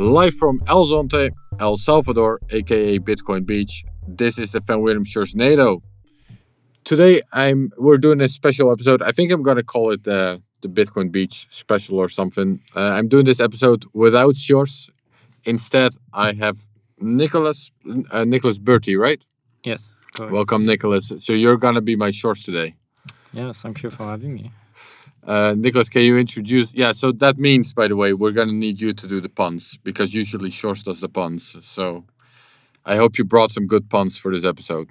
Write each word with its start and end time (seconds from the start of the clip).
Live 0.00 0.32
from 0.32 0.62
El 0.66 0.86
Zonte, 0.86 1.30
El 1.60 1.76
Salvador, 1.76 2.40
aka 2.50 2.98
Bitcoin 2.98 3.44
Beach. 3.44 3.84
This 4.08 4.38
is 4.38 4.52
the 4.52 4.60
Van 4.60 4.78
Wirdum 4.78 5.04
Sjorsnado. 5.04 5.82
Today 6.84 7.20
I'm 7.34 7.70
we're 7.76 7.98
doing 7.98 8.22
a 8.22 8.28
special 8.30 8.72
episode. 8.72 9.02
I 9.02 9.12
think 9.12 9.30
I'm 9.30 9.42
gonna 9.42 9.62
call 9.62 9.90
it 9.90 10.04
the 10.04 10.42
the 10.62 10.68
Bitcoin 10.68 11.12
Beach 11.12 11.46
special 11.50 11.98
or 11.98 12.08
something. 12.08 12.60
Uh, 12.74 12.80
I'm 12.80 13.08
doing 13.08 13.26
this 13.26 13.40
episode 13.40 13.84
without 13.92 14.36
Sjors. 14.36 14.88
Instead, 15.44 15.92
I 16.14 16.32
have 16.32 16.56
Nicholas 16.98 17.70
uh, 18.10 18.24
Nicholas 18.24 18.58
Burtey, 18.58 18.98
right? 18.98 19.22
Yes. 19.64 20.06
Correct. 20.14 20.32
Welcome, 20.32 20.64
Nicholas. 20.64 21.12
So 21.18 21.34
you're 21.34 21.58
gonna 21.58 21.82
be 21.82 21.94
my 21.94 22.08
Sjors 22.08 22.42
today. 22.42 22.74
Yeah, 23.34 23.52
thank 23.52 23.82
you 23.82 23.90
for 23.90 24.04
having 24.04 24.32
me. 24.32 24.50
Uh, 25.26 25.54
Nicholas, 25.56 25.88
can 25.88 26.02
you 26.02 26.16
introduce? 26.16 26.74
Yeah, 26.74 26.92
so 26.92 27.12
that 27.12 27.38
means, 27.38 27.74
by 27.74 27.88
the 27.88 27.96
way, 27.96 28.12
we're 28.14 28.32
gonna 28.32 28.52
need 28.52 28.80
you 28.80 28.92
to 28.92 29.06
do 29.06 29.20
the 29.20 29.28
puns 29.28 29.78
because 29.84 30.14
usually 30.14 30.50
Sjors 30.50 30.82
does 30.82 31.00
the 31.00 31.08
puns. 31.08 31.56
So 31.62 32.04
I 32.84 32.96
hope 32.96 33.18
you 33.18 33.24
brought 33.24 33.50
some 33.50 33.66
good 33.66 33.90
puns 33.90 34.16
for 34.16 34.32
this 34.34 34.44
episode. 34.44 34.88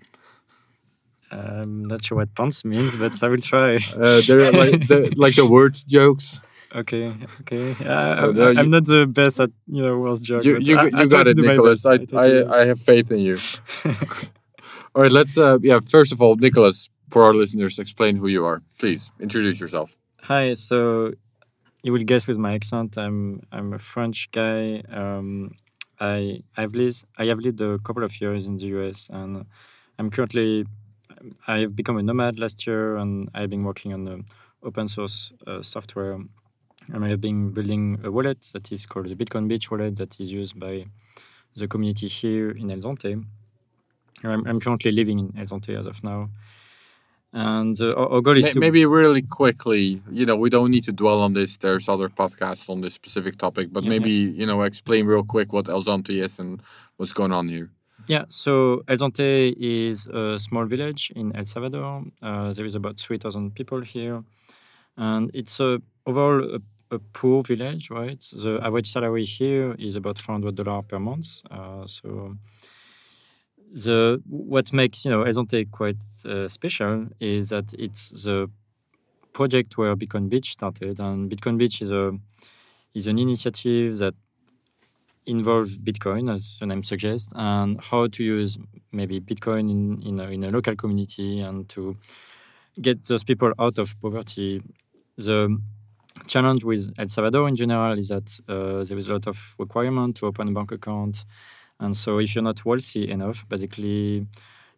I'm 1.32 1.86
not 1.86 2.04
sure 2.04 2.18
what 2.18 2.34
puns 2.36 2.66
means, 2.66 2.96
but 2.96 3.22
I 3.24 3.28
will 3.28 3.38
try. 3.38 3.80
Uh, 3.96 4.22
they're 4.28 4.52
like 4.52 4.88
the, 4.88 5.14
like 5.18 5.36
the 5.36 5.46
word 5.46 5.76
jokes. 5.88 6.40
Okay, 6.76 7.16
okay. 7.42 7.76
Yeah, 7.82 8.16
Oh, 8.20 8.30
I'm, 8.30 8.36
no, 8.36 8.50
I'm 8.50 8.70
not 8.70 8.86
the 8.86 9.08
best 9.08 9.40
at 9.40 9.50
you 9.68 9.82
know 9.82 9.98
words 9.98 10.22
jokes. 10.22 10.46
You 10.46 10.60
you, 10.60 10.78
I, 10.78 10.84
you 10.86 10.92
I 10.94 11.06
got 11.08 11.24
to 11.24 11.32
it, 11.32 11.38
Nicholas. 11.38 11.86
I, 11.86 11.98
to 11.98 12.18
I 12.18 12.62
I 12.62 12.66
have 12.66 12.80
faith 12.80 13.12
in 13.12 13.20
you. 13.20 13.40
All 14.96 15.02
right, 15.04 15.12
let's. 15.12 15.38
Uh, 15.38 15.58
yeah, 15.62 15.80
first 15.80 16.12
of 16.12 16.22
all, 16.22 16.36
Nicholas, 16.36 16.90
for 17.10 17.24
our 17.24 17.34
listeners, 17.34 17.80
explain 17.80 18.18
who 18.18 18.28
you 18.28 18.46
are. 18.46 18.62
Please 18.78 19.12
introduce 19.20 19.60
yourself. 19.60 19.96
Hi. 20.30 20.54
So 20.54 21.14
you 21.82 21.92
will 21.92 22.04
guess 22.04 22.28
with 22.28 22.38
my 22.38 22.54
accent, 22.54 23.00
I'm 23.00 23.42
I'm 23.52 23.74
a 23.74 23.80
French 23.80 24.30
guy. 24.30 24.84
Um, 24.94 25.56
I 26.00 26.44
I've 26.56 26.76
lived 26.76 27.06
I 27.18 27.26
have 27.26 27.40
lived 27.40 27.62
a 27.62 27.80
couple 27.80 28.04
of 28.04 28.22
years 28.22 28.46
in 28.46 28.58
the 28.58 28.68
US, 28.78 29.10
and 29.12 29.46
I'm 29.98 30.12
currently 30.12 30.68
I 31.48 31.62
have 31.62 31.76
become 31.76 31.98
a 31.98 32.04
nomad 32.04 32.38
last 32.38 32.68
year, 32.68 32.98
and 32.98 33.28
I've 33.34 33.50
been 33.50 33.64
working 33.64 33.92
on 33.92 34.26
open 34.62 34.88
source 34.88 35.32
uh, 35.48 35.64
software. 35.64 36.20
And 36.94 37.04
I 37.04 37.10
have 37.10 37.22
been 37.22 37.50
building 37.50 38.00
a 38.04 38.12
wallet 38.12 38.42
that 38.54 38.72
is 38.72 38.86
called 38.86 39.10
the 39.10 39.16
Bitcoin 39.16 39.48
Beach 39.48 39.72
wallet 39.72 39.96
that 39.96 40.20
is 40.20 40.32
used 40.32 40.60
by 40.60 40.86
the 41.56 41.68
community 41.68 42.08
here 42.08 42.52
in 42.52 42.70
El 42.70 42.82
Zonte. 42.82 43.26
I'm, 44.24 44.46
I'm 44.46 44.60
currently 44.60 44.92
living 44.92 45.18
in 45.18 45.34
El 45.36 45.46
Zonte 45.48 45.76
as 45.76 45.88
of 45.88 46.04
now. 46.04 46.30
And 47.32 47.80
uh, 47.80 47.94
our, 47.94 48.22
goal 48.22 48.38
is 48.38 48.46
May- 48.46 48.54
to 48.54 48.60
Maybe 48.60 48.86
really 48.86 49.22
quickly, 49.22 50.02
you 50.12 50.26
know, 50.26 50.36
we 50.36 50.50
don't 50.50 50.72
need 50.72 50.84
to 50.86 50.92
dwell 50.92 51.22
on 51.22 51.34
this. 51.34 51.58
There's 51.58 51.88
other 51.88 52.10
podcasts 52.10 52.70
on 52.70 52.82
this 52.82 52.96
specific 52.96 53.38
topic, 53.38 53.72
but 53.72 53.84
Yeah, 53.84 53.90
maybe 53.90 54.12
you 54.12 54.46
know, 54.46 54.64
explain 54.64 55.06
real 55.06 55.24
quick 55.24 55.54
what 55.54 55.70
El 55.70 55.84
Zonte 55.84 56.10
is 56.10 56.40
and 56.40 56.62
what's 56.98 57.14
going 57.14 57.32
on 57.32 57.48
here. 57.48 57.70
Yeah, 58.08 58.26
so 58.30 58.82
El 58.88 58.98
Zonte 58.98 59.54
is 59.58 60.08
a 60.08 60.40
small 60.40 60.66
village 60.66 61.12
in 61.16 61.36
El 61.36 61.46
Salvador. 61.46 62.06
Uh, 62.22 62.52
there 62.54 62.66
is 62.66 62.74
about 62.74 63.00
3,000 63.00 63.54
people 63.54 63.82
here. 63.82 64.24
And 64.98 65.30
it's 65.36 65.60
a, 65.60 65.80
overall 66.08 66.56
a, 66.56 66.96
a 66.96 67.00
poor 67.14 67.44
village, 67.44 67.92
right? 67.92 68.20
The 68.34 68.60
average 68.64 68.92
salary 68.92 69.26
here 69.26 69.76
is 69.78 69.96
about 69.96 70.18
$400 70.18 70.88
per 70.88 70.98
month. 70.98 71.28
Uh, 71.52 71.86
so 71.86 72.36
the 73.72 74.22
what 74.28 74.74
makes 74.74 75.06
you 75.06 75.12
know 75.12 75.24
El 75.24 75.34
Zonte 75.34 75.70
quite 75.72 76.02
uh, 76.26 76.48
special 76.48 77.08
is 77.20 77.50
that 77.50 77.74
it's 77.78 78.10
the 78.10 78.50
project 79.34 79.78
where 79.78 79.96
Bitcoin 79.96 80.30
Beach 80.30 80.52
started. 80.52 81.00
And 81.00 81.30
Bitcoin 81.32 81.58
Beach 81.58 81.82
is 81.82 81.92
a 81.92 82.18
is 82.94 83.08
an 83.08 83.20
initiative 83.20 83.98
that 84.00 84.16
involves 85.26 85.78
Bitcoin, 85.80 86.34
as 86.34 86.58
the 86.60 86.66
name 86.66 86.84
suggests, 86.84 87.32
and 87.36 87.80
how 87.80 88.08
to 88.08 88.24
use 88.24 88.58
maybe 88.92 89.20
Bitcoin 89.20 89.70
in, 89.70 90.02
in, 90.02 90.20
a, 90.20 90.30
in 90.32 90.44
a 90.44 90.50
local 90.50 90.76
community 90.76 91.40
and 91.40 91.70
to 91.70 91.96
get 92.82 93.04
those 93.06 93.24
people 93.24 93.54
out 93.60 93.78
of 93.78 94.00
poverty. 94.02 94.62
The 95.18 95.62
challenge 96.26 96.64
with 96.64 96.94
El 96.98 97.08
Salvador 97.08 97.48
in 97.48 97.56
general 97.56 97.98
is 97.98 98.08
that 98.10 98.40
uh, 98.48 98.84
there 98.84 98.98
is 98.98 99.10
a 99.10 99.14
lot 99.14 99.28
of 99.28 99.56
requirement 99.60 100.18
to 100.18 100.26
open 100.26 100.48
a 100.48 100.52
bank 100.52 100.72
account. 100.72 101.26
And 101.80 101.96
so 101.96 102.20
if 102.20 102.36
you're 102.36 102.44
not 102.44 102.64
wealthy 102.66 103.10
enough, 103.10 103.48
basically, 103.48 104.26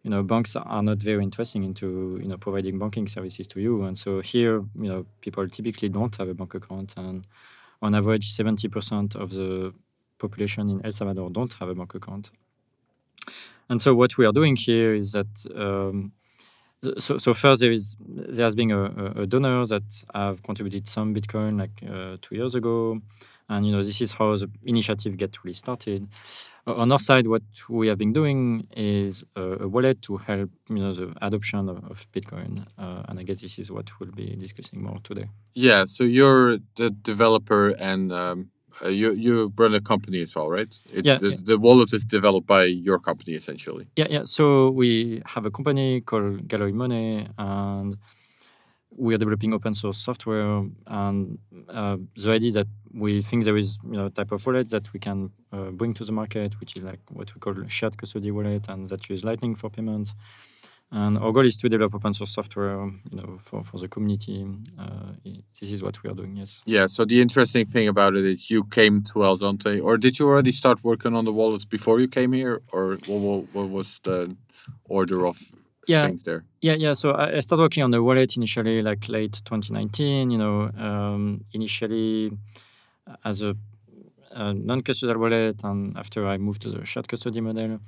you 0.03 0.09
know, 0.09 0.23
banks 0.23 0.55
are 0.55 0.83
not 0.83 0.97
very 0.97 1.23
interesting 1.23 1.63
into, 1.63 2.19
you 2.21 2.27
know, 2.27 2.37
providing 2.37 2.77
banking 2.79 3.07
services 3.07 3.47
to 3.47 3.59
you. 3.59 3.83
And 3.83 3.97
so 3.97 4.19
here, 4.21 4.63
you 4.75 4.89
know, 4.89 5.05
people 5.21 5.47
typically 5.47 5.89
don't 5.89 6.15
have 6.17 6.29
a 6.29 6.33
bank 6.33 6.53
account. 6.53 6.93
And 6.97 7.25
on 7.81 7.95
average, 7.95 8.31
70% 8.31 9.15
of 9.15 9.31
the 9.31 9.73
population 10.19 10.69
in 10.69 10.85
El 10.85 10.91
Salvador 10.91 11.29
don't 11.31 11.53
have 11.53 11.69
a 11.69 11.75
bank 11.75 11.95
account. 11.95 12.31
And 13.69 13.81
so 13.81 13.95
what 13.95 14.17
we 14.17 14.25
are 14.25 14.33
doing 14.33 14.55
here 14.55 14.93
is 14.93 15.13
that 15.13 15.27
um, 15.55 16.11
so, 16.97 17.17
so 17.17 17.33
first 17.33 17.61
there 17.61 17.71
is 17.71 17.95
there 17.99 18.45
has 18.45 18.55
been 18.55 18.71
a, 18.71 18.83
a- 19.21 19.27
donor 19.27 19.65
that 19.67 20.03
have 20.13 20.41
contributed 20.43 20.87
some 20.87 21.13
Bitcoin 21.13 21.59
like 21.59 21.71
uh, 21.87 22.17
two 22.21 22.35
years 22.35 22.55
ago, 22.55 22.99
and 23.51 23.65
you 23.65 23.71
know 23.71 23.83
this 23.83 24.01
is 24.01 24.13
how 24.13 24.35
the 24.35 24.49
initiative 24.63 25.17
get 25.17 25.43
really 25.43 25.53
started. 25.53 26.07
Uh, 26.67 26.75
on 26.75 26.91
our 26.91 26.99
side, 26.99 27.27
what 27.27 27.43
we 27.69 27.87
have 27.87 27.97
been 27.97 28.13
doing 28.13 28.67
is 28.77 29.25
a, 29.35 29.65
a 29.65 29.67
wallet 29.67 30.01
to 30.03 30.17
help 30.17 30.49
you 30.69 30.75
know 30.83 30.93
the 30.93 31.13
adoption 31.21 31.69
of, 31.69 31.77
of 31.91 32.07
Bitcoin, 32.13 32.65
uh, 32.77 33.03
and 33.07 33.19
I 33.19 33.23
guess 33.23 33.41
this 33.41 33.59
is 33.59 33.71
what 33.71 33.87
we'll 33.99 34.11
be 34.11 34.35
discussing 34.35 34.81
more 34.81 34.99
today. 35.03 35.27
Yeah, 35.53 35.85
so 35.85 36.03
you're 36.03 36.57
the 36.75 36.89
developer 37.01 37.69
and 37.79 38.11
um, 38.13 38.51
uh, 38.83 38.89
you 38.89 39.13
you 39.13 39.51
run 39.57 39.73
a 39.75 39.81
company 39.81 40.21
as 40.21 40.35
well, 40.35 40.49
right? 40.49 40.73
It, 40.93 41.05
Yeah, 41.05 41.17
The, 41.17 41.29
yeah. 41.29 41.37
the 41.43 41.57
wallet 41.57 41.93
is 41.93 42.05
developed 42.05 42.47
by 42.47 42.65
your 42.65 42.99
company 42.99 43.33
essentially. 43.35 43.85
Yeah, 43.97 44.07
yeah. 44.09 44.23
So 44.25 44.69
we 44.69 45.21
have 45.25 45.45
a 45.45 45.51
company 45.51 46.01
called 46.01 46.47
Galoy 46.47 46.73
Money, 46.73 47.27
and 47.37 47.97
we 48.97 49.13
are 49.13 49.17
developing 49.17 49.53
open 49.53 49.75
source 49.75 49.97
software. 49.97 50.65
And 50.87 51.39
uh, 51.69 51.97
the 52.15 52.31
idea 52.31 52.51
that 52.51 52.67
we 52.93 53.21
think 53.21 53.45
there 53.45 53.57
is 53.57 53.79
you 53.83 53.97
know 53.97 54.09
type 54.09 54.31
of 54.31 54.45
wallet 54.45 54.69
that 54.69 54.91
we 54.93 54.99
can 54.99 55.31
uh, 55.51 55.71
bring 55.71 55.93
to 55.95 56.05
the 56.05 56.11
market, 56.11 56.59
which 56.59 56.75
is 56.75 56.83
like 56.83 56.99
what 57.09 57.33
we 57.33 57.39
call 57.39 57.57
a 57.59 57.69
shared 57.69 57.97
custody 57.97 58.31
wallet, 58.31 58.67
and 58.69 58.89
that 58.89 59.09
use 59.09 59.23
Lightning 59.23 59.55
for 59.55 59.69
payment. 59.69 60.13
And 60.93 61.17
our 61.17 61.31
goal 61.31 61.45
is 61.45 61.55
to 61.57 61.69
develop 61.69 61.95
open 61.95 62.13
source 62.13 62.31
software, 62.31 62.85
you 63.09 63.17
know, 63.17 63.37
for, 63.39 63.63
for 63.63 63.79
the 63.79 63.87
community. 63.87 64.45
Uh, 64.77 65.13
this 65.23 65.71
is 65.71 65.81
what 65.81 66.03
we 66.03 66.09
are 66.09 66.13
doing. 66.13 66.35
Yes. 66.35 66.61
Yeah. 66.65 66.87
So 66.87 67.05
the 67.05 67.21
interesting 67.21 67.65
thing 67.65 67.87
about 67.87 68.13
it 68.15 68.25
is 68.25 68.49
you 68.49 68.65
came 68.65 69.01
to 69.13 69.23
El 69.23 69.37
or 69.83 69.97
did 69.97 70.19
you 70.19 70.27
already 70.27 70.51
start 70.51 70.83
working 70.83 71.15
on 71.15 71.23
the 71.23 71.31
wallet 71.31 71.69
before 71.69 72.01
you 72.01 72.09
came 72.09 72.33
here, 72.33 72.61
or 72.73 72.97
what, 73.07 73.45
what 73.53 73.69
was 73.69 74.01
the 74.03 74.35
order 74.83 75.25
of 75.25 75.39
Yeah, 75.87 76.07
things 76.07 76.23
there? 76.23 76.45
Yeah, 76.61 76.75
yeah. 76.75 76.93
So 76.93 77.11
I, 77.11 77.37
I 77.37 77.39
started 77.39 77.63
working 77.63 77.83
on 77.83 77.91
the 77.91 78.03
wallet 78.03 78.37
initially, 78.37 78.81
like 78.81 79.09
late 79.09 79.41
2019. 79.43 80.29
You 80.31 80.37
know, 80.37 80.71
um, 80.77 81.43
initially 81.53 82.31
uh, 83.07 83.15
as 83.25 83.41
a, 83.41 83.55
a 84.31 84.53
non-custodial 84.53 85.17
wallet, 85.17 85.63
and 85.63 85.97
after 85.97 86.27
I 86.27 86.37
moved 86.37 86.61
to 86.63 86.69
the 86.71 86.85
shared 86.85 87.07
custody 87.07 87.41
model, 87.41 87.79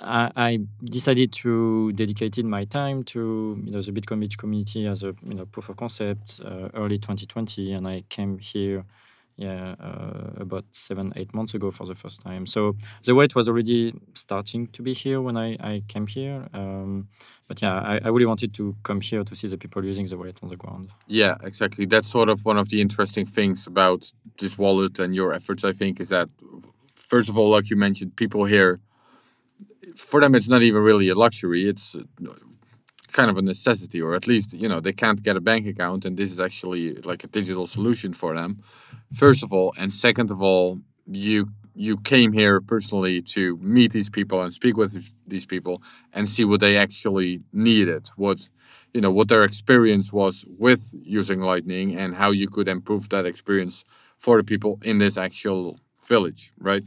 I, 0.00 0.30
I 0.36 0.58
decided 0.82 1.32
to 1.34 1.92
dedicate 1.92 2.42
my 2.44 2.64
time 2.64 3.02
to 3.04 3.60
you 3.64 3.72
know 3.72 3.82
the 3.82 3.92
Bitcoin 3.92 4.20
Beach 4.20 4.38
community 4.38 4.86
as 4.86 5.02
a 5.02 5.14
you 5.24 5.34
know 5.34 5.46
proof 5.46 5.68
of 5.68 5.76
concept 5.76 6.40
uh, 6.44 6.68
early 6.74 6.98
2020, 6.98 7.72
and 7.72 7.86
I 7.86 8.04
came 8.08 8.38
here. 8.38 8.84
Yeah, 9.40 9.76
uh, 9.78 10.32
about 10.40 10.64
seven, 10.72 11.12
eight 11.14 11.32
months 11.32 11.54
ago 11.54 11.70
for 11.70 11.86
the 11.86 11.94
first 11.94 12.20
time. 12.22 12.44
So 12.44 12.74
the 13.04 13.14
wallet 13.14 13.36
was 13.36 13.48
already 13.48 13.94
starting 14.14 14.66
to 14.72 14.82
be 14.82 14.92
here 14.92 15.20
when 15.20 15.36
I, 15.36 15.56
I 15.60 15.82
came 15.86 16.08
here. 16.08 16.48
Um, 16.52 17.06
but 17.46 17.62
yeah, 17.62 17.78
I, 17.78 18.00
I 18.04 18.08
really 18.08 18.26
wanted 18.26 18.52
to 18.54 18.74
come 18.82 19.00
here 19.00 19.22
to 19.22 19.36
see 19.36 19.46
the 19.46 19.56
people 19.56 19.84
using 19.84 20.08
the 20.08 20.16
wallet 20.18 20.40
on 20.42 20.48
the 20.48 20.56
ground. 20.56 20.90
Yeah, 21.06 21.36
exactly. 21.44 21.86
That's 21.86 22.08
sort 22.08 22.28
of 22.28 22.44
one 22.44 22.58
of 22.58 22.68
the 22.68 22.80
interesting 22.80 23.26
things 23.26 23.68
about 23.68 24.12
this 24.40 24.58
wallet 24.58 24.98
and 24.98 25.14
your 25.14 25.32
efforts. 25.32 25.62
I 25.62 25.72
think 25.72 26.00
is 26.00 26.08
that 26.08 26.28
first 26.96 27.28
of 27.28 27.38
all, 27.38 27.50
like 27.50 27.70
you 27.70 27.76
mentioned, 27.76 28.16
people 28.16 28.44
here 28.44 28.80
for 29.96 30.20
them 30.20 30.34
it's 30.34 30.48
not 30.48 30.62
even 30.62 30.82
really 30.82 31.08
a 31.08 31.14
luxury. 31.14 31.68
It's 31.68 31.96
kind 33.12 33.30
of 33.30 33.38
a 33.38 33.42
necessity, 33.42 34.00
or 34.02 34.14
at 34.14 34.26
least 34.26 34.52
you 34.54 34.68
know 34.68 34.80
they 34.80 34.92
can't 34.92 35.22
get 35.22 35.36
a 35.36 35.40
bank 35.40 35.66
account, 35.66 36.04
and 36.04 36.16
this 36.16 36.32
is 36.32 36.40
actually 36.40 36.94
like 37.10 37.24
a 37.24 37.28
digital 37.28 37.66
solution 37.66 38.12
for 38.12 38.34
them. 38.34 38.62
First 39.14 39.42
of 39.42 39.52
all, 39.52 39.72
and 39.78 39.92
second 39.92 40.30
of 40.30 40.42
all, 40.42 40.80
you 41.06 41.48
you 41.74 41.96
came 41.98 42.32
here 42.32 42.60
personally 42.60 43.22
to 43.22 43.56
meet 43.58 43.92
these 43.92 44.10
people 44.10 44.42
and 44.42 44.52
speak 44.52 44.76
with 44.76 45.04
these 45.26 45.46
people 45.46 45.82
and 46.12 46.28
see 46.28 46.44
what 46.44 46.60
they 46.60 46.76
actually 46.76 47.40
needed, 47.52 48.08
what 48.16 48.50
you 48.94 49.00
know 49.00 49.10
what 49.10 49.28
their 49.28 49.44
experience 49.44 50.12
was 50.12 50.44
with 50.58 50.94
using 51.02 51.40
Lightning 51.40 51.96
and 51.96 52.14
how 52.14 52.30
you 52.30 52.48
could 52.48 52.68
improve 52.68 53.08
that 53.10 53.26
experience 53.26 53.84
for 54.18 54.36
the 54.38 54.44
people 54.44 54.78
in 54.82 54.98
this 54.98 55.16
actual 55.16 55.78
village, 56.06 56.52
right? 56.58 56.84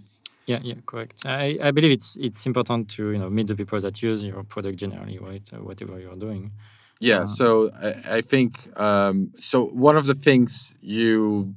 Yeah, 0.51 0.59
yeah, 0.63 0.80
correct. 0.86 1.25
I, 1.25 1.57
I 1.68 1.71
believe 1.71 1.94
it's 2.00 2.18
it's 2.27 2.45
important 2.45 2.89
to 2.95 3.12
you 3.13 3.19
know 3.21 3.30
meet 3.38 3.48
the 3.48 3.56
people 3.56 3.80
that 3.86 3.95
use 4.01 4.19
your 4.24 4.44
product 4.53 4.77
generally, 4.83 5.18
right? 5.30 5.45
Uh, 5.53 5.63
whatever 5.69 6.00
you're 6.03 6.21
doing. 6.27 6.51
Yeah. 7.00 7.21
Uh, 7.21 7.27
so 7.27 7.48
I, 7.88 8.18
I 8.18 8.21
think 8.21 8.51
um, 8.80 9.31
so. 9.39 9.65
One 9.88 9.98
of 10.01 10.06
the 10.12 10.18
things 10.27 10.74
you 10.81 11.56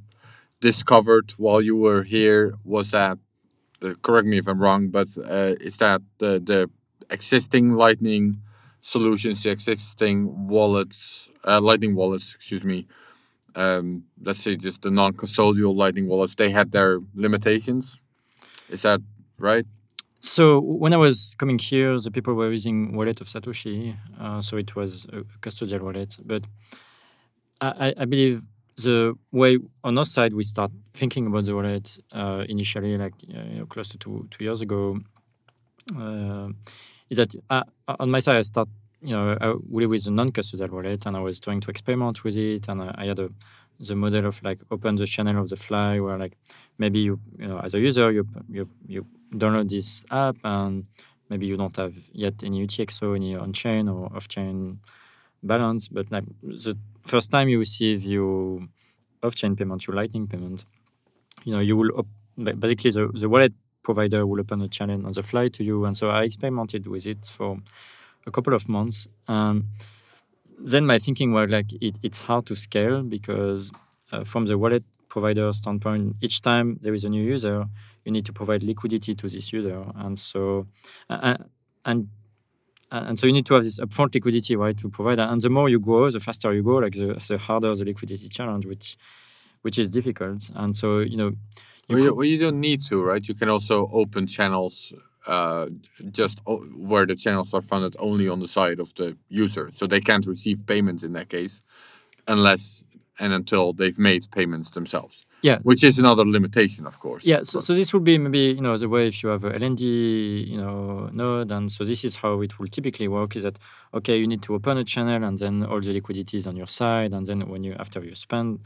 discovered 0.61 1.29
while 1.45 1.61
you 1.69 1.77
were 1.87 2.03
here 2.17 2.55
was 2.65 2.91
that 2.93 3.19
uh, 3.83 3.95
correct 4.03 4.27
me 4.27 4.39
if 4.39 4.47
I'm 4.49 4.61
wrong, 4.65 4.83
but 4.99 5.09
uh, 5.19 5.55
is 5.69 5.77
that 5.79 6.01
the 6.19 6.33
the 6.51 6.71
existing 7.11 7.75
Lightning 7.85 8.25
solutions, 8.81 9.43
the 9.43 9.51
existing 9.51 10.49
wallets, 10.49 11.31
uh, 11.45 11.61
Lightning 11.61 11.95
wallets, 11.95 12.35
excuse 12.35 12.65
me, 12.65 12.87
um, 13.55 14.05
let's 14.23 14.43
say 14.43 14.57
just 14.57 14.83
the 14.83 14.91
non-custodial 14.91 15.75
Lightning 15.75 16.07
wallets, 16.07 16.35
they 16.35 16.51
had 16.51 16.73
their 16.73 17.01
limitations. 17.15 18.01
Is 18.75 18.83
that 18.83 19.01
right? 19.39 19.65
So 20.19 20.59
when 20.59 20.93
I 20.93 20.97
was 20.97 21.37
coming 21.39 21.61
here, 21.61 21.97
the 22.01 22.11
people 22.11 22.35
were 22.35 22.51
using 22.51 22.97
wallet 22.97 23.21
of 23.21 23.29
Satoshi, 23.29 23.97
uh, 24.21 24.41
so 24.41 24.57
it 24.57 24.75
was 24.75 25.07
a 25.13 25.23
custodial 25.43 25.83
wallet. 25.83 26.17
But 26.25 26.43
I, 27.61 27.95
I 27.97 28.05
believe 28.05 28.43
the 28.77 29.15
way 29.31 29.59
on 29.85 29.97
our 29.97 30.05
side 30.05 30.35
we 30.35 30.43
start 30.43 30.73
thinking 30.93 31.29
about 31.29 31.45
the 31.45 31.55
wallet 31.55 31.97
uh, 32.11 32.45
initially, 32.49 32.99
like 32.99 33.15
you 33.29 33.59
know, 33.59 33.67
close 33.67 33.89
to 33.91 33.99
two 33.99 34.27
two 34.33 34.43
years 34.43 34.61
ago, 34.61 34.99
uh, 35.97 36.49
is 37.11 37.19
that 37.19 37.33
uh, 37.51 37.63
on 38.01 38.11
my 38.11 38.19
side 38.19 38.39
I 38.39 38.43
start 38.43 38.69
you 39.03 39.15
know 39.15 39.39
I, 39.41 39.55
with 39.69 40.07
a 40.09 40.11
non-custodial 40.11 40.71
wallet, 40.71 41.07
and 41.07 41.17
I 41.17 41.21
was 41.21 41.39
trying 41.39 41.61
to 41.61 41.71
experiment 41.71 42.25
with 42.25 42.37
it, 42.37 42.67
and 42.69 42.83
I, 42.83 42.95
I 42.99 43.07
had 43.07 43.21
a 43.21 43.31
the 43.81 43.97
model 43.97 44.27
of 44.27 44.43
like 44.43 44.61
open 44.71 44.97
the 44.97 45.07
channel 45.07 45.43
of 45.43 45.49
the 45.49 45.57
fly 45.57 46.01
where 46.01 46.19
like 46.19 46.37
maybe 46.79 47.01
you 47.01 47.21
you 47.39 47.47
know 47.47 47.59
as 47.59 47.75
a 47.75 47.81
user 47.81 48.11
you 48.11 48.27
you 48.49 48.69
you 48.87 49.07
download 49.35 49.69
this 49.69 50.05
app 50.11 50.37
and 50.45 50.87
maybe 51.31 51.47
you 51.47 51.57
don't 51.57 51.77
have 51.77 51.95
yet 52.13 52.35
any 52.45 52.67
UTXO 52.67 53.17
any 53.17 53.35
on 53.37 53.53
chain 53.53 53.89
or 53.89 54.15
off 54.15 54.29
chain 54.29 54.81
balance 55.43 55.89
but 55.89 56.11
like 56.11 56.25
the 56.43 56.77
first 57.03 57.31
time 57.31 57.49
you 57.49 57.59
receive 57.59 58.03
your 58.03 58.61
off 59.23 59.35
chain 59.35 59.57
payment 59.57 59.87
your 59.87 59.97
lightning 59.97 60.27
payment 60.27 60.65
you 61.45 61.53
know 61.53 61.61
you 61.61 61.77
will 61.77 61.91
op- 61.99 62.61
basically 62.61 62.91
the, 62.91 63.09
the 63.15 63.29
wallet 63.29 63.53
provider 63.85 64.27
will 64.27 64.41
open 64.41 64.61
a 64.63 64.69
channel 64.69 65.07
on 65.07 65.13
the 65.13 65.23
fly 65.23 65.47
to 65.49 65.63
you. 65.63 65.85
And 65.85 65.97
so 65.97 66.11
I 66.11 66.25
experimented 66.25 66.89
with 66.89 67.07
it 67.07 67.27
for 67.27 67.59
a 68.27 68.31
couple 68.33 68.55
of 68.55 68.69
months. 68.69 69.07
And 69.29 69.67
then 70.59 70.87
my 70.87 70.99
thinking 70.99 71.33
was 71.33 71.49
like 71.51 71.73
it, 71.81 71.99
it's 72.03 72.23
hard 72.23 72.47
to 72.47 72.57
scale 72.57 73.03
because 73.03 73.71
uh, 74.11 74.25
from 74.25 74.47
the 74.47 74.59
wallet 74.59 74.83
provider 75.15 75.53
standpoint, 75.53 76.17
each 76.21 76.43
time 76.43 76.67
there 76.83 76.95
is 76.99 77.05
a 77.05 77.09
new 77.09 77.25
user, 77.37 77.59
you 78.05 78.13
need 78.17 78.27
to 78.27 78.33
provide 78.41 78.63
liquidity 78.73 79.15
to 79.15 79.27
this 79.29 79.47
user, 79.59 79.81
and 80.05 80.19
so 80.19 80.67
uh, 81.09 81.37
and 81.85 82.09
and 82.91 83.19
so 83.19 83.27
you 83.29 83.33
need 83.33 83.47
to 83.47 83.55
have 83.55 83.65
this 83.65 83.81
upfront 83.81 84.15
liquidity, 84.15 84.55
right, 84.57 84.77
to 84.83 84.89
provide 84.89 85.19
that. 85.21 85.31
And 85.31 85.41
the 85.41 85.51
more 85.51 85.69
you 85.69 85.81
grow, 85.81 86.11
the 86.11 86.21
faster 86.21 86.53
you 86.53 86.63
go, 86.63 86.77
like 86.85 86.97
the, 87.03 87.15
the 87.29 87.39
harder 87.39 87.75
the 87.75 87.85
liquidity 87.85 88.29
challenge, 88.29 88.67
which 88.67 88.97
which 89.63 89.79
is 89.79 89.89
difficult. 89.99 90.51
And 90.55 90.77
so 90.77 90.89
you 91.13 91.17
know, 91.21 91.31
you 91.89 91.97
well, 91.97 92.05
you, 92.05 92.15
well, 92.17 92.29
you 92.33 92.39
don't 92.45 92.61
need 92.61 92.81
to, 92.91 92.97
right? 93.11 93.27
You 93.31 93.35
can 93.35 93.49
also 93.49 93.89
open 93.93 94.27
channels 94.27 94.93
uh, 95.27 95.67
just 96.11 96.37
where 96.91 97.07
the 97.07 97.17
channels 97.17 97.55
are 97.55 97.63
funded 97.63 97.95
only 97.99 98.29
on 98.29 98.41
the 98.41 98.49
side 98.49 98.79
of 98.81 98.93
the 98.95 99.17
user, 99.29 99.71
so 99.73 99.87
they 99.87 100.01
can't 100.01 100.27
receive 100.27 100.67
payments 100.67 101.03
in 101.03 101.13
that 101.13 101.29
case, 101.29 101.63
unless 102.27 102.84
and 103.19 103.33
until 103.33 103.73
they've 103.73 103.99
made 103.99 104.27
payments 104.33 104.71
themselves. 104.71 105.25
Yeah, 105.43 105.59
which 105.63 105.85
is 105.85 105.99
another 105.99 106.25
limitation, 106.25 106.87
of 106.87 106.99
course. 106.99 107.25
Yeah, 107.25 107.41
so, 107.43 107.61
so 107.61 107.75
this 107.75 107.93
would 107.93 108.05
be 108.05 108.17
maybe 108.17 108.55
you 108.57 108.63
know 108.63 108.77
the 108.79 108.89
way 108.89 109.09
if 109.09 109.23
you 109.23 109.29
have 109.29 109.45
a 109.45 109.51
LND 109.51 110.49
you 110.49 110.57
know 110.57 111.11
node, 111.13 111.51
and 111.51 111.71
so 111.71 111.85
this 111.85 112.05
is 112.05 112.17
how 112.17 112.41
it 112.41 112.59
will 112.59 112.69
typically 112.69 113.09
work: 113.09 113.37
is 113.37 113.43
that 113.43 113.59
okay, 113.93 114.17
you 114.17 114.27
need 114.27 114.43
to 114.43 114.55
open 114.55 114.79
a 114.79 114.85
channel, 114.85 115.23
and 115.23 115.37
then 115.37 115.65
all 115.65 115.81
the 115.81 115.93
liquidity 115.93 116.39
is 116.39 116.47
on 116.47 116.57
your 116.57 116.67
side, 116.67 117.13
and 117.13 117.27
then 117.27 117.49
when 117.49 117.63
you 117.63 117.77
after 117.79 118.03
you 118.03 118.15
spend 118.15 118.61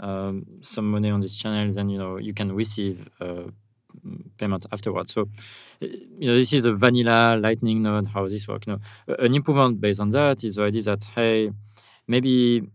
um, 0.00 0.44
some 0.62 0.90
money 0.90 1.10
on 1.10 1.20
this 1.20 1.36
channel, 1.36 1.72
then 1.72 1.88
you 1.88 1.98
know 1.98 2.16
you 2.16 2.34
can 2.34 2.52
receive. 2.52 3.08
Uh, 3.20 3.50
payment 4.36 4.66
afterwards. 4.72 5.14
So, 5.14 5.28
you 5.80 6.28
know, 6.28 6.34
this 6.34 6.52
is 6.52 6.64
a 6.64 6.74
vanilla 6.74 7.36
Lightning 7.40 7.82
node, 7.82 8.06
how 8.06 8.28
this 8.28 8.46
works. 8.46 8.66
You 8.66 8.74
know, 8.74 9.14
an 9.18 9.34
improvement 9.34 9.80
based 9.80 10.00
on 10.00 10.10
that 10.10 10.44
is 10.44 10.56
the 10.56 10.64
idea 10.64 10.82
that, 10.82 11.04
hey, 11.14 11.50
maybe 12.06 12.68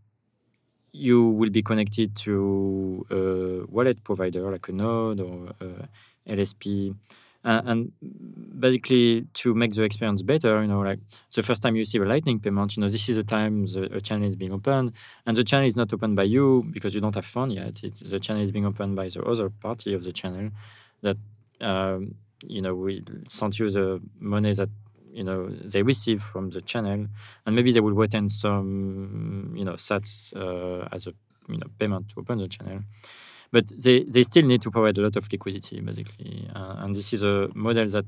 you 0.94 1.28
will 1.30 1.50
be 1.50 1.62
connected 1.62 2.16
to 2.16 3.06
a 3.10 3.72
wallet 3.72 4.04
provider 4.04 4.52
like 4.52 4.68
a 4.68 4.72
node 4.72 5.20
or 5.20 5.54
a 5.62 5.88
LSP. 6.30 6.96
Uh, 7.44 7.62
and 7.66 7.92
basically 8.60 9.26
to 9.34 9.56
make 9.56 9.74
the 9.74 9.82
experience 9.82 10.22
better, 10.22 10.62
you 10.62 10.68
know, 10.68 10.82
like 10.82 11.00
the 11.34 11.42
first 11.42 11.64
time 11.64 11.76
you 11.76 11.80
receive 11.80 12.04
a 12.04 12.06
Lightning 12.06 12.40
payment, 12.40 12.78
you 12.78 12.82
know, 12.82 12.88
this 12.88 13.10
is 13.10 13.16
the 13.16 13.24
time 13.24 13.66
the 13.66 14.00
channel 14.02 14.28
is 14.28 14.36
being 14.36 14.54
opened, 14.54 14.92
and 15.26 15.36
the 15.36 15.44
channel 15.44 15.66
is 15.66 15.76
not 15.76 15.92
opened 15.92 16.16
by 16.16 16.22
you 16.22 16.64
because 16.72 16.94
you 16.94 17.02
don't 17.02 17.16
have 17.16 17.26
fund 17.26 17.52
yet. 17.52 17.84
It's, 17.84 18.02
the 18.02 18.20
channel 18.20 18.44
is 18.44 18.52
being 18.52 18.68
opened 18.68 18.96
by 18.96 19.10
the 19.10 19.24
other 19.24 19.50
party 19.50 19.96
of 19.96 20.04
the 20.04 20.12
channel, 20.12 20.52
that 21.02 21.18
um, 21.62 22.14
you 22.46 22.62
know 22.62 22.76
we 22.76 23.04
sent 23.28 23.58
you 23.58 23.72
the 23.72 24.00
money 24.20 24.54
that 24.54 24.70
you 25.14 25.24
know 25.24 25.50
they 25.50 25.84
receive 25.84 26.22
from 26.22 26.50
the 26.50 26.62
channel, 26.62 27.08
and 27.46 27.56
maybe 27.56 27.72
they 27.72 27.80
will 27.80 27.94
retain 27.94 28.30
some 28.30 29.54
you 29.56 29.66
know 29.66 29.74
sats 29.74 30.36
uh, 30.36 30.88
as 30.92 31.08
a 31.08 31.14
you 31.50 31.58
know 31.58 31.68
payment 31.80 32.10
to 32.10 32.20
open 32.20 32.40
the 32.40 32.48
channel. 32.48 32.82
But 33.54 33.68
they, 33.84 34.04
they 34.04 34.24
still 34.24 34.46
need 34.46 34.62
to 34.62 34.72
provide 34.72 34.98
a 34.98 35.02
lot 35.02 35.18
of 35.18 35.30
liquidity, 35.30 35.82
basically, 35.82 36.50
uh, 36.56 36.76
and 36.80 36.96
this 36.96 37.12
is 37.12 37.22
a 37.22 37.50
model 37.54 37.86
that 37.86 38.06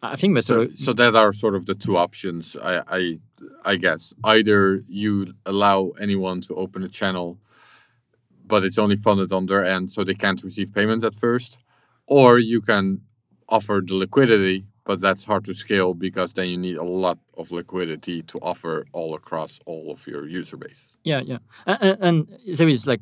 I 0.00 0.14
think. 0.14 0.38
So, 0.42 0.68
so 0.74 0.92
that 0.92 1.16
are 1.16 1.32
sort 1.32 1.56
of 1.56 1.66
the 1.66 1.74
two 1.74 1.96
options, 1.96 2.56
I, 2.62 2.82
I 2.86 3.18
I 3.64 3.74
guess. 3.76 4.14
Either 4.22 4.82
you 4.86 5.34
allow 5.46 5.90
anyone 6.00 6.40
to 6.42 6.54
open 6.54 6.84
a 6.84 6.88
channel, 6.88 7.38
but 8.46 8.62
it's 8.64 8.78
only 8.78 8.94
funded 8.94 9.32
on 9.32 9.46
their 9.46 9.64
end, 9.64 9.90
so 9.90 10.04
they 10.04 10.14
can't 10.14 10.42
receive 10.44 10.72
payments 10.72 11.04
at 11.04 11.16
first, 11.16 11.58
or 12.06 12.38
you 12.38 12.60
can 12.60 13.00
offer 13.48 13.82
the 13.84 13.94
liquidity 13.94 14.68
but 14.84 15.00
that's 15.00 15.24
hard 15.24 15.44
to 15.44 15.54
scale 15.54 15.94
because 15.94 16.34
then 16.34 16.48
you 16.48 16.58
need 16.58 16.76
a 16.76 16.84
lot 16.84 17.18
of 17.36 17.50
liquidity 17.50 18.22
to 18.22 18.38
offer 18.40 18.86
all 18.92 19.14
across 19.14 19.60
all 19.66 19.90
of 19.90 20.06
your 20.06 20.26
user 20.26 20.56
bases. 20.56 20.96
Yeah 21.04 21.20
yeah. 21.20 21.38
And, 21.66 21.98
and 22.00 22.38
there 22.58 22.68
is 22.68 22.86
like 22.86 23.00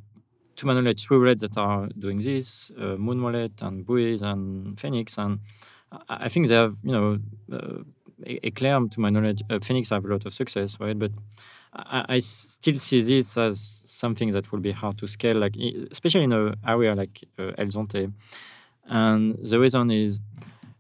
to 0.57 0.67
my 0.67 0.75
knowledge 0.75 1.07
three 1.07 1.19
wallets 1.19 1.43
that 1.43 1.57
are 1.57 1.89
doing 1.99 2.19
this 2.19 2.71
uh, 2.79 2.97
Muun 2.97 3.23
wallet 3.23 3.61
and 3.63 3.87
buoys 3.87 4.23
and 4.23 4.79
phoenix 4.79 5.17
and 5.17 5.41
i 6.09 6.29
think 6.29 6.49
they 6.49 6.55
have 6.55 6.77
you 6.85 6.93
know 6.93 7.19
uh, 7.53 7.83
Eclair, 8.25 8.81
to 8.91 9.01
my 9.01 9.11
knowledge, 9.11 9.43
uh, 9.51 9.59
Phoenix 9.61 9.91
have 9.91 10.05
a 10.05 10.09
lot 10.09 10.25
of 10.27 10.33
success, 10.33 10.79
right? 10.79 10.99
But 10.99 11.13
I, 11.75 12.05
I, 12.09 12.19
still 12.21 12.77
see 12.77 13.03
this 13.03 13.37
as 13.37 13.83
something 13.85 14.31
that 14.31 14.53
will 14.53 14.61
be 14.61 14.73
hard 14.73 14.99
to 14.99 15.09
scale, 15.09 15.39
like 15.39 15.57
especially 15.91 16.25
in 16.25 16.33
an 16.33 16.55
area 16.67 16.95
like 16.95 17.25
uh, 17.39 17.53
Elzonte, 17.59 18.13
and 18.85 19.37
the 19.39 19.59
reason 19.59 19.91
is 19.91 20.21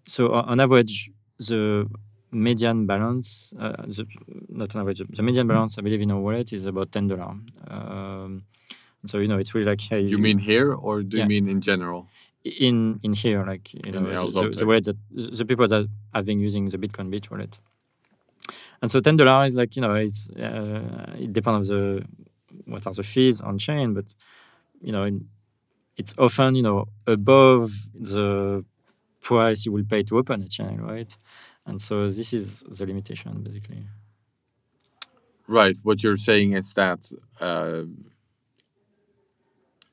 so 0.06 0.32
on 0.32 0.60
average, 0.60 1.10
the 1.38 1.88
median 2.30 2.86
balance, 2.86 3.52
uh, 3.58 3.82
the, 3.86 4.06
not 4.48 4.74
on 4.74 4.82
average, 4.82 5.02
the 5.08 5.22
median 5.22 5.46
balance, 5.46 5.78
I 5.78 5.82
believe, 5.82 6.00
in 6.00 6.10
our 6.10 6.20
wallet 6.20 6.52
is 6.52 6.66
about 6.66 6.92
ten 6.92 7.08
dollar. 7.08 7.34
Um, 7.68 8.44
so 9.06 9.18
you 9.18 9.28
know, 9.28 9.38
it's 9.38 9.54
really 9.54 9.66
like. 9.66 9.90
You 9.90 10.18
mean 10.18 10.38
here, 10.38 10.72
or 10.72 11.02
do 11.02 11.16
yeah. 11.16 11.24
you 11.24 11.28
mean 11.28 11.48
in 11.48 11.60
general? 11.60 12.08
In 12.44 12.98
in 13.02 13.12
here, 13.12 13.44
like 13.44 13.72
you 13.72 13.92
know, 13.92 14.30
the, 14.30 14.42
the, 14.42 14.48
the 14.50 14.66
wallet 14.66 14.84
that 14.84 14.96
the 15.14 15.44
people 15.44 15.68
that 15.68 15.88
have 16.14 16.24
been 16.24 16.40
using 16.40 16.68
the 16.68 16.78
Bitcoin 16.78 17.10
Beach 17.10 17.30
wallet, 17.30 17.58
and 18.80 18.90
so 18.90 19.00
ten 19.00 19.16
dollar 19.16 19.46
is 19.46 19.54
like 19.54 19.76
you 19.76 19.82
know, 19.82 19.94
it's 19.94 20.28
uh, 20.30 21.14
it 21.18 21.32
depends 21.32 21.70
on 21.70 21.76
the 21.76 22.04
what 22.66 22.86
are 22.86 22.92
the 22.92 23.02
fees 23.04 23.40
on 23.40 23.58
chain, 23.58 23.94
but 23.94 24.06
you 24.80 24.92
know, 24.92 25.08
it's 25.96 26.14
often 26.18 26.56
you 26.56 26.62
know 26.62 26.88
above 27.06 27.70
the 27.94 28.64
price 29.22 29.64
you 29.64 29.72
will 29.72 29.84
pay 29.84 30.02
to 30.04 30.18
open 30.18 30.42
a 30.42 30.48
channel, 30.48 30.86
right? 30.86 31.16
And 31.64 31.80
so 31.80 32.10
this 32.10 32.32
is 32.32 32.62
the 32.68 32.86
limitation, 32.86 33.42
basically. 33.42 33.84
Right. 35.46 35.76
What 35.82 36.02
you're 36.02 36.16
saying 36.16 36.52
is 36.52 36.72
that 36.74 37.10
uh, 37.40 37.84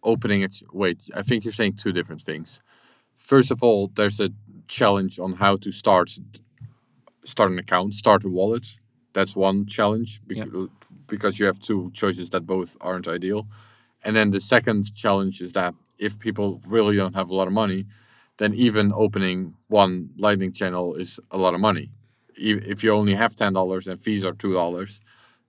opening 0.03 0.41
it. 0.41 0.55
Wait, 0.73 0.99
I 1.15 1.21
think 1.21 1.43
you're 1.43 1.53
saying 1.53 1.73
two 1.73 1.91
different 1.91 2.21
things. 2.21 2.61
First 3.17 3.51
of 3.51 3.63
all, 3.63 3.91
there's 3.95 4.19
a 4.19 4.29
challenge 4.67 5.19
on 5.19 5.33
how 5.33 5.57
to 5.57 5.71
start 5.71 6.17
start 7.23 7.51
an 7.51 7.59
account, 7.59 7.93
start 7.93 8.23
a 8.23 8.29
wallet. 8.29 8.77
That's 9.13 9.35
one 9.35 9.65
challenge 9.65 10.21
because, 10.25 10.67
because 11.07 11.39
you 11.39 11.45
have 11.45 11.59
two 11.59 11.91
choices 11.93 12.29
that 12.29 12.45
both 12.45 12.77
aren't 12.81 13.07
ideal. 13.07 13.47
And 14.03 14.15
then 14.15 14.31
the 14.31 14.39
second 14.39 14.93
challenge 14.95 15.41
is 15.41 15.51
that 15.53 15.75
if 15.97 16.17
people 16.17 16.61
really 16.65 16.95
don't 16.95 17.15
have 17.15 17.29
a 17.29 17.35
lot 17.35 17.47
of 17.47 17.53
money, 17.53 17.85
then 18.39 18.53
even 18.53 18.91
opening 18.95 19.53
one 19.67 20.09
Lightning 20.17 20.51
channel 20.51 20.95
is 20.95 21.19
a 21.29 21.37
lot 21.37 21.53
of 21.53 21.59
money. 21.59 21.91
If 22.35 22.83
you 22.83 22.91
only 22.91 23.13
have 23.13 23.35
ten 23.35 23.53
dollars 23.53 23.87
and 23.87 24.01
fees 24.01 24.25
are 24.25 24.33
two 24.33 24.53
dollars, 24.53 25.01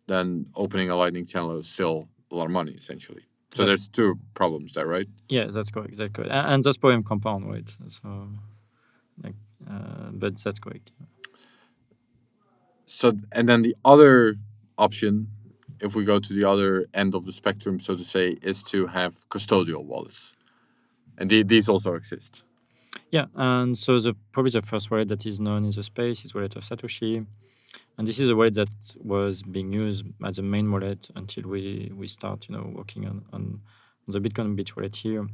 then 0.06 0.46
opening 0.54 0.90
a 0.90 0.96
Lightning 0.96 1.24
channel 1.24 1.56
is 1.58 1.68
still 1.68 2.08
a 2.30 2.34
lot 2.34 2.44
of 2.44 2.50
money 2.50 2.72
essentially. 2.72 3.24
So 3.54 3.64
there's 3.64 3.88
two 3.88 4.18
problems 4.34 4.74
there, 4.74 4.86
right? 4.86 5.08
Yeah, 5.28 5.46
that's 5.46 5.70
correct. 5.70 5.96
That's 5.96 6.12
correct. 6.12 6.32
And 6.32 6.62
that's 6.62 6.76
problem 6.76 7.02
compound, 7.02 7.50
right? 7.50 7.68
So, 7.88 8.28
like, 9.22 9.34
uh, 9.68 10.10
but 10.12 10.38
that's 10.38 10.60
correct. 10.60 10.92
So 12.86 13.12
and 13.32 13.48
then 13.48 13.62
the 13.62 13.76
other 13.84 14.36
option, 14.78 15.28
if 15.80 15.94
we 15.94 16.04
go 16.04 16.18
to 16.18 16.32
the 16.32 16.44
other 16.44 16.86
end 16.92 17.14
of 17.14 17.24
the 17.24 17.32
spectrum, 17.32 17.78
so 17.80 17.96
to 17.96 18.04
say, 18.04 18.36
is 18.42 18.62
to 18.64 18.88
have 18.88 19.28
custodial 19.28 19.84
wallets, 19.84 20.32
and 21.18 21.30
these 21.30 21.68
also 21.68 21.94
exist. 21.94 22.42
Yeah, 23.10 23.26
and 23.34 23.76
so 23.76 24.00
the 24.00 24.14
probably 24.32 24.50
the 24.50 24.62
first 24.62 24.90
wallet 24.90 25.08
that 25.08 25.26
is 25.26 25.40
known 25.40 25.64
in 25.64 25.70
the 25.70 25.82
space 25.82 26.24
is 26.24 26.34
wallet 26.34 26.56
of 26.56 26.62
Satoshi, 26.64 27.26
and 27.98 28.06
this 28.06 28.18
is 28.18 28.30
a 28.30 28.36
wallet 28.36 28.54
that 28.54 28.96
was 29.02 29.42
being 29.42 29.72
used 29.72 30.04
as 30.24 30.36
the 30.36 30.42
main 30.42 30.70
wallet 30.70 31.08
until 31.16 31.44
we 31.44 31.92
we 31.94 32.06
start 32.06 32.48
you 32.48 32.56
know 32.56 32.70
working 32.74 33.06
on 33.06 33.24
on, 33.32 33.60
the 34.08 34.18
Bitcoin 34.20 34.56
Beach 34.56 34.74
wallet 34.74 34.96
here. 34.96 35.28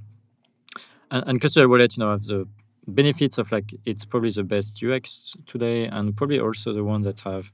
And, 1.11 1.25
and 1.29 1.41
custodial 1.41 1.71
wallet, 1.71 1.97
you 1.97 2.05
know, 2.05 2.11
have 2.11 2.25
the 2.25 2.47
benefits 2.87 3.39
of 3.39 3.51
like 3.51 3.75
it's 3.87 4.05
probably 4.05 4.29
the 4.29 4.45
best 4.45 4.83
UX 4.83 5.35
today, 5.47 5.87
and 5.87 6.15
probably 6.15 6.41
also 6.41 6.75
the 6.75 6.85
one 6.85 7.01
that 7.03 7.21
have 7.21 7.53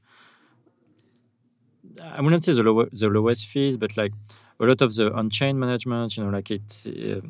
I 2.00 2.20
wouldn't 2.20 2.44
say 2.44 2.52
the 2.54 2.62
lower 2.62 2.88
the 2.92 3.08
lowest 3.08 3.46
fees, 3.46 3.76
but 3.76 3.96
like 3.96 4.12
a 4.60 4.64
lot 4.64 4.80
of 4.80 4.94
the 4.94 5.12
on-chain 5.12 5.58
management, 5.58 6.16
you 6.16 6.24
know, 6.24 6.30
like 6.30 6.50
it, 6.50 6.82
uh, 6.86 7.26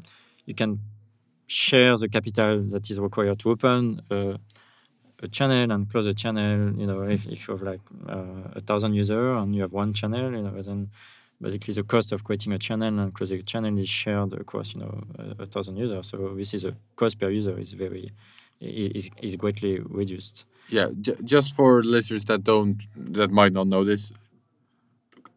you 0.47 0.55
can 0.55 0.81
share 1.53 1.97
the 1.97 2.09
capital 2.09 2.63
that 2.73 2.91
is 2.91 2.99
required 2.99 3.39
to 3.41 3.51
open 3.51 4.01
uh, 4.11 4.37
a 5.23 5.29
channel 5.29 5.71
and 5.71 5.89
close 5.91 6.07
a 6.07 6.15
channel. 6.15 6.73
You 6.81 6.87
know, 6.87 7.03
if, 7.03 7.27
if 7.27 7.47
you 7.47 7.55
have 7.55 7.63
like 7.63 7.81
uh, 8.09 8.59
a 8.59 8.61
thousand 8.61 8.95
users 8.95 9.37
and 9.41 9.55
you 9.55 9.63
have 9.63 9.73
one 9.73 9.93
channel, 9.93 10.33
you 10.33 10.43
know, 10.43 10.63
then 10.63 10.91
basically 11.41 11.75
the 11.75 11.83
cost 11.83 12.13
of 12.13 12.25
creating 12.25 12.53
a 12.53 12.59
channel 12.59 12.99
and 12.99 13.13
closing 13.15 13.41
a 13.41 13.43
channel 13.43 13.79
is 13.79 13.89
shared 13.89 14.33
across, 14.33 14.75
you 14.75 14.81
know, 14.81 15.05
a, 15.19 15.43
a 15.43 15.47
thousand 15.47 15.77
users. 15.77 16.09
So 16.09 16.35
this 16.37 16.55
is 16.55 16.65
a 16.65 16.75
cost 16.97 17.19
per 17.21 17.31
user 17.31 17.59
is 17.59 17.73
very 17.73 18.13
is, 18.61 19.11
is 19.21 19.37
greatly 19.37 19.81
reduced. 19.81 20.45
Yeah, 20.69 20.89
just 21.25 21.55
for 21.57 21.83
listeners 21.83 22.25
that 22.27 22.45
don't 22.45 22.81
that 22.97 23.31
might 23.31 23.53
not 23.53 23.67
know 23.67 23.85
this, 23.85 24.13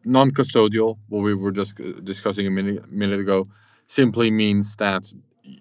non-custodial, 0.04 0.98
what 1.08 1.22
we 1.22 1.34
were 1.34 1.52
just 1.52 1.74
discussing 2.04 2.46
a 2.46 2.50
minute 2.50 2.90
minute 2.90 3.20
ago, 3.20 3.48
simply 3.86 4.30
means 4.30 4.76
that 4.76 5.12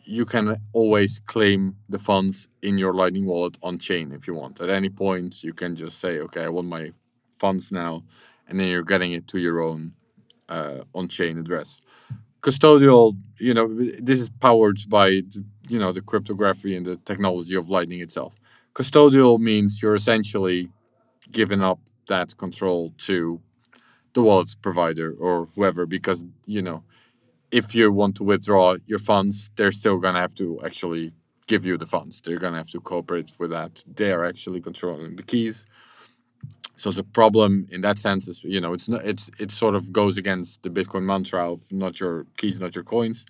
you 0.06 0.26
can 0.26 0.58
always 0.74 1.20
claim 1.20 1.76
the 1.90 2.00
funds 2.00 2.48
in 2.62 2.78
your 2.78 2.94
Lightning 2.94 3.26
wallet 3.26 3.58
on 3.62 3.78
chain 3.78 4.12
if 4.12 4.28
you 4.28 4.34
want. 4.34 4.62
At 4.62 4.70
any 4.70 4.90
point, 4.90 5.44
you 5.44 5.54
can 5.54 5.76
just 5.76 6.00
say, 6.00 6.20
"Okay, 6.20 6.44
I 6.44 6.50
want 6.50 6.68
my 6.68 6.92
funds 7.38 7.72
now," 7.72 8.04
and 8.48 8.60
then 8.60 8.68
you're 8.68 8.84
getting 8.84 9.14
it 9.14 9.28
to 9.30 9.40
your 9.40 9.62
own 9.62 9.94
uh, 10.50 10.80
on 10.94 11.08
chain 11.08 11.38
address. 11.38 11.82
Custodial, 12.42 13.18
you 13.40 13.54
know, 13.54 13.68
this 14.00 14.20
is 14.22 14.30
powered 14.30 14.80
by 14.90 15.08
you 15.70 15.80
know 15.80 15.92
the 15.92 16.02
cryptography 16.02 16.76
and 16.76 16.86
the 16.86 16.98
technology 16.98 17.56
of 17.56 17.70
Lightning 17.70 18.02
itself. 18.02 18.36
Custodial 18.76 19.40
means 19.40 19.82
you're 19.82 19.96
essentially 19.96 20.70
giving 21.32 21.62
up 21.62 21.80
that 22.08 22.38
control 22.38 22.94
to 23.00 23.42
the 24.14 24.22
wallet 24.22 24.56
provider 24.62 25.14
or 25.20 25.48
whoever 25.56 25.86
because 25.86 26.26
you 26.46 26.62
know 26.62 26.84
if 27.52 27.76
you 27.76 27.92
want 27.92 28.16
to 28.16 28.24
withdraw 28.24 28.76
your 28.86 29.00
funds 29.00 29.50
they're 29.56 29.72
still 29.72 29.98
going 29.98 30.14
to 30.14 30.20
have 30.20 30.36
to 30.36 30.60
actually 30.66 31.12
give 31.48 31.66
you 31.66 31.78
the 31.78 31.86
funds. 31.86 32.22
They're 32.22 32.40
going 32.40 32.54
to 32.54 32.58
have 32.58 32.70
to 32.72 32.80
cooperate 32.80 33.32
with 33.38 33.52
that. 33.52 33.84
They 33.96 34.12
are 34.12 34.26
actually 34.26 34.62
controlling 34.62 35.16
the 35.16 35.24
keys. 35.24 35.66
So 36.78 36.92
the 36.92 37.04
problem 37.04 37.68
in 37.72 37.82
that 37.82 37.98
sense 37.98 38.28
is 38.28 38.44
you 38.44 38.60
know 38.60 38.74
it's 38.74 38.90
not 38.90 39.06
it's 39.06 39.32
it 39.40 39.52
sort 39.52 39.76
of 39.76 39.94
goes 39.94 40.18
against 40.18 40.62
the 40.64 40.70
bitcoin 40.70 41.04
mantra 41.04 41.52
of 41.52 41.62
not 41.72 42.02
your 42.02 42.26
keys 42.36 42.60
not 42.60 42.76
your 42.76 42.84
coins 42.84 43.26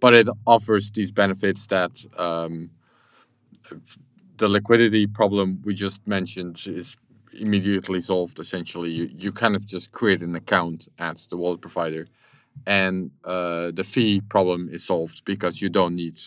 but 0.00 0.12
it 0.12 0.28
offers 0.46 0.90
these 0.90 1.12
benefits 1.12 1.66
that 1.68 1.92
um, 2.18 2.70
the 4.38 4.48
liquidity 4.48 5.06
problem 5.06 5.60
we 5.64 5.74
just 5.74 6.04
mentioned 6.06 6.60
is 6.66 6.96
immediately 7.32 8.00
solved 8.00 8.40
essentially. 8.40 8.90
You, 8.90 9.10
you 9.16 9.30
kind 9.30 9.54
of 9.54 9.64
just 9.66 9.92
create 9.92 10.22
an 10.22 10.34
account 10.34 10.88
at 10.98 11.18
the 11.30 11.36
wallet 11.36 11.60
provider 11.60 12.08
and 12.66 13.10
uh, 13.24 13.70
the 13.70 13.84
fee 13.84 14.20
problem 14.20 14.68
is 14.70 14.84
solved 14.84 15.24
because 15.24 15.62
you 15.62 15.68
don't 15.68 15.94
need 15.94 16.20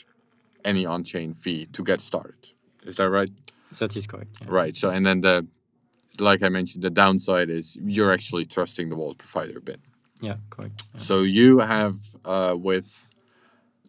any 0.66 0.86
on-chain 0.86 1.34
fee 1.34 1.66
to 1.68 1.84
get 1.84 2.02
started 2.02 2.50
is 2.84 2.96
that 2.96 3.10
right 3.10 3.30
that 3.80 3.96
is 3.96 4.08
correct 4.08 4.38
yeah. 4.42 4.48
right 4.50 4.78
so 4.78 4.90
and 4.90 5.06
then 5.06 5.22
the 5.22 5.46
like 6.20 6.42
i 6.44 6.50
mentioned 6.50 6.84
the 6.84 6.90
downside 6.90 7.50
is 7.50 7.78
you're 7.84 8.14
actually 8.14 8.46
trusting 8.46 8.90
the 8.90 8.96
wallet 8.96 9.18
provider 9.18 9.58
a 9.58 9.62
bit 9.62 9.80
yeah 10.22 10.36
correct 10.50 10.86
yeah. 10.94 11.02
so 11.02 11.22
you 11.22 11.60
have 11.60 11.96
uh, 12.24 12.56
with 12.58 13.10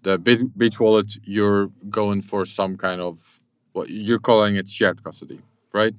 the 0.03 0.19
beach 0.19 0.81
wallet 0.81 1.13
you're 1.25 1.69
going 1.89 2.21
for 2.21 2.45
some 2.45 2.77
kind 2.77 3.01
of 3.01 3.41
what 3.73 3.89
you're 3.89 4.19
calling 4.19 4.57
it 4.57 4.69
shared 4.69 5.03
custody 5.05 5.41
right 5.73 5.95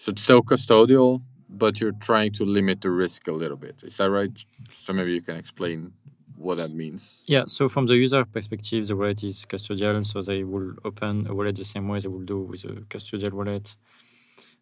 so 0.00 0.12
it's 0.12 0.22
still 0.22 0.42
custodial, 0.42 1.20
but 1.50 1.80
you're 1.80 1.92
trying 1.92 2.32
to 2.32 2.44
limit 2.44 2.80
the 2.80 2.90
risk 2.90 3.28
a 3.28 3.32
little 3.32 3.56
bit. 3.56 3.82
Is 3.82 3.96
that 3.96 4.10
right? 4.10 4.30
So 4.74 4.92
maybe 4.92 5.12
you 5.12 5.20
can 5.20 5.36
explain 5.36 5.92
what 6.36 6.56
that 6.56 6.72
means. 6.72 7.22
Yeah. 7.26 7.44
So 7.46 7.68
from 7.68 7.86
the 7.86 7.96
user 7.96 8.24
perspective, 8.24 8.86
the 8.86 8.96
wallet 8.96 9.22
is 9.24 9.44
custodial, 9.44 10.04
so 10.06 10.22
they 10.22 10.44
will 10.44 10.72
open 10.84 11.26
a 11.26 11.34
wallet 11.34 11.56
the 11.56 11.64
same 11.64 11.88
way 11.88 11.98
they 11.98 12.08
will 12.08 12.24
do 12.24 12.40
with 12.40 12.64
a 12.64 12.74
custodial 12.92 13.32
wallet, 13.32 13.76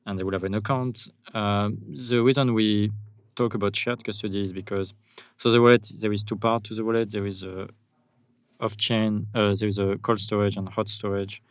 and 0.07 0.19
they 0.19 0.25
will 0.25 0.33
have 0.33 0.45
an 0.45 0.55
account. 0.55 1.09
Um, 1.35 1.79
the 2.11 2.23
reason 2.23 2.55
we 2.55 2.91
talk 3.37 3.55
about 3.55 3.77
shared 3.77 4.03
custody 4.03 4.43
is 4.43 4.53
because 4.53 4.93
so 5.37 5.53
the 5.53 5.63
wallet 5.63 5.93
there 6.01 6.13
is 6.13 6.25
two 6.25 6.37
parts 6.37 6.69
to 6.71 6.75
the 6.75 6.85
wallet. 6.85 7.13
There 7.13 7.27
is 7.27 7.45
a 7.45 7.69
off-chain, 8.61 9.27
uh, 9.35 9.55
there 9.55 9.69
is 9.69 9.79
a 9.79 9.97
cold 9.99 10.19
storage 10.19 10.57
and 10.57 10.69
hot 10.69 10.89
storage. 10.89 11.43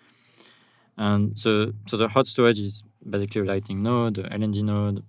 And 0.98 1.38
so, 1.38 1.74
so 1.86 1.96
the 1.96 2.08
hot 2.08 2.28
storage 2.28 2.60
is 2.60 2.84
basically 3.08 3.42
a 3.42 3.46
Lightning 3.46 3.84
node, 3.84 4.18
a 4.18 4.24
LND 4.24 4.64
node. 4.64 5.04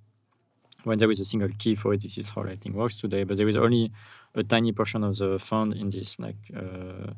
When 0.84 0.98
there 0.98 1.10
is 1.10 1.20
a 1.20 1.24
single 1.24 1.48
key 1.58 1.74
for 1.74 1.92
it, 1.94 2.02
this 2.02 2.18
is 2.18 2.30
how 2.30 2.44
Lightning 2.44 2.74
works 2.74 2.94
today. 2.94 3.24
But 3.24 3.36
there 3.36 3.48
is 3.48 3.56
only 3.56 3.90
a 4.34 4.44
tiny 4.44 4.72
portion 4.72 5.04
of 5.04 5.16
the 5.16 5.38
fund 5.38 5.74
in 5.74 5.90
this 5.90 6.18
like 6.18 6.36
uh, 6.56 7.12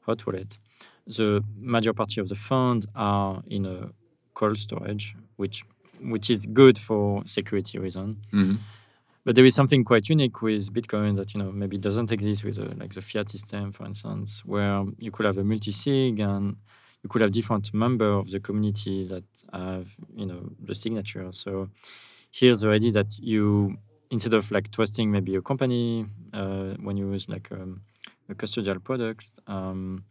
hot 0.00 0.26
wallet. 0.26 0.58
The 1.06 1.44
major 1.56 1.92
part 1.92 2.16
of 2.18 2.28
the 2.28 2.34
fund 2.34 2.86
are 2.94 3.42
in 3.46 3.64
a 3.66 3.90
cold 4.34 4.58
storage, 4.58 5.14
which 5.36 5.64
which 6.02 6.28
is 6.30 6.46
good 6.46 6.78
for 6.78 7.22
security 7.26 7.78
reason. 7.78 8.18
Mm-hmm. 8.32 8.56
But 9.24 9.34
there 9.34 9.44
is 9.44 9.54
something 9.54 9.82
quite 9.82 10.08
unique 10.08 10.40
with 10.42 10.72
Bitcoin 10.72 11.16
that 11.16 11.34
you 11.34 11.40
know 11.40 11.50
maybe 11.50 11.78
doesn't 11.78 12.12
exist 12.12 12.44
with 12.44 12.58
a, 12.58 12.74
like 12.76 12.94
the 12.94 13.02
fiat 13.02 13.28
system, 13.28 13.72
for 13.72 13.84
instance, 13.84 14.44
where 14.44 14.84
you 14.98 15.10
could 15.10 15.26
have 15.26 15.38
a 15.38 15.44
multi-sig 15.44 16.20
and 16.20 16.56
you 17.02 17.08
could 17.08 17.22
have 17.22 17.32
different 17.32 17.72
members 17.74 18.18
of 18.18 18.30
the 18.30 18.40
community 18.40 19.04
that 19.06 19.24
have 19.52 19.96
you 20.14 20.26
know 20.26 20.50
the 20.62 20.74
signature. 20.74 21.28
So 21.32 21.70
here's 22.38 22.60
the 22.60 22.70
idea 22.70 22.92
that 22.92 23.18
you 23.18 23.76
instead 24.10 24.34
of 24.34 24.50
like 24.50 24.70
trusting 24.70 25.10
maybe 25.10 25.34
a 25.36 25.42
company 25.42 26.06
uh, 26.32 26.74
when 26.80 26.96
you 26.96 27.10
use 27.10 27.28
like 27.28 27.50
um, 27.50 27.80
a 28.28 28.34
custodial 28.34 28.82
product. 28.82 29.30
Um, 29.46 30.04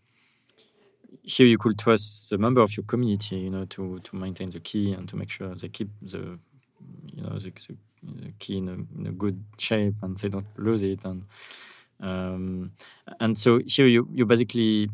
here 1.24 1.48
you 1.48 1.58
could 1.58 1.77
trust 1.79 2.29
the 2.29 2.38
member 2.38 2.62
of 2.62 2.75
your 2.75 2.84
community, 2.86 3.38
you 3.38 3.50
know, 3.50 3.65
to, 3.65 4.00
to 4.00 4.15
maintain 4.15 4.50
the 4.50 4.60
key 4.60 4.94
and 4.94 5.08
to 5.10 5.15
make 5.15 5.29
sure 5.29 5.55
they 5.55 5.70
keep 5.70 5.89
the, 6.01 6.38
you 7.15 7.24
know, 7.24 7.39
the, 7.39 7.51
the 8.03 8.32
key 8.38 8.58
in 8.58 8.67
a, 8.70 9.00
in 9.00 9.08
a, 9.08 9.12
good 9.12 9.44
shape 9.58 9.96
and 10.01 10.17
they 10.17 10.29
don't 10.29 10.46
lose 10.58 10.84
it. 10.84 11.03
And 11.05 11.24
um, 12.01 12.72
and 13.20 13.38
so 13.38 13.62
here 13.65 13.88
you 13.88 14.08
you 14.13 14.25
basically 14.25 14.89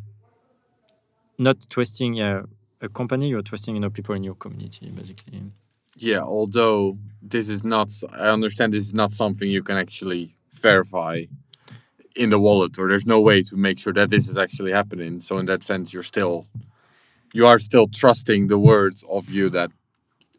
not 1.37 1.57
trusting 1.69 2.13
yeah, 2.13 2.43
a 2.81 2.87
company, 2.87 3.29
you're 3.29 3.41
trusting 3.41 3.73
you 3.75 3.81
know 3.81 3.89
people 3.89 4.15
in 4.15 4.23
your 4.23 4.35
community 4.35 4.89
basically. 4.89 5.51
Yeah, 5.95 6.21
although 6.21 6.97
this 7.21 7.49
is 7.49 7.63
not, 7.63 7.91
I 8.11 8.29
understand 8.29 8.73
this 8.73 8.85
is 8.85 8.93
not 8.93 9.11
something 9.11 9.49
you 9.49 9.63
can 9.63 9.77
actually 9.77 10.35
verify 10.53 11.23
in 12.15 12.29
the 12.29 12.39
wallet, 12.39 12.77
or 12.77 12.87
there's 12.87 13.05
no 13.05 13.21
way 13.21 13.41
to 13.43 13.55
make 13.55 13.79
sure 13.79 13.93
that 13.93 14.09
this 14.09 14.27
is 14.27 14.37
actually 14.37 14.71
happening. 14.71 15.21
So 15.21 15.37
in 15.37 15.45
that 15.45 15.63
sense, 15.63 15.93
you're 15.93 16.03
still, 16.03 16.47
you 17.33 17.45
are 17.47 17.59
still 17.59 17.87
trusting 17.87 18.47
the 18.47 18.57
words 18.57 19.03
of 19.09 19.29
you 19.29 19.49
that 19.49 19.71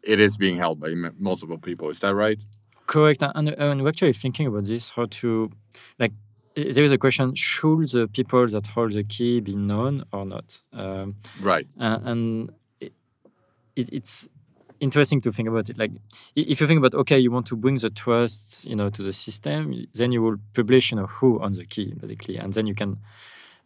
it 0.03 0.19
is 0.19 0.37
being 0.37 0.57
held 0.57 0.79
by 0.79 0.93
multiple 1.17 1.57
people. 1.57 1.89
Is 1.89 1.99
that 1.99 2.13
right? 2.13 2.41
Correct. 2.85 3.23
And, 3.23 3.49
and 3.49 3.81
we're 3.81 3.89
actually 3.89 4.13
thinking 4.13 4.47
about 4.47 4.65
this, 4.65 4.91
how 4.91 5.05
to, 5.05 5.51
like, 5.97 6.11
there 6.55 6.83
is 6.83 6.91
a 6.91 6.97
question: 6.99 7.33
Should 7.33 7.87
the 7.89 8.07
people 8.07 8.45
that 8.47 8.67
hold 8.67 8.91
the 8.91 9.03
key 9.03 9.39
be 9.39 9.55
known 9.55 10.03
or 10.11 10.25
not? 10.25 10.61
Um, 10.71 11.15
right. 11.41 11.65
Uh, 11.79 11.99
and 12.03 12.51
it, 12.79 12.93
it's 13.75 14.29
interesting 14.83 15.21
to 15.21 15.31
think 15.31 15.47
about 15.47 15.69
it. 15.69 15.77
Like, 15.77 15.91
if 16.35 16.61
you 16.61 16.67
think 16.67 16.79
about, 16.79 16.93
okay, 17.01 17.19
you 17.19 17.31
want 17.31 17.47
to 17.47 17.55
bring 17.55 17.77
the 17.77 17.89
trust, 17.89 18.65
you 18.65 18.75
know, 18.75 18.89
to 18.89 19.01
the 19.01 19.13
system, 19.13 19.59
then 19.93 20.11
you 20.11 20.21
will 20.21 20.37
publish, 20.53 20.91
you 20.91 20.97
know, 20.97 21.07
who 21.07 21.39
on 21.41 21.51
the 21.59 21.65
key, 21.65 21.93
basically, 21.99 22.37
and 22.37 22.53
then 22.53 22.67
you 22.67 22.75
can, 22.75 22.97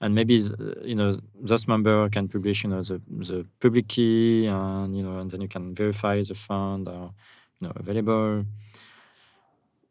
and 0.02 0.14
maybe, 0.14 0.38
uh, 0.40 0.82
you 0.84 0.96
know, 0.96 1.18
those 1.50 1.68
member 1.68 2.10
can 2.10 2.28
publish, 2.28 2.64
you 2.64 2.70
know, 2.70 2.82
the 2.84 3.02
the 3.30 3.46
public 3.60 3.88
key, 3.88 4.46
and 4.48 4.96
you 4.96 5.04
know, 5.04 5.20
and 5.20 5.32
then 5.32 5.42
you 5.42 5.50
can 5.50 5.74
verify 5.74 6.22
the 6.22 6.36
fund 6.36 6.88
are, 6.88 7.12
you 7.60 7.68
know, 7.68 7.74
available 7.76 8.46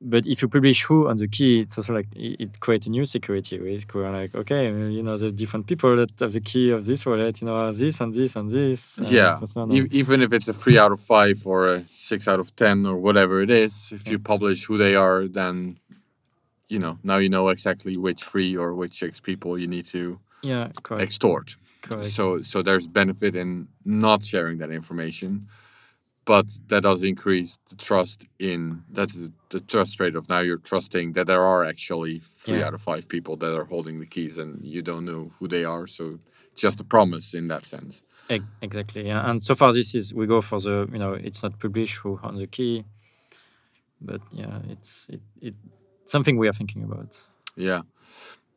but 0.00 0.26
if 0.26 0.43
you 0.43 0.49
publish 0.49 0.83
who 0.85 1.09
on 1.09 1.17
the 1.17 1.26
key, 1.26 1.61
it's 1.61 1.79
also 1.79 1.95
like 1.95 2.07
it, 2.15 2.61
creates 2.61 2.87
a 2.87 2.91
new 2.91 3.05
security 3.07 3.59
risk. 3.59 3.95
We're 3.95 4.11
like, 4.11 4.35
okay, 4.35 4.67
you 4.67 5.03
know, 5.03 5.17
the 5.17 5.33
different 5.33 5.67
people 5.67 5.97
that 5.97 6.11
have 6.21 6.33
the 6.33 6.41
key 6.41 6.71
of 6.71 6.85
this 6.85 7.07
wallet, 7.07 7.41
you 7.41 7.47
know, 7.47 7.55
are 7.55 7.73
this 7.73 8.00
and 8.00 8.15
this 8.15 8.37
and 8.37 8.50
this. 8.50 8.99
yeah. 9.03 9.41
E- 9.71 9.88
even 9.91 10.21
if 10.21 10.33
it's 10.33 10.49
a 10.49 10.53
three 10.53 10.79
out 10.79 10.93
of 10.93 11.00
five 11.00 11.47
or 11.47 11.69
a 11.69 11.85
six 11.88 12.29
out 12.29 12.41
of 12.41 12.55
ten 12.57 12.85
or 12.85 12.97
whatever 12.97 13.41
it 13.41 13.50
is, 13.50 13.91
if 13.93 14.05
yeah. 14.05 14.12
you 14.12 14.19
publish 14.19 14.67
who 14.67 14.76
they 14.76 14.95
are, 14.95 15.26
then 15.26 15.79
you 16.69 16.79
know 16.79 16.99
now 17.03 17.17
you 17.17 17.29
know 17.29 17.49
exactly 17.49 17.97
which 17.97 18.23
three 18.23 18.57
or 18.57 18.75
which 18.75 18.99
six 18.99 19.21
people 19.21 19.57
you 19.57 19.69
need 19.69 19.87
to 19.87 20.19
yeah 20.43 20.69
correct. 20.83 21.03
extort. 21.03 21.57
Correct. 21.83 22.07
So 22.07 22.43
so 22.43 22.62
there's 22.62 22.87
benefit 22.87 23.35
in 23.35 23.69
not 23.85 24.23
sharing 24.23 24.59
that 24.59 24.71
information, 24.71 25.49
but 26.26 26.47
that 26.68 26.83
does 26.83 27.02
increase 27.02 27.59
the 27.71 27.76
trust 27.76 28.26
in 28.38 28.83
that's 28.90 29.14
the, 29.14 29.33
the 29.50 29.61
trust 29.61 30.00
rate 30.00 30.16
of 30.16 30.28
now 30.28 30.40
you're 30.40 30.59
trusting 30.73 31.12
that 31.14 31.26
there 31.26 31.42
are 31.42 31.64
actually 31.64 32.18
three 32.45 32.59
Yeah. 32.59 32.66
out 32.66 32.75
of 32.75 32.83
five 32.83 33.04
people 33.09 33.37
that 33.38 33.56
are 33.56 33.64
holding 33.64 34.00
the 34.00 34.06
keys 34.06 34.37
and 34.37 34.61
you 34.64 34.83
don't 34.83 35.04
know 35.04 35.30
who 35.38 35.47
they 35.49 35.64
are. 35.64 35.87
So 35.87 36.18
just 36.56 36.80
a 36.80 36.85
promise 36.85 37.33
in 37.38 37.49
that 37.49 37.64
sense. 37.66 38.02
Exactly. 38.61 39.06
Yeah. 39.06 39.28
And 39.30 39.40
so 39.42 39.54
far, 39.54 39.73
this 39.73 39.95
is 39.95 40.12
we 40.12 40.26
go 40.26 40.40
for 40.42 40.59
the 40.61 40.88
you 40.92 40.99
know 40.99 41.12
it's 41.12 41.42
not 41.45 41.52
published 41.61 41.97
who 42.02 42.18
owns 42.25 42.40
the 42.40 42.47
key, 42.49 42.85
but 44.00 44.21
yeah, 44.33 44.59
it's 44.68 45.06
it, 45.14 45.21
it 45.40 45.54
something 46.06 46.37
we 46.38 46.49
are 46.49 46.52
thinking 46.61 46.83
about. 46.83 47.21
Yeah, 47.56 47.83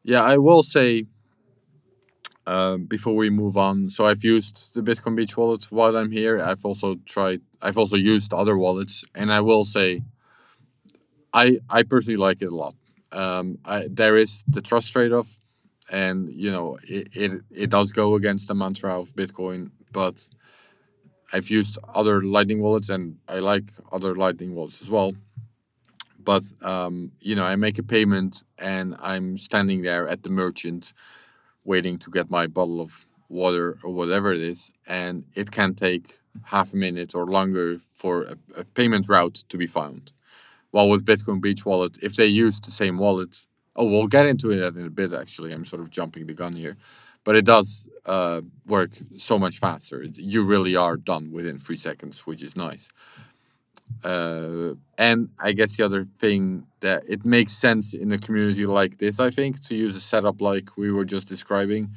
yeah. 0.03 0.23
I 0.33 0.37
will 0.37 0.63
say 0.63 1.05
um, 2.47 2.85
before 2.85 3.15
we 3.15 3.29
move 3.29 3.57
on. 3.57 3.89
So 3.89 4.05
I've 4.05 4.23
used 4.23 4.73
the 4.73 4.81
Bitcoin 4.81 5.15
Beach 5.15 5.37
wallet 5.37 5.65
while 5.71 5.95
I'm 5.95 6.11
here. 6.11 6.41
I've 6.41 6.65
also 6.65 6.95
tried. 7.05 7.41
I've 7.61 7.77
also 7.77 7.97
used 7.97 8.33
other 8.33 8.57
wallets, 8.57 9.03
and 9.15 9.31
I 9.31 9.41
will 9.41 9.65
say, 9.65 10.01
I 11.33 11.59
I 11.69 11.83
personally 11.83 12.17
like 12.17 12.41
it 12.41 12.51
a 12.51 12.55
lot. 12.55 12.75
Um, 13.11 13.59
I, 13.65 13.87
there 13.89 14.17
is 14.17 14.43
the 14.47 14.61
trust 14.61 14.91
trade-off, 14.91 15.39
and 15.91 16.29
you 16.29 16.51
know 16.51 16.77
it, 16.87 17.09
it 17.13 17.41
it 17.51 17.69
does 17.69 17.91
go 17.91 18.15
against 18.15 18.47
the 18.47 18.55
mantra 18.55 18.99
of 18.99 19.15
Bitcoin, 19.15 19.71
but 19.91 20.27
I've 21.33 21.49
used 21.49 21.77
other 21.93 22.21
Lightning 22.21 22.61
wallets, 22.61 22.89
and 22.89 23.17
I 23.27 23.39
like 23.39 23.71
other 23.91 24.15
Lightning 24.15 24.55
wallets 24.55 24.81
as 24.81 24.89
well 24.89 25.13
but 26.23 26.43
um, 26.61 27.11
you 27.21 27.35
know 27.35 27.45
i 27.45 27.55
make 27.55 27.77
a 27.79 27.83
payment 27.83 28.43
and 28.57 28.95
i'm 29.01 29.37
standing 29.37 29.81
there 29.81 30.07
at 30.07 30.23
the 30.23 30.29
merchant 30.29 30.93
waiting 31.63 31.97
to 31.97 32.11
get 32.11 32.29
my 32.29 32.47
bottle 32.47 32.81
of 32.81 33.05
water 33.29 33.77
or 33.83 33.93
whatever 33.93 34.33
it 34.33 34.41
is 34.41 34.71
and 34.87 35.23
it 35.35 35.51
can 35.51 35.73
take 35.75 36.19
half 36.45 36.73
a 36.73 36.77
minute 36.77 37.15
or 37.15 37.25
longer 37.25 37.77
for 37.93 38.23
a, 38.23 38.35
a 38.57 38.63
payment 38.63 39.07
route 39.09 39.43
to 39.49 39.57
be 39.57 39.67
found. 39.67 40.11
While 40.71 40.89
with 40.89 41.05
bitcoin 41.05 41.41
beach 41.41 41.65
wallet 41.65 41.97
if 42.01 42.15
they 42.15 42.27
use 42.27 42.59
the 42.59 42.71
same 42.71 42.97
wallet 42.97 43.45
oh 43.75 43.85
we'll 43.85 44.07
get 44.07 44.25
into 44.25 44.51
it 44.51 44.75
in 44.75 44.85
a 44.85 44.89
bit 44.89 45.13
actually. 45.13 45.51
I'm 45.51 45.65
sort 45.65 45.81
of 45.81 45.89
jumping 45.89 46.27
the 46.27 46.33
gun 46.33 46.55
here. 46.55 46.77
But 47.25 47.35
it 47.35 47.45
does 47.45 47.87
uh, 48.05 48.41
work 48.65 48.91
so 49.17 49.37
much 49.37 49.59
faster. 49.59 50.03
You 50.03 50.43
really 50.43 50.75
are 50.75 50.95
done 50.97 51.31
within 51.31 51.59
three 51.59 51.77
seconds 51.77 52.25
which 52.25 52.43
is 52.43 52.55
nice. 52.55 52.89
Uh, 54.03 54.75
and 54.97 55.29
I 55.39 55.51
guess 55.51 55.75
the 55.75 55.83
other 55.83 56.07
thing 56.19 56.65
that 56.79 57.03
it 57.07 57.25
makes 57.25 57.53
sense 57.53 57.93
in 57.93 58.11
a 58.11 58.17
community 58.17 58.65
like 58.65 58.97
this, 58.97 59.19
I 59.19 59.29
think, 59.29 59.61
to 59.65 59.75
use 59.75 59.95
a 59.95 59.99
setup 59.99 60.41
like 60.41 60.77
we 60.77 60.91
were 60.91 61.05
just 61.05 61.27
describing, 61.27 61.89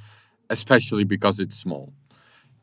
especially 0.51 1.05
because 1.05 1.39
it's 1.39 1.57
small. 1.57 1.93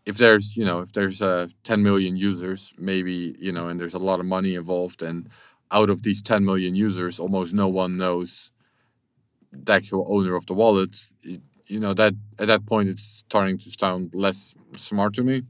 If 0.05 0.17
there's, 0.17 0.57
you 0.57 0.65
know, 0.65 0.79
if 0.79 0.93
there's 0.93 1.21
uh, 1.21 1.47
10 1.63 1.83
million 1.83 2.17
users, 2.17 2.73
maybe, 2.77 3.35
you 3.39 3.51
know, 3.51 3.67
and 3.67 3.79
there's 3.79 3.93
a 3.93 3.99
lot 3.99 4.19
of 4.19 4.25
money 4.25 4.55
involved, 4.55 5.01
and 5.01 5.29
out 5.71 5.89
of 5.89 6.03
these 6.03 6.21
10 6.21 6.43
million 6.45 6.75
users, 6.75 7.19
almost 7.19 7.53
no 7.53 7.67
one 7.67 7.97
knows 7.97 8.51
the 9.51 9.73
actual 9.73 10.05
owner 10.09 10.35
of 10.35 10.45
the 10.45 10.53
wallet. 10.53 10.97
It, 11.23 11.41
you 11.67 11.79
know, 11.79 11.93
that 11.93 12.15
at 12.39 12.47
that 12.47 12.65
point, 12.65 12.89
it's 12.89 13.23
starting 13.27 13.57
to 13.59 13.69
sound 13.69 14.15
less 14.15 14.55
smart 14.75 15.13
to 15.15 15.23
me. 15.23 15.43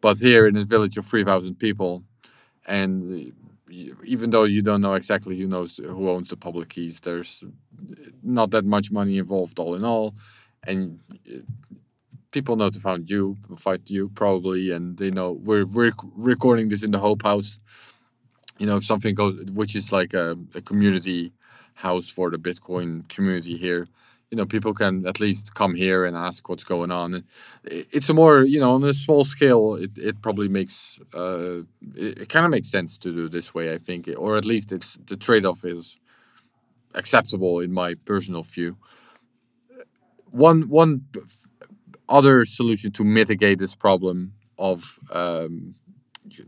But 0.00 0.18
here 0.18 0.46
in 0.46 0.56
a 0.56 0.64
village 0.64 0.96
of 0.98 1.06
3,000 1.06 1.56
people, 1.56 2.04
and 2.66 3.32
even 4.04 4.30
though 4.30 4.44
you 4.44 4.62
don't 4.62 4.80
know 4.80 4.94
exactly 4.94 5.38
who 5.38 5.46
knows 5.46 5.78
who 5.78 6.10
owns 6.10 6.28
the 6.28 6.36
public 6.36 6.70
keys, 6.70 7.00
there's 7.00 7.44
not 8.22 8.50
that 8.50 8.64
much 8.64 8.92
money 8.92 9.18
involved 9.18 9.58
all 9.58 9.74
in 9.74 9.84
all, 9.84 10.14
and 10.64 11.00
uh, 11.32 11.38
people 12.36 12.56
know 12.56 12.68
to 12.68 12.80
find 12.80 13.08
you, 13.08 13.34
find 13.56 13.80
you 13.96 14.10
probably, 14.10 14.70
and 14.70 14.98
they 14.98 15.10
know 15.10 15.28
we're 15.48 15.64
we're 15.76 15.94
recording 16.32 16.68
this 16.68 16.82
in 16.82 16.90
the 16.90 16.98
Hope 16.98 17.22
House. 17.30 17.50
You 18.58 18.66
know, 18.66 18.76
if 18.76 18.84
something 18.84 19.14
goes, 19.14 19.34
which 19.60 19.74
is 19.74 19.90
like 19.90 20.12
a, 20.12 20.36
a 20.54 20.60
community 20.60 21.32
house 21.86 22.08
for 22.16 22.30
the 22.30 22.40
Bitcoin 22.48 23.08
community 23.14 23.56
here. 23.56 23.82
You 24.30 24.36
know, 24.36 24.46
people 24.54 24.74
can 24.74 25.06
at 25.06 25.18
least 25.20 25.54
come 25.54 25.74
here 25.74 26.04
and 26.04 26.14
ask 26.28 26.48
what's 26.48 26.68
going 26.74 26.90
on. 26.90 27.24
It's 27.96 28.10
a 28.10 28.14
more, 28.14 28.42
you 28.42 28.60
know, 28.60 28.72
on 28.74 28.84
a 28.84 28.92
small 28.92 29.24
scale, 29.24 29.76
it, 29.84 29.92
it 29.96 30.16
probably 30.20 30.48
makes, 30.48 30.98
uh, 31.14 31.60
it, 32.04 32.12
it 32.22 32.28
kind 32.28 32.44
of 32.44 32.50
makes 32.50 32.68
sense 32.68 32.98
to 32.98 33.12
do 33.12 33.28
this 33.28 33.54
way, 33.54 33.72
I 33.72 33.78
think, 33.78 34.10
or 34.24 34.36
at 34.36 34.44
least 34.44 34.72
it's 34.72 34.98
the 35.06 35.16
trade 35.16 35.46
off 35.46 35.64
is 35.64 35.98
acceptable 36.94 37.60
in 37.60 37.72
my 37.72 37.94
personal 38.04 38.42
view. 38.42 38.76
One, 40.32 40.68
one 40.68 40.92
other 42.08 42.44
solution 42.44 42.92
to 42.92 43.04
mitigate 43.04 43.58
this 43.58 43.74
problem 43.74 44.32
of 44.58 44.98
um, 45.10 45.74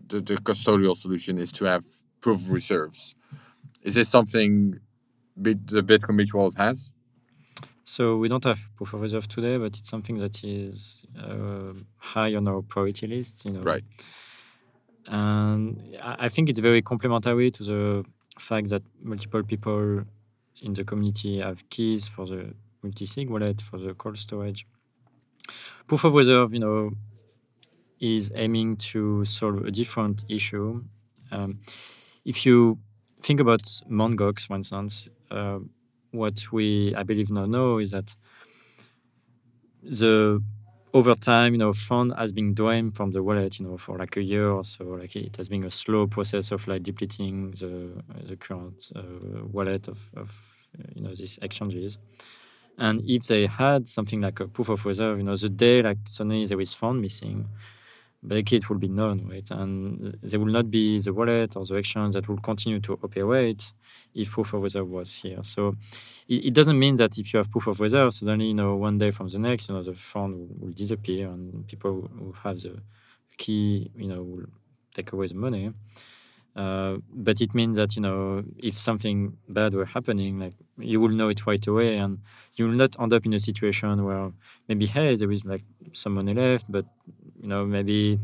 the, 0.08 0.20
the 0.20 0.34
custodial 0.36 0.96
solution 0.96 1.38
is 1.38 1.52
to 1.52 1.64
have 1.64 1.84
proof 2.20 2.38
of 2.38 2.50
reserves. 2.50 3.14
Is 3.82 3.94
this 3.94 4.08
something 4.08 4.80
Bit- 5.40 5.66
the 5.68 5.82
Bitcoin 5.82 6.16
Beach 6.16 6.34
wallet 6.34 6.54
has? 6.56 6.92
So 7.84 8.16
we 8.18 8.28
don't 8.28 8.44
have 8.44 8.60
proof 8.76 8.92
of 8.92 9.00
reserve 9.00 9.28
today, 9.28 9.56
but 9.56 9.78
it's 9.78 9.88
something 9.88 10.18
that 10.18 10.44
is 10.44 11.00
uh, 11.18 11.72
high 11.96 12.34
on 12.34 12.46
our 12.46 12.60
priority 12.60 13.06
list. 13.06 13.44
You 13.44 13.52
know, 13.52 13.60
Right. 13.60 13.84
And 15.06 15.96
I 16.02 16.26
I 16.26 16.28
think 16.28 16.50
it's 16.50 16.60
very 16.60 16.82
complementary 16.82 17.50
to 17.50 17.62
the 17.64 18.04
fact 18.38 18.68
that 18.70 18.82
multiple 19.02 19.42
people 19.42 20.04
in 20.60 20.74
the 20.74 20.84
community 20.84 21.40
have 21.40 21.68
keys 21.70 22.06
for 22.06 22.26
the 22.26 22.54
multi-sig 22.82 23.30
wallet 23.30 23.60
for 23.62 23.78
the 23.78 23.94
cold 23.94 24.18
storage. 24.18 24.66
Proof 25.86 26.04
of 26.04 26.14
reserve, 26.14 26.52
you 26.52 26.60
know, 26.60 26.92
is 28.00 28.32
aiming 28.34 28.76
to 28.76 29.24
solve 29.24 29.64
a 29.64 29.70
different 29.70 30.24
issue. 30.28 30.84
Um, 31.32 31.60
if 32.24 32.46
you 32.46 32.78
think 33.22 33.40
about 33.40 33.62
Mt. 33.88 34.18
Gox, 34.18 34.46
for 34.46 34.56
instance, 34.56 35.08
uh, 35.30 35.58
what 36.12 36.52
we 36.52 36.94
I 36.94 37.02
believe 37.02 37.30
now 37.30 37.46
know 37.46 37.78
is 37.78 37.90
that 37.90 38.14
the 39.82 40.42
over 40.94 41.14
time, 41.14 41.52
you 41.52 41.58
know, 41.58 41.72
fund 41.72 42.14
has 42.16 42.32
been 42.32 42.54
drained 42.54 42.96
from 42.96 43.10
the 43.10 43.22
wallet, 43.22 43.58
you 43.58 43.66
know, 43.66 43.76
for 43.76 43.98
like 43.98 44.16
a 44.16 44.22
year 44.22 44.50
or 44.50 44.64
so. 44.64 44.84
Like 44.84 45.14
it 45.16 45.36
has 45.36 45.48
been 45.48 45.64
a 45.64 45.70
slow 45.70 46.06
process 46.06 46.50
of 46.50 46.66
like 46.66 46.82
depleting 46.82 47.50
the 47.52 48.02
the 48.24 48.36
current 48.36 48.90
uh, 48.96 49.44
wallet 49.44 49.88
of, 49.88 50.10
of 50.16 50.68
you 50.94 51.02
know 51.02 51.14
these 51.14 51.38
exchanges. 51.42 51.98
And 52.78 53.02
if 53.08 53.24
they 53.24 53.46
had 53.46 53.88
something 53.88 54.20
like 54.20 54.40
a 54.40 54.48
proof 54.48 54.68
of 54.68 54.86
reserve, 54.86 55.18
you 55.18 55.24
know, 55.24 55.36
the 55.36 55.48
day 55.48 55.82
like 55.82 55.98
suddenly 56.06 56.46
there 56.46 56.60
is 56.60 56.72
fund 56.72 57.02
missing, 57.02 57.48
like 58.22 58.52
it 58.52 58.68
will 58.68 58.78
be 58.78 58.88
known, 58.88 59.28
right? 59.28 59.48
And 59.50 60.16
there 60.22 60.40
will 60.40 60.46
not 60.52 60.70
be 60.70 60.98
the 61.00 61.12
wallet 61.12 61.56
or 61.56 61.64
the 61.64 61.76
exchange 61.76 62.14
that 62.14 62.28
will 62.28 62.38
continue 62.38 62.80
to 62.80 62.94
operate 63.02 63.72
if 64.14 64.30
proof 64.32 64.54
of 64.54 64.62
reserve 64.62 64.88
was 64.88 65.14
here. 65.14 65.42
So 65.42 65.76
it, 66.28 66.46
it 66.46 66.54
doesn't 66.54 66.78
mean 66.78 66.96
that 66.96 67.18
if 67.18 67.32
you 67.32 67.38
have 67.38 67.50
proof 67.50 67.66
of 67.68 67.80
reserve, 67.80 68.14
suddenly, 68.14 68.46
you 68.48 68.54
know, 68.54 68.76
one 68.76 68.98
day 68.98 69.10
from 69.12 69.28
the 69.28 69.38
next, 69.38 69.68
you 69.68 69.74
know, 69.74 69.82
the 69.82 69.94
fund 69.94 70.34
will, 70.34 70.48
will 70.58 70.72
disappear 70.72 71.28
and 71.28 71.66
people 71.66 72.10
who 72.18 72.32
have 72.42 72.60
the 72.60 72.80
key, 73.36 73.90
you 73.96 74.08
know, 74.08 74.22
will 74.22 74.46
take 74.94 75.12
away 75.12 75.28
the 75.28 75.34
money. 75.34 75.72
Uh, 76.58 76.96
but 77.26 77.40
it 77.40 77.54
means 77.54 77.76
that 77.76 77.94
you 77.96 78.02
know 78.02 78.42
if 78.58 78.76
something 78.76 79.18
bad 79.48 79.70
were 79.74 79.84
happening, 79.96 80.40
like 80.40 80.54
you 80.76 80.98
will 81.00 81.14
know 81.18 81.28
it 81.28 81.46
right 81.46 81.64
away, 81.72 81.96
and 82.02 82.18
you 82.56 82.66
will 82.66 82.74
not 82.74 82.98
end 83.00 83.12
up 83.12 83.24
in 83.24 83.32
a 83.32 83.38
situation 83.50 84.04
where 84.04 84.32
maybe 84.68 84.86
hey 84.94 85.14
there 85.14 85.30
is 85.30 85.44
like 85.44 85.64
some 85.92 86.14
money 86.14 86.34
left, 86.34 86.66
but 86.68 86.84
you 87.40 87.48
know 87.52 87.64
maybe 87.64 88.18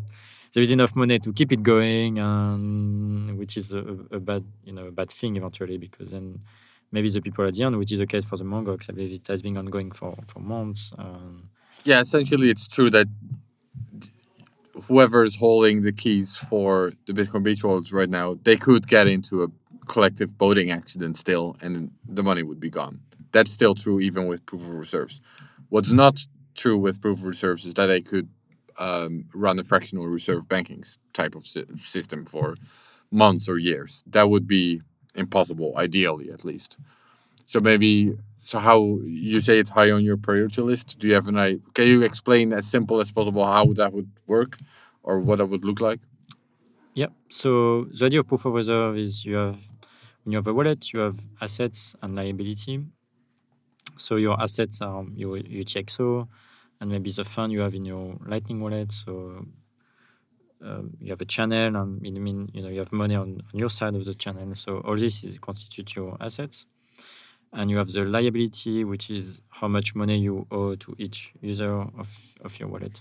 there 0.52 0.62
is 0.64 0.72
enough 0.72 0.96
money 0.96 1.20
to 1.20 1.32
keep 1.32 1.52
it 1.52 1.62
going, 1.62 2.18
and 2.18 3.38
which 3.38 3.56
is 3.56 3.72
a, 3.72 3.84
a 4.10 4.18
bad 4.18 4.42
you 4.64 4.72
know 4.72 4.86
a 4.86 4.94
bad 5.00 5.10
thing 5.12 5.36
eventually 5.36 5.78
because 5.78 6.10
then 6.10 6.40
maybe 6.90 7.08
the 7.08 7.22
people 7.22 7.46
at 7.46 7.54
the 7.54 7.62
end, 7.62 7.78
which 7.78 7.92
is 7.92 8.00
the 8.00 8.06
case 8.06 8.24
for 8.24 8.36
the 8.36 8.44
Mongols, 8.44 8.86
I 8.88 8.92
believe 8.92 9.12
it 9.12 9.28
has 9.28 9.42
been 9.42 9.56
ongoing 9.56 9.92
for 9.92 10.16
for 10.26 10.40
months. 10.40 10.92
Um, 10.98 11.50
Yeah, 11.84 12.00
essentially, 12.00 12.48
it's 12.50 12.66
true 12.66 12.90
that 12.90 13.08
whoever 14.88 15.22
is 15.22 15.36
holding 15.36 15.82
the 15.82 15.92
keys 15.92 16.36
for 16.36 16.92
the 17.06 17.12
Bitcoin 17.12 17.42
Beach 17.42 17.64
right 17.92 18.10
now, 18.10 18.36
they 18.42 18.56
could 18.56 18.86
get 18.86 19.06
into 19.06 19.42
a 19.42 19.48
collective 19.86 20.36
boating 20.38 20.70
accident 20.70 21.18
still, 21.18 21.56
and 21.60 21.90
the 22.08 22.22
money 22.22 22.42
would 22.42 22.60
be 22.60 22.70
gone. 22.70 23.00
That's 23.32 23.50
still 23.50 23.74
true 23.74 24.00
even 24.00 24.26
with 24.26 24.46
proof 24.46 24.62
of 24.62 24.70
reserves. 24.70 25.20
What's 25.68 25.90
not 25.90 26.20
true 26.54 26.78
with 26.78 27.00
proof 27.00 27.18
of 27.18 27.24
reserves 27.24 27.66
is 27.66 27.74
that 27.74 27.86
they 27.86 28.00
could 28.00 28.28
um, 28.78 29.26
run 29.34 29.58
a 29.58 29.64
fractional 29.64 30.06
reserve 30.06 30.48
banking 30.48 30.84
type 31.12 31.34
of 31.34 31.46
sy- 31.46 31.64
system 31.78 32.24
for 32.24 32.56
months 33.10 33.48
or 33.48 33.58
years. 33.58 34.04
That 34.06 34.28
would 34.30 34.46
be 34.46 34.82
impossible, 35.14 35.74
ideally 35.76 36.30
at 36.30 36.44
least. 36.44 36.76
So 37.46 37.60
maybe 37.60 38.16
so 38.44 38.58
how 38.58 38.98
you 39.04 39.40
say 39.40 39.58
it's 39.58 39.70
high 39.70 39.90
on 39.90 40.04
your 40.04 40.18
priority 40.18 40.60
list? 40.60 40.98
Do 40.98 41.08
you 41.08 41.14
have 41.14 41.28
an 41.28 41.38
idea? 41.38 41.60
Can 41.72 41.86
you 41.86 42.02
explain 42.02 42.52
as 42.52 42.66
simple 42.66 43.00
as 43.00 43.10
possible 43.10 43.44
how 43.44 43.72
that 43.72 43.92
would 43.94 44.10
work, 44.26 44.58
or 45.02 45.18
what 45.18 45.38
that 45.38 45.46
would 45.46 45.64
look 45.64 45.80
like? 45.80 46.00
Yeah. 46.92 47.08
So 47.30 47.84
the 47.84 48.04
idea 48.04 48.20
of 48.20 48.28
proof 48.28 48.44
of 48.44 48.52
reserve 48.52 48.98
is 48.98 49.24
you 49.24 49.36
have 49.36 49.56
when 50.22 50.32
you 50.32 50.36
have 50.38 50.46
a 50.46 50.52
wallet, 50.52 50.92
you 50.92 51.00
have 51.00 51.18
assets 51.40 51.94
and 52.02 52.14
liability. 52.14 52.84
So 53.96 54.16
your 54.16 54.40
assets 54.40 54.82
are 54.82 55.04
your 55.14 55.38
UTXO, 55.38 56.28
and 56.80 56.90
maybe 56.90 57.10
the 57.10 57.24
fund 57.24 57.50
you 57.50 57.60
have 57.60 57.74
in 57.74 57.86
your 57.86 58.18
Lightning 58.26 58.60
wallet. 58.60 58.92
So 58.92 59.46
um, 60.62 60.96
you 61.00 61.10
have 61.12 61.20
a 61.22 61.24
channel, 61.24 61.76
and 61.76 62.06
it 62.06 62.12
mean 62.12 62.50
you 62.52 62.62
know 62.62 62.68
you 62.68 62.80
have 62.80 62.92
money 62.92 63.14
on, 63.14 63.40
on 63.52 63.58
your 63.58 63.70
side 63.70 63.94
of 63.94 64.04
the 64.04 64.14
channel. 64.14 64.54
So 64.54 64.78
all 64.78 64.96
this 64.96 65.24
is 65.24 65.38
constitute 65.38 65.96
your 65.96 66.18
assets, 66.20 66.66
and 67.54 67.70
you 67.70 67.78
have 67.78 67.92
the 67.92 68.04
liability, 68.04 68.84
which 68.84 69.10
is 69.10 69.40
how 69.48 69.68
much 69.68 69.94
money 69.94 70.18
you 70.18 70.46
owe 70.50 70.74
to 70.74 70.94
each 70.98 71.32
user 71.40 71.72
of, 71.72 72.34
of 72.44 72.58
your 72.58 72.68
wallet. 72.68 73.00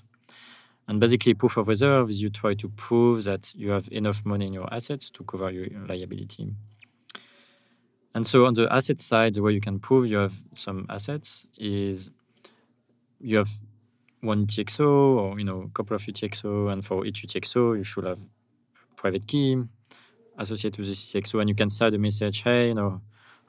And 0.88 1.00
basically, 1.00 1.34
proof 1.34 1.58
of 1.58 1.68
reserve 1.68 2.10
is 2.10 2.22
you 2.22 2.30
try 2.30 2.54
to 2.56 2.70
prove 2.70 3.24
that 3.24 3.54
you 3.56 3.72
have 3.72 3.90
enough 3.92 4.24
money 4.26 4.48
in 4.48 4.54
your 4.54 4.72
assets 4.72 5.10
to 5.12 5.24
cover 5.24 5.50
your 5.50 5.68
liability. 5.88 6.54
And 8.14 8.28
so 8.28 8.46
on 8.46 8.54
the 8.54 8.72
asset 8.72 9.00
side, 9.00 9.34
the 9.34 9.42
way 9.42 9.54
you 9.54 9.62
can 9.62 9.80
prove 9.80 10.06
you 10.06 10.18
have 10.18 10.36
some 10.54 10.86
assets 10.90 11.46
is 11.58 12.12
you 13.20 13.38
have 13.38 13.50
one 14.22 14.46
UTXO 14.46 14.86
or 14.86 15.40
you 15.40 15.46
know 15.46 15.62
a 15.64 15.70
couple 15.70 15.96
of 15.96 16.02
UTXO, 16.04 16.72
and 16.72 16.86
for 16.86 17.06
each 17.06 17.26
UTXO 17.26 17.78
you 17.78 17.84
should 17.84 18.04
have 18.06 18.20
a 18.20 18.96
private 18.96 19.26
key 19.26 19.64
associated 20.38 20.80
with 20.80 20.90
this 20.90 21.12
UTXO, 21.12 21.40
and 21.40 21.50
you 21.50 21.56
can 21.56 21.70
send 21.70 21.96
a 21.96 21.98
message, 21.98 22.44
hey, 22.44 22.68
you 22.68 22.76
know, 22.76 23.02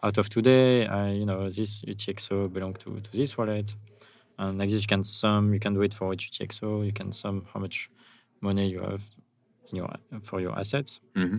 out 0.05 0.19
of 0.19 0.29
today, 0.29 0.87
I, 0.87 1.13
you 1.13 1.25
know, 1.25 1.49
this 1.49 1.81
UTXO 1.81 2.53
belong 2.53 2.75
to, 2.75 3.01
to 3.01 3.13
this 3.13 3.37
wallet. 3.39 3.75
And 4.39 4.59
like 4.59 4.69
this, 4.69 4.83
you 4.83 4.87
can 4.87 5.03
sum, 5.03 5.55
you 5.55 5.61
can 5.61 5.75
do 5.75 5.83
it 5.83 5.95
for 5.95 6.13
each 6.13 6.31
UTXO, 6.31 6.85
you 6.85 6.93
can 6.93 7.13
sum 7.13 7.47
how 7.53 7.61
much 7.61 7.91
money 8.41 8.69
you 8.69 8.81
have 8.81 9.03
in 9.71 9.77
your 9.77 9.91
for 10.23 10.41
your 10.41 10.59
assets. 10.59 11.01
Mm-hmm. 11.17 11.39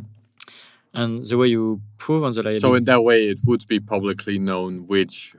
And 0.93 1.25
the 1.25 1.37
way 1.37 1.47
you 1.47 1.81
prove 1.97 2.23
on 2.23 2.31
the 2.31 2.41
liability. 2.41 2.61
So 2.61 2.73
in 2.73 2.85
that 2.85 3.03
way, 3.03 3.27
it 3.27 3.39
would 3.45 3.67
be 3.67 3.79
publicly 3.79 4.39
known 4.39 4.87
which 4.87 5.35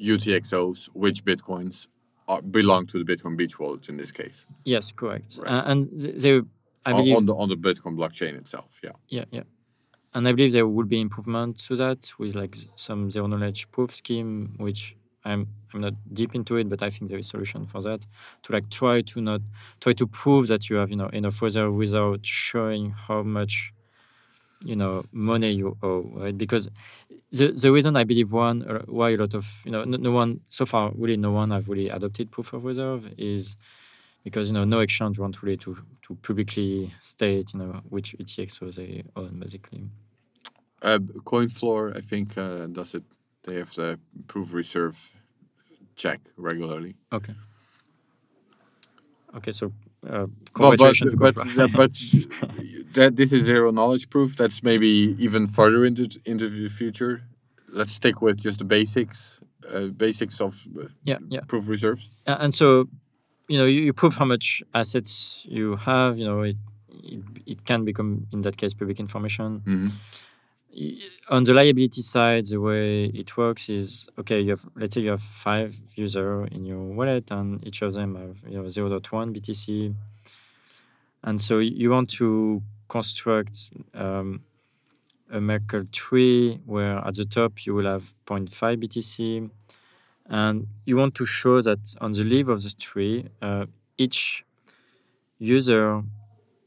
UTXOs, 0.00 0.86
which 0.94 1.24
bitcoins 1.24 1.86
are, 2.26 2.42
belong 2.42 2.86
to 2.86 3.02
the 3.02 3.04
Bitcoin 3.04 3.36
Beach 3.36 3.58
wallet 3.60 3.88
in 3.88 3.98
this 3.98 4.10
case. 4.10 4.46
Yes, 4.64 4.90
correct. 4.90 5.38
Right. 5.40 5.50
Uh, 5.50 5.62
and 5.66 6.00
they, 6.00 6.40
I 6.86 6.92
believe, 6.92 7.16
on 7.16 7.26
the 7.26 7.34
on 7.34 7.48
the 7.50 7.56
Bitcoin 7.56 7.96
blockchain 7.96 8.34
itself. 8.38 8.80
Yeah. 8.82 8.92
yeah, 9.08 9.24
yeah. 9.30 9.42
And 10.18 10.26
I 10.26 10.32
believe 10.32 10.52
there 10.52 10.66
will 10.66 10.84
be 10.84 11.00
improvement 11.00 11.58
to 11.66 11.76
that 11.76 12.10
with 12.18 12.34
like 12.34 12.56
some 12.74 13.08
zero 13.08 13.28
knowledge 13.28 13.70
proof 13.70 13.94
scheme, 13.94 14.52
which 14.56 14.96
I'm 15.24 15.46
I'm 15.72 15.80
not 15.80 15.94
deep 16.12 16.34
into 16.34 16.56
it, 16.56 16.68
but 16.68 16.82
I 16.82 16.90
think 16.90 17.08
there 17.08 17.20
is 17.20 17.26
a 17.26 17.30
solution 17.30 17.66
for 17.66 17.80
that 17.82 18.04
to 18.42 18.52
like 18.52 18.68
try 18.68 19.00
to 19.02 19.20
not 19.20 19.42
try 19.80 19.92
to 19.92 20.08
prove 20.08 20.48
that 20.48 20.68
you 20.68 20.74
have 20.74 20.90
you 20.90 20.96
know 20.96 21.06
enough 21.20 21.40
reserve 21.40 21.76
without 21.76 22.26
showing 22.26 22.90
how 22.90 23.22
much 23.22 23.72
you 24.62 24.76
know 24.76 25.04
money 25.12 25.52
you 25.52 25.76
owe, 25.84 26.02
right? 26.16 26.36
Because 26.36 26.68
the 27.32 27.52
the 27.52 27.70
reason 27.70 27.96
I 27.96 28.04
believe 28.04 28.32
one 28.32 28.64
uh, 28.64 28.82
why 28.88 29.10
a 29.10 29.16
lot 29.18 29.34
of 29.34 29.46
you 29.64 29.70
know 29.70 29.84
no, 29.84 29.98
no 29.98 30.10
one 30.10 30.40
so 30.48 30.66
far 30.66 30.90
really 30.96 31.16
no 31.16 31.30
one 31.30 31.50
have 31.52 31.68
really 31.68 31.90
adopted 31.90 32.32
proof 32.32 32.52
of 32.54 32.64
reserve 32.64 33.08
is 33.18 33.54
because 34.24 34.48
you 34.48 34.54
know 34.54 34.64
no 34.64 34.80
exchange 34.80 35.18
want 35.18 35.42
really 35.42 35.58
to 35.58 35.76
to 36.02 36.14
publicly 36.26 36.92
state 37.02 37.54
you 37.54 37.60
know 37.60 37.72
which 37.88 38.16
UTXO 38.18 38.74
they 38.74 39.04
own 39.16 39.38
basically. 39.40 39.84
Uh, 40.82 40.98
CoinFloor, 41.24 41.96
I 41.96 42.00
think, 42.00 42.38
uh, 42.38 42.66
does 42.66 42.94
it. 42.94 43.02
They 43.44 43.56
have 43.56 43.74
the 43.74 43.98
proof 44.26 44.52
reserve 44.52 44.96
check 45.96 46.20
regularly. 46.36 46.94
Okay. 47.12 47.34
Okay, 49.36 49.52
so 49.52 49.72
uh, 50.06 50.26
But 50.54 50.78
but 50.78 50.96
but, 51.16 51.34
Gopher. 51.34 51.68
but 51.76 51.92
that 52.94 53.16
this 53.16 53.32
is 53.32 53.44
zero 53.44 53.70
knowledge 53.70 54.08
proof. 54.08 54.36
That's 54.36 54.62
maybe 54.62 55.16
even 55.18 55.46
further 55.46 55.84
into 55.84 56.08
into 56.24 56.48
the 56.48 56.68
future. 56.68 57.22
Let's 57.68 57.92
stick 57.92 58.22
with 58.22 58.40
just 58.40 58.58
the 58.58 58.64
basics, 58.64 59.40
uh, 59.74 59.88
basics 59.88 60.40
of 60.40 60.66
uh, 60.80 60.88
yeah, 61.04 61.18
yeah. 61.28 61.40
proof 61.46 61.68
reserves. 61.68 62.10
Uh, 62.26 62.36
and 62.40 62.54
so 62.54 62.88
you 63.48 63.58
know 63.58 63.66
you, 63.66 63.82
you 63.82 63.92
prove 63.92 64.14
how 64.16 64.24
much 64.24 64.62
assets 64.74 65.44
you 65.48 65.76
have. 65.76 66.18
You 66.18 66.24
know 66.24 66.40
it, 66.42 66.56
it 67.02 67.22
it 67.46 67.64
can 67.64 67.84
become 67.84 68.26
in 68.32 68.42
that 68.42 68.56
case 68.56 68.74
public 68.74 68.98
information. 69.00 69.62
Mhm. 69.66 69.92
On 71.28 71.44
the 71.44 71.54
liability 71.54 72.02
side, 72.02 72.46
the 72.46 72.60
way 72.60 73.06
it 73.06 73.36
works 73.36 73.68
is 73.68 74.08
okay. 74.18 74.40
You 74.40 74.50
have 74.50 74.64
let's 74.76 74.94
say 74.94 75.00
you 75.00 75.10
have 75.10 75.22
five 75.22 75.74
user 75.96 76.46
in 76.46 76.64
your 76.64 76.78
wallet, 76.78 77.30
and 77.30 77.66
each 77.66 77.82
of 77.82 77.94
them 77.94 78.14
have 78.14 78.36
you 78.50 78.62
know 78.62 78.68
0.1 78.68 79.34
BTC, 79.34 79.94
and 81.24 81.40
so 81.40 81.58
you 81.58 81.90
want 81.90 82.10
to 82.10 82.62
construct 82.88 83.70
um, 83.94 84.40
a 85.30 85.40
Merkle 85.40 85.84
tree 85.92 86.60
where 86.64 86.98
at 86.98 87.14
the 87.14 87.24
top 87.24 87.66
you 87.66 87.74
will 87.74 87.86
have 87.86 88.14
0.5 88.26 88.82
BTC, 88.82 89.50
and 90.26 90.66
you 90.86 90.96
want 90.96 91.14
to 91.16 91.26
show 91.26 91.60
that 91.60 91.94
on 92.00 92.12
the 92.12 92.24
leaf 92.24 92.48
of 92.48 92.62
the 92.62 92.70
tree, 92.70 93.26
uh, 93.42 93.66
each 93.96 94.44
user 95.38 96.02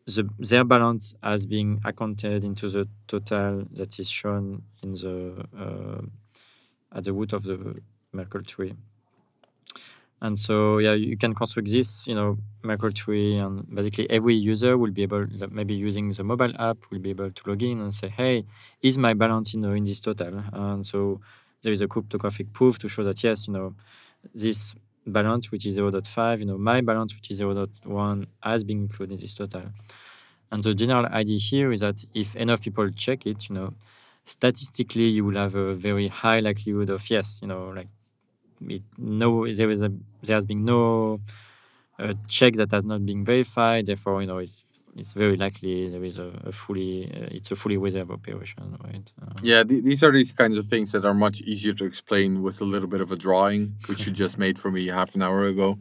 the, 0.05 0.29
their 0.39 0.63
balance 0.63 1.15
has 1.23 1.45
been 1.45 1.79
accounted 1.85 2.43
into 2.43 2.69
the 2.69 2.87
total 3.07 3.65
that 3.73 3.99
is 3.99 4.09
shown 4.09 4.63
in 4.83 4.93
the 4.93 5.45
uh, 5.57 6.01
at 6.97 7.03
the 7.05 7.13
root 7.13 7.33
of 7.33 7.43
the 7.43 7.81
Merkle 8.13 8.43
tree. 8.43 8.73
And 10.21 10.37
so, 10.37 10.77
yeah, 10.77 10.93
you 10.93 11.17
can 11.17 11.33
construct 11.33 11.69
this, 11.71 12.05
you 12.05 12.13
know, 12.13 12.37
Merkle 12.63 12.91
tree, 12.91 13.37
and 13.37 13.67
basically 13.73 14.07
every 14.11 14.35
user 14.35 14.77
will 14.77 14.91
be 14.91 15.01
able, 15.01 15.25
maybe 15.49 15.73
using 15.73 16.11
the 16.11 16.23
mobile 16.23 16.53
app, 16.59 16.77
will 16.91 16.99
be 16.99 17.09
able 17.09 17.31
to 17.31 17.49
log 17.49 17.63
in 17.63 17.81
and 17.81 17.93
say, 17.93 18.07
"Hey, 18.09 18.45
is 18.83 18.99
my 18.99 19.15
balance, 19.15 19.53
you 19.55 19.59
know, 19.59 19.71
in 19.71 19.83
this 19.83 19.99
total?" 19.99 20.43
And 20.53 20.85
so 20.85 21.21
there 21.63 21.73
is 21.73 21.81
a 21.81 21.87
cryptographic 21.87 22.53
proof 22.53 22.77
to 22.79 22.87
show 22.89 23.03
that 23.03 23.23
yes, 23.23 23.47
you 23.47 23.53
know, 23.53 23.73
this 24.35 24.75
balance, 25.05 25.51
which 25.51 25.65
is 25.65 25.77
0.5, 25.77 26.39
you 26.39 26.45
know, 26.45 26.57
my 26.57 26.81
balance, 26.81 27.15
which 27.15 27.31
is 27.31 27.41
0.1, 27.41 28.27
has 28.43 28.63
been 28.63 28.79
included 28.81 29.15
in 29.15 29.19
this 29.19 29.33
total. 29.33 29.63
And 30.51 30.63
the 30.63 30.73
general 30.75 31.05
idea 31.07 31.39
here 31.39 31.71
is 31.71 31.81
that 31.81 32.03
if 32.13 32.35
enough 32.35 32.61
people 32.63 32.89
check 32.91 33.25
it, 33.25 33.49
you 33.49 33.55
know, 33.55 33.73
statistically 34.25 35.07
you 35.07 35.25
will 35.25 35.35
have 35.37 35.55
a 35.55 35.73
very 35.75 36.07
high 36.07 36.39
likelihood 36.39 36.89
of 36.89 37.09
yes, 37.09 37.39
you 37.41 37.47
know, 37.47 37.69
like 37.69 37.87
it, 38.67 38.83
no, 38.97 39.51
there 39.53 39.71
is 39.71 39.81
a 39.81 39.91
there 40.23 40.35
has 40.35 40.45
been 40.45 40.65
no 40.65 41.21
uh, 41.99 42.13
check 42.27 42.53
that 42.55 42.71
has 42.71 42.85
not 42.85 43.05
been 43.05 43.23
verified. 43.25 43.85
Therefore, 43.87 44.21
you 44.21 44.27
know, 44.27 44.39
it's 44.39 44.63
it's 44.97 45.13
very 45.13 45.37
likely 45.37 45.87
there 45.87 46.03
is 46.03 46.17
a, 46.17 46.31
a 46.45 46.51
fully 46.51 47.11
uh, 47.15 47.27
it's 47.37 47.51
a 47.51 47.55
fully 47.55 47.77
reserved 47.77 48.11
operation, 48.11 48.77
right? 48.83 49.11
Uh, 49.21 49.33
Yeah, 49.43 49.63
th- 49.63 49.83
these 49.83 50.03
are 50.03 50.11
these 50.11 50.31
kinds 50.33 50.57
of 50.57 50.67
things 50.67 50.91
that 50.91 51.05
are 51.05 51.13
much 51.13 51.41
easier 51.41 51.73
to 51.73 51.85
explain 51.85 52.41
with 52.41 52.61
a 52.61 52.65
little 52.65 52.89
bit 52.89 53.01
of 53.01 53.11
a 53.11 53.15
drawing, 53.15 53.75
which 53.87 54.05
you 54.05 54.11
just 54.11 54.37
made 54.37 54.59
for 54.59 54.71
me 54.71 54.87
half 54.87 55.15
an 55.15 55.21
hour 55.21 55.43
ago. 55.45 55.77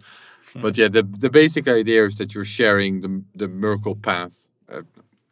But 0.55 0.77
yeah, 0.79 0.89
the 0.89 1.03
the 1.03 1.31
basic 1.31 1.69
idea 1.69 2.05
is 2.05 2.17
that 2.19 2.35
you're 2.35 2.45
sharing 2.61 3.01
the 3.03 3.23
the 3.35 3.49
Merkle 3.49 3.97
path. 3.97 4.49
Uh, 4.69 4.83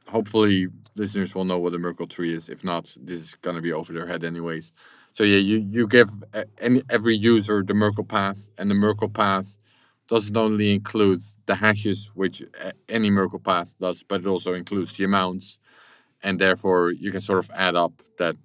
hopefully, 0.07 0.69
listeners 0.97 1.35
will 1.35 1.45
know 1.45 1.59
what 1.59 1.75
a 1.75 1.79
Merkle 1.79 2.07
tree 2.07 2.33
is. 2.33 2.49
If 2.49 2.63
not, 2.65 2.85
this 3.01 3.19
is 3.19 3.35
gonna 3.43 3.61
be 3.61 3.73
over 3.73 3.93
their 3.93 4.07
head 4.07 4.23
anyways. 4.25 4.73
So 5.13 5.25
yeah, 5.25 5.39
you 5.39 5.57
you 5.77 5.87
give 5.89 6.11
uh, 6.35 6.45
any 6.61 6.83
every 6.89 7.17
user 7.17 7.63
the 7.65 7.75
Merkle 7.75 8.05
path, 8.05 8.51
and 8.59 8.71
the 8.71 8.75
Merkle 8.75 9.09
path 9.09 9.59
doesn't 10.09 10.37
only 10.37 10.75
include 10.75 11.21
the 11.47 11.55
hashes, 11.55 12.11
which 12.15 12.43
any 12.89 13.11
Merkle 13.11 13.39
path 13.41 13.75
does, 13.79 14.03
but 14.03 14.21
it 14.23 14.27
also 14.27 14.55
includes 14.55 14.93
the 14.95 15.05
amounts, 15.05 15.59
and 16.23 16.39
therefore 16.39 16.91
you 16.91 17.13
can 17.13 17.21
sort 17.21 17.39
of 17.39 17.51
add 17.55 17.77
up 17.77 17.93
that 18.19 18.37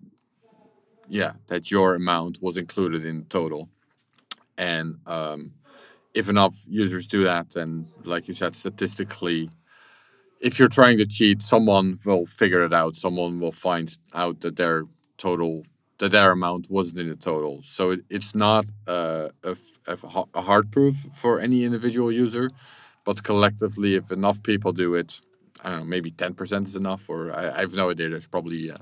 yeah 1.08 1.34
that 1.48 1.72
your 1.72 1.96
amount 1.96 2.42
was 2.42 2.58
included 2.58 3.06
in 3.06 3.26
total. 3.26 3.70
And 4.58 4.98
um, 5.08 5.54
if 6.14 6.30
enough 6.30 6.56
users 6.68 7.08
do 7.08 7.24
that 7.24 7.56
and 7.56 7.88
like 8.04 8.28
you 8.28 8.34
said 8.34 8.56
statistically 8.56 9.50
if 10.40 10.60
you're 10.60 10.68
trying 10.70 10.98
to 10.98 11.06
cheat 11.06 11.42
someone 11.42 12.00
will 12.06 12.26
figure 12.26 12.64
it 12.64 12.74
out. 12.74 12.96
Someone 12.96 13.40
will 13.40 13.52
find 13.52 13.98
out 14.14 14.42
that 14.42 14.58
their 14.58 14.84
total 15.18 15.64
that 16.04 16.12
their 16.14 16.32
amount 16.32 16.70
wasn't 16.72 17.00
in 17.00 17.10
the 17.10 17.18
total 17.32 17.62
so 17.66 17.92
it, 17.92 18.02
it's 18.18 18.36
not 18.36 18.66
uh, 18.88 19.30
a, 19.46 19.56
a 20.36 20.44
hard 20.52 20.72
proof 20.72 20.98
for 21.24 21.42
any 21.42 21.66
individual 21.66 22.12
user 22.12 22.52
but 23.06 23.24
collectively 23.24 23.96
if 23.96 24.12
enough 24.12 24.40
people 24.44 24.74
do 24.74 24.96
it 24.96 25.22
i 25.66 25.70
don't 25.72 25.80
know 25.82 25.86
maybe 25.86 26.12
10% 26.12 26.68
is 26.70 26.78
enough 26.78 27.10
or 27.10 27.32
i, 27.42 27.44
I 27.58 27.62
have 27.62 27.76
no 27.76 27.92
idea 27.92 28.10
there's 28.10 28.30
probably 28.38 28.72
uh, 28.72 28.80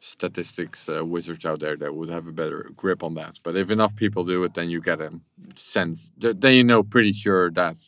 statistics 0.00 0.88
uh, 0.88 1.04
wizards 1.04 1.46
out 1.46 1.60
there 1.60 1.76
that 1.76 1.94
would 1.96 2.10
have 2.10 2.26
a 2.28 2.32
better 2.32 2.70
grip 2.76 3.02
on 3.04 3.14
that. 3.14 3.38
But 3.44 3.56
if 3.56 3.70
enough 3.70 3.96
people 3.96 4.24
do 4.24 4.44
it, 4.44 4.54
then 4.54 4.70
you 4.70 4.80
get 4.82 5.00
a 5.02 5.12
sense. 5.56 6.10
th- 6.20 6.36
Then 6.40 6.54
you 6.54 6.64
know 6.64 6.82
pretty 6.84 7.12
sure 7.12 7.50
that 7.52 7.78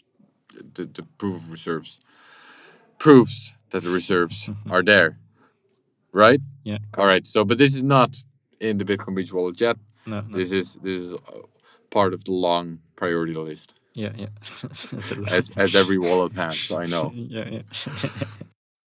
the, 0.74 0.86
the 0.86 1.04
proof 1.18 1.36
of 1.36 1.52
reserves 1.52 2.00
proves 2.98 3.54
that 3.70 3.82
the 3.84 3.90
reserves 3.90 4.50
are 4.70 4.84
there, 4.84 5.18
right? 6.12 6.40
Yeah. 6.64 6.78
All 6.98 7.06
right. 7.06 7.26
So, 7.26 7.44
but 7.44 7.58
this 7.58 7.74
is 7.74 7.82
not 7.84 8.16
in 8.60 8.78
the 8.78 8.84
Bitcoin 8.84 9.14
Beach 9.16 9.32
wallet 9.32 9.60
yet. 9.60 9.76
no, 10.06 10.20
no. 10.20 10.36
This 10.38 10.52
is 10.52 10.74
this 10.76 11.02
is 11.02 11.14
uh, 11.14 11.18
part 11.90 12.12
of 12.14 12.24
the 12.24 12.32
long 12.32 12.80
priority 12.96 13.34
list, 13.34 13.74
Yeah, 13.94 14.12
yeah. 14.16 14.26
It's 14.62 15.10
a 15.12 15.14
lot. 15.16 15.32
as 15.32 15.50
as 15.56 15.74
every 15.74 15.98
wallet 16.06 16.32
has. 16.34 16.58
So 16.58 16.78
I 16.78 16.86
know. 16.86 17.12
yeah, 17.14 17.48
yeah. 17.50 17.62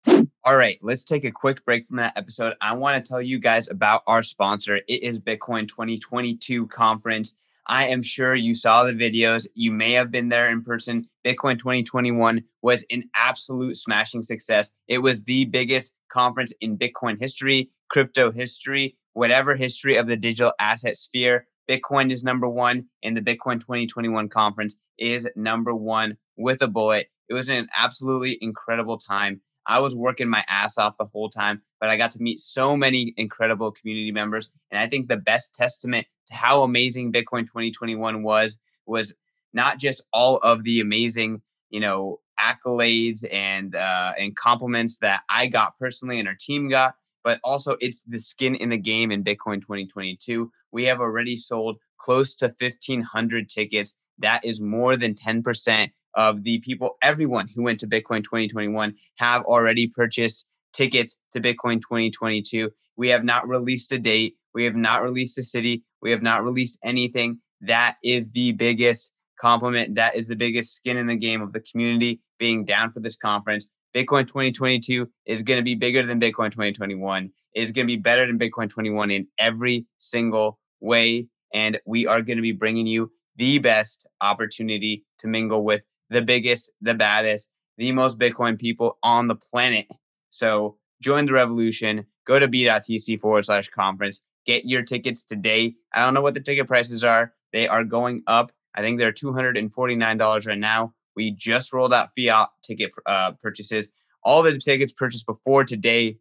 All 0.44 0.56
right, 0.56 0.78
let's 0.80 1.04
take 1.04 1.24
a 1.24 1.30
quick 1.30 1.62
break 1.66 1.86
from 1.86 1.98
that 1.98 2.16
episode. 2.16 2.54
I 2.62 2.72
want 2.74 3.04
to 3.04 3.06
tell 3.08 3.20
you 3.20 3.38
guys 3.38 3.68
about 3.68 4.02
our 4.06 4.22
sponsor. 4.22 4.76
It 4.76 5.02
is 5.02 5.20
Bitcoin 5.20 5.68
2022 5.68 6.66
conference. 6.68 7.36
I 7.66 7.88
am 7.88 8.02
sure 8.02 8.34
you 8.34 8.54
saw 8.54 8.84
the 8.84 8.92
videos. 8.94 9.46
You 9.54 9.72
may 9.72 9.92
have 9.92 10.10
been 10.10 10.30
there 10.30 10.48
in 10.48 10.62
person. 10.62 11.06
Bitcoin 11.26 11.58
2021 11.58 12.42
was 12.62 12.82
an 12.90 13.04
absolute 13.14 13.76
smashing 13.76 14.22
success. 14.22 14.72
It 14.86 14.98
was 14.98 15.24
the 15.24 15.44
biggest 15.44 15.94
conference 16.10 16.52
in 16.62 16.78
Bitcoin 16.78 17.20
history, 17.20 17.68
crypto 17.90 18.30
history, 18.32 18.96
whatever 19.18 19.56
history 19.56 19.96
of 19.96 20.06
the 20.06 20.16
digital 20.16 20.52
asset 20.60 20.96
sphere. 20.96 21.48
Bitcoin 21.68 22.12
is 22.12 22.22
number 22.22 22.48
one, 22.48 22.86
and 23.02 23.16
the 23.16 23.20
Bitcoin 23.20 23.58
2021 23.58 24.28
conference 24.28 24.78
is 24.96 25.28
number 25.34 25.74
one 25.74 26.16
with 26.36 26.62
a 26.62 26.68
bullet. 26.68 27.08
It 27.28 27.34
was 27.34 27.48
an 27.48 27.68
absolutely 27.76 28.38
incredible 28.40 28.96
time. 28.96 29.40
I 29.66 29.80
was 29.80 29.96
working 29.96 30.28
my 30.28 30.44
ass 30.48 30.78
off 30.78 30.98
the 30.98 31.04
whole 31.04 31.30
time, 31.30 31.62
but 31.80 31.90
I 31.90 31.96
got 31.96 32.12
to 32.12 32.22
meet 32.22 32.38
so 32.38 32.76
many 32.76 33.12
incredible 33.16 33.72
community 33.72 34.12
members. 34.12 34.52
And 34.70 34.78
I 34.78 34.86
think 34.86 35.08
the 35.08 35.16
best 35.16 35.52
testament 35.52 36.06
to 36.28 36.34
how 36.36 36.62
amazing 36.62 37.12
Bitcoin 37.12 37.42
2021 37.42 38.22
was 38.22 38.60
was 38.86 39.16
not 39.52 39.78
just 39.78 40.00
all 40.12 40.36
of 40.38 40.62
the 40.62 40.80
amazing, 40.80 41.42
you 41.70 41.80
know, 41.80 42.20
accolades 42.40 43.26
and 43.32 43.74
uh, 43.74 44.12
and 44.16 44.36
compliments 44.36 44.98
that 44.98 45.22
I 45.28 45.48
got 45.48 45.76
personally 45.76 46.20
and 46.20 46.28
our 46.28 46.36
team 46.38 46.68
got, 46.68 46.94
but 47.24 47.40
also 47.44 47.76
it's 47.80 48.02
the 48.02 48.18
skin 48.18 48.54
in 48.54 48.70
the 48.70 48.76
game 48.76 49.10
in 49.10 49.24
Bitcoin 49.24 49.60
2022. 49.60 50.50
We 50.72 50.84
have 50.86 51.00
already 51.00 51.36
sold 51.36 51.78
close 51.98 52.34
to 52.36 52.54
1,500 52.60 53.48
tickets. 53.48 53.96
That 54.18 54.44
is 54.44 54.60
more 54.60 54.96
than 54.96 55.14
10% 55.14 55.90
of 56.14 56.42
the 56.42 56.58
people, 56.58 56.96
everyone 57.02 57.48
who 57.48 57.62
went 57.62 57.80
to 57.80 57.86
Bitcoin 57.86 58.24
2021 58.24 58.94
have 59.18 59.44
already 59.44 59.86
purchased 59.86 60.48
tickets 60.72 61.20
to 61.32 61.40
Bitcoin 61.40 61.80
2022. 61.80 62.70
We 62.96 63.08
have 63.10 63.24
not 63.24 63.48
released 63.48 63.92
a 63.92 63.98
date. 63.98 64.36
We 64.54 64.64
have 64.64 64.74
not 64.74 65.02
released 65.02 65.38
a 65.38 65.42
city. 65.42 65.84
We 66.02 66.10
have 66.10 66.22
not 66.22 66.44
released 66.44 66.78
anything. 66.84 67.38
That 67.60 67.96
is 68.02 68.28
the 68.30 68.52
biggest 68.52 69.12
compliment. 69.40 69.94
That 69.94 70.16
is 70.16 70.28
the 70.28 70.36
biggest 70.36 70.74
skin 70.74 70.96
in 70.96 71.06
the 71.06 71.16
game 71.16 71.40
of 71.40 71.52
the 71.52 71.60
community 71.60 72.20
being 72.38 72.64
down 72.64 72.92
for 72.92 73.00
this 73.00 73.16
conference. 73.16 73.70
Bitcoin 73.94 74.26
2022 74.26 75.08
is 75.26 75.42
going 75.42 75.58
to 75.58 75.64
be 75.64 75.74
bigger 75.74 76.04
than 76.04 76.20
Bitcoin 76.20 76.50
2021. 76.50 77.30
It 77.54 77.62
is 77.62 77.72
going 77.72 77.86
to 77.86 77.92
be 77.92 77.96
better 77.96 78.26
than 78.26 78.38
Bitcoin 78.38 78.68
21 78.68 79.10
in 79.10 79.26
every 79.38 79.86
single 79.98 80.58
way. 80.80 81.26
And 81.54 81.80
we 81.86 82.06
are 82.06 82.22
going 82.22 82.36
to 82.36 82.42
be 82.42 82.52
bringing 82.52 82.86
you 82.86 83.10
the 83.36 83.58
best 83.58 84.06
opportunity 84.20 85.04
to 85.20 85.28
mingle 85.28 85.64
with 85.64 85.82
the 86.10 86.22
biggest, 86.22 86.70
the 86.80 86.94
baddest, 86.94 87.48
the 87.78 87.92
most 87.92 88.18
Bitcoin 88.18 88.58
people 88.58 88.98
on 89.02 89.26
the 89.26 89.36
planet. 89.36 89.86
So 90.28 90.76
join 91.00 91.26
the 91.26 91.32
revolution. 91.32 92.04
Go 92.26 92.38
to 92.38 92.48
b.tc 92.48 93.20
forward 93.20 93.46
slash 93.46 93.68
conference. 93.68 94.22
Get 94.44 94.64
your 94.64 94.82
tickets 94.82 95.24
today. 95.24 95.74
I 95.94 96.00
don't 96.00 96.14
know 96.14 96.22
what 96.22 96.34
the 96.34 96.40
ticket 96.40 96.66
prices 96.66 97.04
are. 97.04 97.32
They 97.52 97.68
are 97.68 97.84
going 97.84 98.22
up. 98.26 98.52
I 98.74 98.82
think 98.82 98.98
they're 98.98 99.12
$249 99.12 100.46
right 100.46 100.58
now. 100.58 100.94
We 101.18 101.32
just 101.32 101.72
rolled 101.72 101.92
out 101.92 102.10
fiat 102.16 102.50
ticket 102.62 102.92
uh, 103.04 103.32
purchases. 103.42 103.88
All 104.22 104.44
the 104.44 104.56
tickets 104.56 104.92
purchased 104.92 105.26
before 105.26 105.64
today 105.64 106.18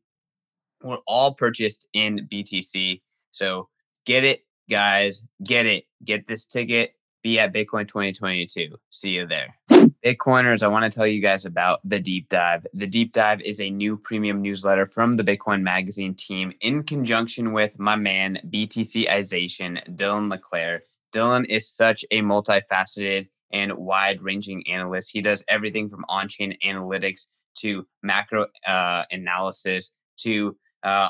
were 0.82 0.98
all 1.06 1.36
purchased 1.36 1.88
in 1.94 2.28
BTC. 2.28 3.04
So 3.30 3.70
get 4.08 4.24
it, 4.24 4.44
guys. 4.68 5.24
Get 5.44 5.68
it. 5.68 5.86
Get 6.04 6.28
this 6.28 6.48
ticket. 6.48 6.96
Be 7.22 7.38
at 7.38 7.54
Bitcoin 7.54 7.88
2022. 7.88 8.76
See 8.90 9.12
you 9.12 9.28
there. 9.28 9.56
Bitcoiners, 10.04 10.64
I 10.64 10.68
want 10.68 10.92
to 10.92 10.96
tell 10.96 11.06
you 11.06 11.22
guys 11.22 11.46
about 11.46 11.80
the 11.88 12.00
Deep 12.00 12.28
Dive. 12.30 12.66
The 12.74 12.88
Deep 12.88 13.14
Dive 13.14 13.42
is 13.42 13.62
a 13.62 13.70
new 13.70 13.98
premium 13.98 14.42
newsletter 14.42 14.88
from 14.88 15.16
the 15.16 15.24
Bitcoin 15.24 15.62
Magazine 15.62 16.16
team 16.16 16.54
in 16.62 16.82
conjunction 16.82 17.54
with 17.54 17.78
my 17.78 17.96
man, 17.96 18.40
BTCization, 18.50 19.96
Dylan 19.96 20.32
LeClair. 20.32 20.82
Dylan 21.14 21.46
is 21.46 21.70
such 21.70 22.04
a 22.10 22.22
multifaceted 22.22 23.28
and 23.52 23.74
wide 23.74 24.22
ranging 24.22 24.64
analyst. 24.68 25.12
He 25.12 25.22
does 25.22 25.44
everything 25.48 25.90
from 25.90 26.06
on 26.10 26.28
chain 26.28 26.58
analytics 26.64 27.28
to 27.60 27.86
macro 28.04 28.48
uh, 28.66 29.06
analysis 29.12 29.94
to 30.18 30.56
uh, 30.84 31.10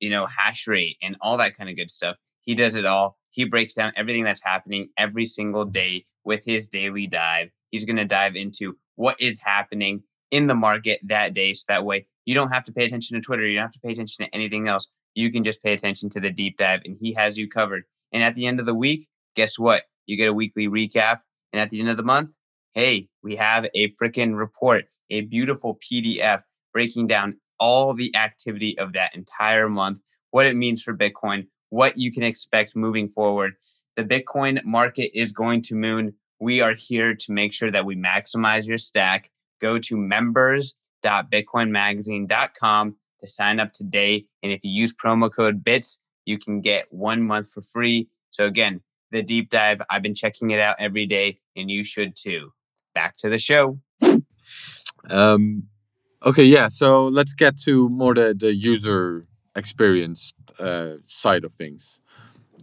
you 0.00 0.10
know 0.10 0.26
hash 0.26 0.66
rate 0.66 0.96
and 1.02 1.16
all 1.20 1.36
that 1.38 1.56
kind 1.56 1.70
of 1.70 1.76
good 1.76 1.90
stuff. 1.90 2.16
He 2.42 2.54
does 2.54 2.76
it 2.76 2.86
all. 2.86 3.16
He 3.30 3.44
breaks 3.44 3.74
down 3.74 3.92
everything 3.96 4.24
that's 4.24 4.44
happening 4.44 4.88
every 4.96 5.26
single 5.26 5.64
day 5.64 6.06
with 6.24 6.44
his 6.44 6.68
daily 6.68 7.06
dive. 7.06 7.50
He's 7.70 7.84
going 7.84 7.96
to 7.96 8.04
dive 8.04 8.36
into 8.36 8.76
what 8.94 9.20
is 9.20 9.40
happening 9.40 10.02
in 10.30 10.46
the 10.46 10.54
market 10.54 11.00
that 11.04 11.34
day. 11.34 11.52
So 11.52 11.64
that 11.68 11.84
way 11.84 12.06
you 12.24 12.34
don't 12.34 12.52
have 12.52 12.64
to 12.64 12.72
pay 12.72 12.84
attention 12.84 13.14
to 13.14 13.20
Twitter. 13.20 13.46
You 13.46 13.56
don't 13.56 13.66
have 13.66 13.72
to 13.72 13.80
pay 13.80 13.92
attention 13.92 14.24
to 14.24 14.34
anything 14.34 14.68
else. 14.68 14.90
You 15.14 15.30
can 15.32 15.44
just 15.44 15.62
pay 15.62 15.72
attention 15.72 16.10
to 16.10 16.20
the 16.20 16.30
deep 16.30 16.58
dive 16.58 16.82
and 16.84 16.96
he 17.00 17.12
has 17.14 17.38
you 17.38 17.48
covered. 17.48 17.84
And 18.12 18.22
at 18.22 18.34
the 18.34 18.46
end 18.46 18.60
of 18.60 18.66
the 18.66 18.74
week, 18.74 19.08
guess 19.34 19.58
what? 19.58 19.84
You 20.06 20.16
get 20.16 20.28
a 20.28 20.32
weekly 20.32 20.68
recap. 20.68 21.20
And 21.52 21.60
at 21.60 21.70
the 21.70 21.80
end 21.80 21.88
of 21.88 21.96
the 21.96 22.02
month, 22.02 22.34
hey, 22.74 23.08
we 23.22 23.36
have 23.36 23.66
a 23.74 23.92
freaking 23.92 24.36
report, 24.36 24.86
a 25.10 25.22
beautiful 25.22 25.78
PDF 25.78 26.42
breaking 26.72 27.06
down 27.06 27.38
all 27.58 27.94
the 27.94 28.14
activity 28.14 28.78
of 28.78 28.92
that 28.92 29.14
entire 29.14 29.68
month, 29.68 30.00
what 30.30 30.46
it 30.46 30.56
means 30.56 30.82
for 30.82 30.94
Bitcoin, 30.94 31.46
what 31.70 31.96
you 31.96 32.12
can 32.12 32.22
expect 32.22 32.76
moving 32.76 33.08
forward. 33.08 33.54
The 33.96 34.04
Bitcoin 34.04 34.62
market 34.64 35.18
is 35.18 35.32
going 35.32 35.62
to 35.62 35.74
moon 35.74 36.14
we 36.38 36.60
are 36.60 36.74
here 36.74 37.14
to 37.14 37.32
make 37.32 37.50
sure 37.52 37.70
that 37.70 37.86
we 37.86 37.94
maximize 37.96 38.66
your 38.66 38.78
stack. 38.78 39.30
Go 39.60 39.78
to 39.78 39.96
members.bitcoinmagazine.com 39.96 42.96
to 43.20 43.26
sign 43.26 43.60
up 43.60 43.72
today. 43.72 44.26
And 44.42 44.52
if 44.52 44.62
you 44.62 44.70
use 44.70 44.94
promo 44.94 45.32
code 45.32 45.64
BITS, 45.64 45.98
you 46.26 46.38
can 46.38 46.60
get 46.60 46.92
one 46.92 47.22
month 47.22 47.50
for 47.50 47.62
free. 47.62 48.10
So, 48.30 48.44
again, 48.44 48.82
the 49.10 49.22
deep 49.22 49.50
dive, 49.50 49.80
I've 49.90 50.02
been 50.02 50.14
checking 50.14 50.50
it 50.50 50.60
out 50.60 50.76
every 50.78 51.06
day, 51.06 51.40
and 51.56 51.70
you 51.70 51.84
should 51.84 52.16
too. 52.16 52.52
Back 52.94 53.16
to 53.18 53.28
the 53.28 53.38
show. 53.38 53.78
Um, 55.08 55.64
okay, 56.24 56.44
yeah. 56.44 56.68
So 56.68 57.06
let's 57.06 57.34
get 57.34 57.58
to 57.60 57.88
more 57.88 58.14
the, 58.14 58.34
the 58.38 58.54
user 58.54 59.26
experience 59.54 60.32
uh, 60.58 60.94
side 61.06 61.44
of 61.44 61.52
things. 61.54 62.00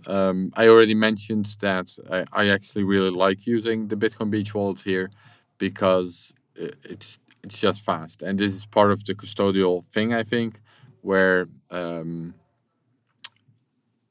Um, 0.08 0.52
I 0.56 0.68
already 0.68 0.96
mentioned 0.96 1.56
that 1.62 1.98
I, 2.12 2.26
I, 2.34 2.50
actually 2.50 2.84
really 2.84 3.10
like 3.10 3.48
using 3.48 3.88
the 3.88 3.96
Bitcoin 3.96 4.30
Beach 4.30 4.54
wallet 4.54 4.82
here 4.82 5.12
because 5.58 6.34
it's 6.56 7.20
it's 7.42 7.62
just 7.62 7.86
fast, 7.86 8.22
and 8.22 8.38
this 8.38 8.54
is 8.54 8.66
part 8.66 8.92
of 8.92 9.06
the 9.06 9.16
custodial 9.16 9.86
thing 9.86 10.14
I 10.14 10.24
think, 10.24 10.60
where 11.02 11.48
um, 11.72 12.34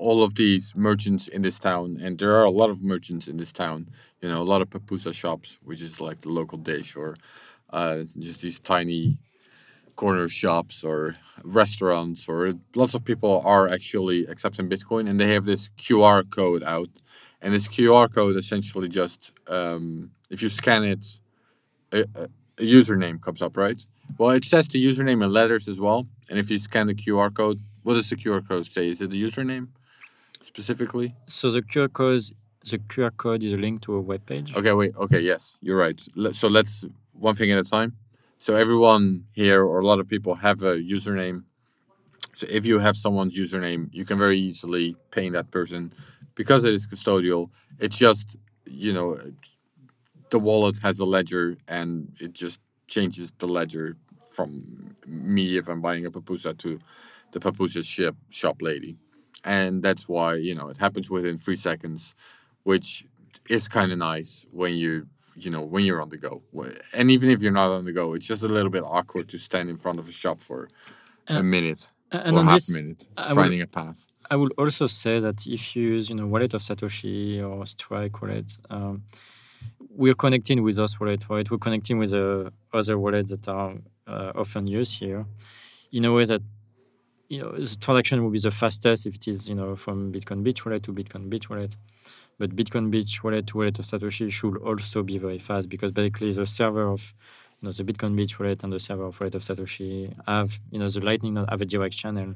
all 0.03 0.25
of 0.25 0.35
these 0.35 0.75
merchants 0.75 1.29
in 1.29 1.43
this 1.43 1.59
town, 1.61 1.97
and 2.03 2.19
there 2.19 2.35
are 2.35 2.45
a 2.45 2.51
lot 2.51 2.71
of 2.71 2.83
merchants 2.83 3.29
in 3.29 3.37
this 3.37 3.53
town. 3.53 3.89
You 4.21 4.29
know, 4.29 4.43
a 4.43 4.51
lot 4.53 4.61
of 4.61 4.69
pupusa 4.69 5.15
shops, 5.15 5.59
which 5.63 5.81
is 5.81 6.01
like 6.01 6.21
the 6.23 6.29
local 6.29 6.59
dish, 6.59 6.97
or 6.97 7.17
uh, 7.71 8.03
just 8.19 8.43
these 8.43 8.59
tiny 8.59 9.19
corner 9.95 10.29
shops 10.29 10.83
or 10.83 11.17
restaurants 11.45 12.29
or 12.29 12.55
lots 12.75 12.95
of 12.95 13.05
people 13.05 13.43
are 13.45 13.69
actually 13.69 14.25
accepting 14.27 14.69
Bitcoin 14.69 15.09
and 15.09 15.21
they 15.21 15.33
have 15.35 15.45
this 15.45 15.69
QR 15.79 16.29
code 16.29 16.63
out. 16.63 16.89
And 17.41 17.53
this 17.53 17.69
QR 17.69 18.13
code 18.13 18.37
essentially 18.37 18.89
just, 18.89 19.33
um, 19.47 20.11
if 20.31 20.43
you 20.43 20.49
scan 20.49 20.85
it, 20.85 21.05
a, 21.93 22.05
a, 22.15 22.29
username 22.59 23.21
comes 23.21 23.43
up, 23.43 23.57
right? 23.57 23.85
Well, 24.19 24.31
it 24.31 24.45
says 24.45 24.69
the 24.69 24.85
username 24.85 25.23
in 25.25 25.31
letters 25.31 25.69
as 25.69 25.79
well. 25.81 26.07
And 26.29 26.39
if 26.39 26.51
you 26.51 26.59
scan 26.59 26.87
the 26.87 26.95
QR 26.95 27.35
code, 27.35 27.61
what 27.83 27.95
does 27.95 28.09
the 28.11 28.17
QR 28.17 28.47
code 28.47 28.67
say? 28.67 28.89
Is 28.89 29.01
it 29.03 29.11
the 29.11 29.23
username 29.23 29.69
specifically? 30.43 31.15
So 31.27 31.51
the 31.51 31.63
QR 31.63 31.93
code, 31.93 32.23
the 32.71 32.79
QR 32.79 33.17
code 33.17 33.43
is 33.43 33.53
a 33.53 33.57
link 33.57 33.83
to 33.83 33.95
a 33.95 34.01
web 34.01 34.27
page. 34.27 34.55
Okay, 34.55 34.73
wait. 34.73 34.95
Okay, 34.97 35.21
yes, 35.21 35.59
you're 35.61 35.77
right. 35.77 36.01
So 36.33 36.49
let's 36.49 36.85
one 37.13 37.35
thing 37.35 37.51
at 37.51 37.59
a 37.59 37.65
time. 37.65 37.97
So 38.39 38.57
everyone 38.57 39.27
here 39.33 39.65
or 39.65 39.79
a 39.79 39.87
lot 39.87 40.01
of 40.01 40.09
people 40.09 40.35
have 40.35 40.63
a 40.63 40.75
username. 40.77 41.45
So 42.35 42.47
if 42.51 42.67
you 42.67 42.79
have 42.79 42.97
someone's 42.97 43.39
username, 43.39 43.89
you 43.93 44.05
can 44.05 44.19
very 44.19 44.39
easily 44.39 44.97
pay 45.11 45.29
that 45.31 45.51
person 45.51 45.93
because 46.35 46.65
it 46.65 46.75
is 46.75 46.87
custodial. 46.87 47.51
It's 47.79 47.99
just 47.99 48.37
you 48.67 48.93
know 48.93 49.19
the 50.31 50.39
wallet 50.39 50.79
has 50.83 50.99
a 50.99 51.05
ledger 51.05 51.57
and 51.69 52.11
it 52.19 52.33
just 52.33 52.59
changes 52.89 53.31
the 53.39 53.47
ledger 53.47 53.97
from 54.31 54.97
me 55.07 55.59
if 55.59 55.69
I'm 55.69 55.81
buying 55.81 56.07
a 56.07 56.11
pupusa 56.11 56.57
to 56.59 56.81
the 57.33 57.41
pupusa 57.41 57.85
ship 57.85 58.17
shop 58.31 58.57
lady. 58.61 58.97
And 59.45 59.83
that's 59.83 60.09
why, 60.09 60.35
you 60.35 60.55
know, 60.55 60.69
it 60.69 60.79
happens 60.79 61.11
within 61.11 61.37
three 61.39 61.57
seconds, 61.57 62.15
which 62.63 63.05
is 63.49 63.69
kind 63.69 63.93
of 63.93 63.99
nice 63.99 64.47
when 64.51 64.75
you 64.75 65.07
you 65.35 65.51
know 65.51 65.63
when 65.63 65.85
you're 65.85 66.01
on 66.01 66.09
the 66.11 66.17
go. 66.17 66.43
And 66.93 67.11
even 67.11 67.31
if 67.31 67.43
you're 67.43 67.53
not 67.53 67.71
on 67.71 67.85
the 67.85 67.93
go 67.93 68.15
it's 68.15 68.27
just 68.27 68.43
a 68.43 68.49
little 68.49 68.71
bit 68.71 68.83
awkward 68.85 69.29
to 69.31 69.39
stand 69.39 69.71
in 69.71 69.77
front 69.77 69.99
of 69.99 70.09
a 70.09 70.13
shop 70.13 70.43
for 70.43 70.69
uh, 71.31 71.35
a 71.35 71.43
minute 71.43 71.91
and 72.11 72.37
or 72.37 72.45
half 72.45 72.55
this, 72.55 72.77
minute 72.77 73.07
I 73.17 73.35
finding 73.35 73.63
a 73.63 73.67
path. 73.67 74.07
I 74.31 74.37
would 74.37 74.53
also 74.59 74.87
say 74.87 75.21
that 75.21 75.47
if 75.47 75.75
you 75.75 75.83
use 75.83 76.11
you 76.11 76.17
know 76.17 76.27
wallet 76.27 76.55
of 76.55 76.63
satoshi 76.63 77.43
or 77.43 77.67
strike 77.67 78.21
wallet 78.21 78.59
um, 78.71 79.03
we're 79.89 80.15
connecting 80.15 80.63
with 80.63 80.79
us 80.79 81.01
wallet 81.01 81.25
right? 81.29 81.51
We're 81.51 81.59
connecting 81.59 81.99
with 81.99 82.13
uh, 82.13 82.51
other 82.73 82.99
wallets 82.99 83.31
that 83.31 83.49
are 83.49 83.75
uh, 84.07 84.33
often 84.35 84.67
used 84.67 84.99
here 84.99 85.25
in 85.93 86.05
a 86.05 86.13
way 86.13 86.25
that 86.27 86.43
you 87.33 87.41
know 87.41 87.51
the 87.53 87.77
transaction 87.85 88.23
will 88.23 88.35
be 88.39 88.45
the 88.49 88.55
fastest 88.63 89.07
if 89.09 89.15
it 89.19 89.27
is 89.33 89.49
you 89.51 89.57
know 89.61 89.71
from 89.85 90.13
bitcoin 90.15 90.43
beach 90.47 90.61
wallet 90.65 90.83
to 90.83 90.93
bitcoin 90.93 91.25
beach 91.33 91.49
wallet 91.51 91.75
but 92.39 92.57
Bitcoin 92.57 92.91
Beach 92.91 93.23
wallet 93.23 93.47
to 93.49 93.59
wallet 93.59 93.79
of 93.79 93.85
Satoshi 93.85 94.31
should 94.33 94.57
also 94.57 95.03
be 95.03 95.17
very 95.19 95.39
fast 95.39 95.69
because 95.69 95.93
basically 95.93 96.33
the 96.33 96.45
server 96.45 96.89
of 96.89 97.15
you 97.61 97.69
know, 97.69 97.73
the 97.73 97.85
Bitcoin 97.85 98.17
Beach 98.17 98.39
wallet 98.41 98.65
and 98.65 98.73
the 98.73 98.81
server 98.81 99.05
of 99.05 99.21
wallet 99.21 99.35
of 99.35 99.43
Satoshi 99.43 100.13
have 100.27 100.61
you 100.71 100.79
know 100.79 100.89
the 100.89 101.01
Lightning 101.01 101.37
have 101.37 101.61
a 101.61 101.65
direct 101.65 101.97
channel, 101.97 102.35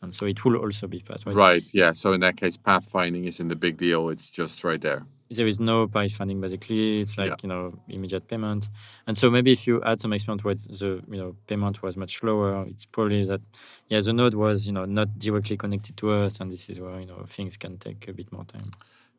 and 0.00 0.14
so 0.14 0.26
it 0.26 0.42
will 0.44 0.56
also 0.56 0.86
be 0.86 1.00
fast. 1.00 1.26
Right? 1.26 1.34
Right. 1.34 1.74
Yeah. 1.74 1.92
So 1.92 2.12
in 2.12 2.20
that 2.20 2.36
case, 2.36 2.56
pathfinding 2.56 3.26
isn't 3.26 3.52
a 3.52 3.56
big 3.56 3.76
deal. 3.76 4.08
It's 4.08 4.30
just 4.30 4.64
right 4.64 4.80
there. 4.80 5.04
There 5.36 5.46
is 5.46 5.58
no 5.60 5.86
pathfinding 5.86 6.40
basically. 6.40 7.00
It's 7.00 7.16
like 7.16 7.30
Yeah. 7.30 7.36
you 7.42 7.48
know 7.48 7.62
immediate 7.88 8.26
payment, 8.28 8.68
and 9.06 9.16
so 9.16 9.30
maybe 9.30 9.50
if 9.52 9.66
you 9.66 9.82
add 9.82 10.00
some 10.00 10.12
experience 10.12 10.44
where 10.44 10.54
the 10.54 11.02
you 11.10 11.18
know 11.20 11.36
payment 11.46 11.82
was 11.82 11.96
much 11.96 12.18
slower, 12.18 12.64
it's 12.68 12.86
probably 12.86 13.24
that 13.24 13.40
yeah 13.88 14.00
the 14.00 14.12
node 14.12 14.34
was 14.34 14.66
you 14.66 14.72
know 14.72 14.84
not 14.84 15.08
directly 15.18 15.56
connected 15.56 15.96
to 15.98 16.10
us, 16.10 16.40
and 16.40 16.50
this 16.52 16.68
is 16.68 16.78
where 16.80 17.00
you 17.00 17.06
know 17.06 17.24
things 17.26 17.56
can 17.56 17.78
take 17.78 18.08
a 18.08 18.12
bit 18.12 18.30
more 18.32 18.44
time. 18.44 18.70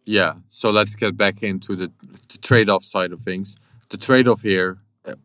Yeah. 0.06 0.34
So 0.50 0.70
let's 0.70 0.96
get 0.96 1.16
back 1.16 1.44
into 1.44 1.76
the, 1.76 1.90
the 2.32 2.38
trade-off 2.40 2.84
side 2.84 3.14
of 3.14 3.22
things. 3.22 3.56
The 3.90 3.98
trade-off 3.98 4.42
here, 4.42 4.80
uh, 5.06 5.16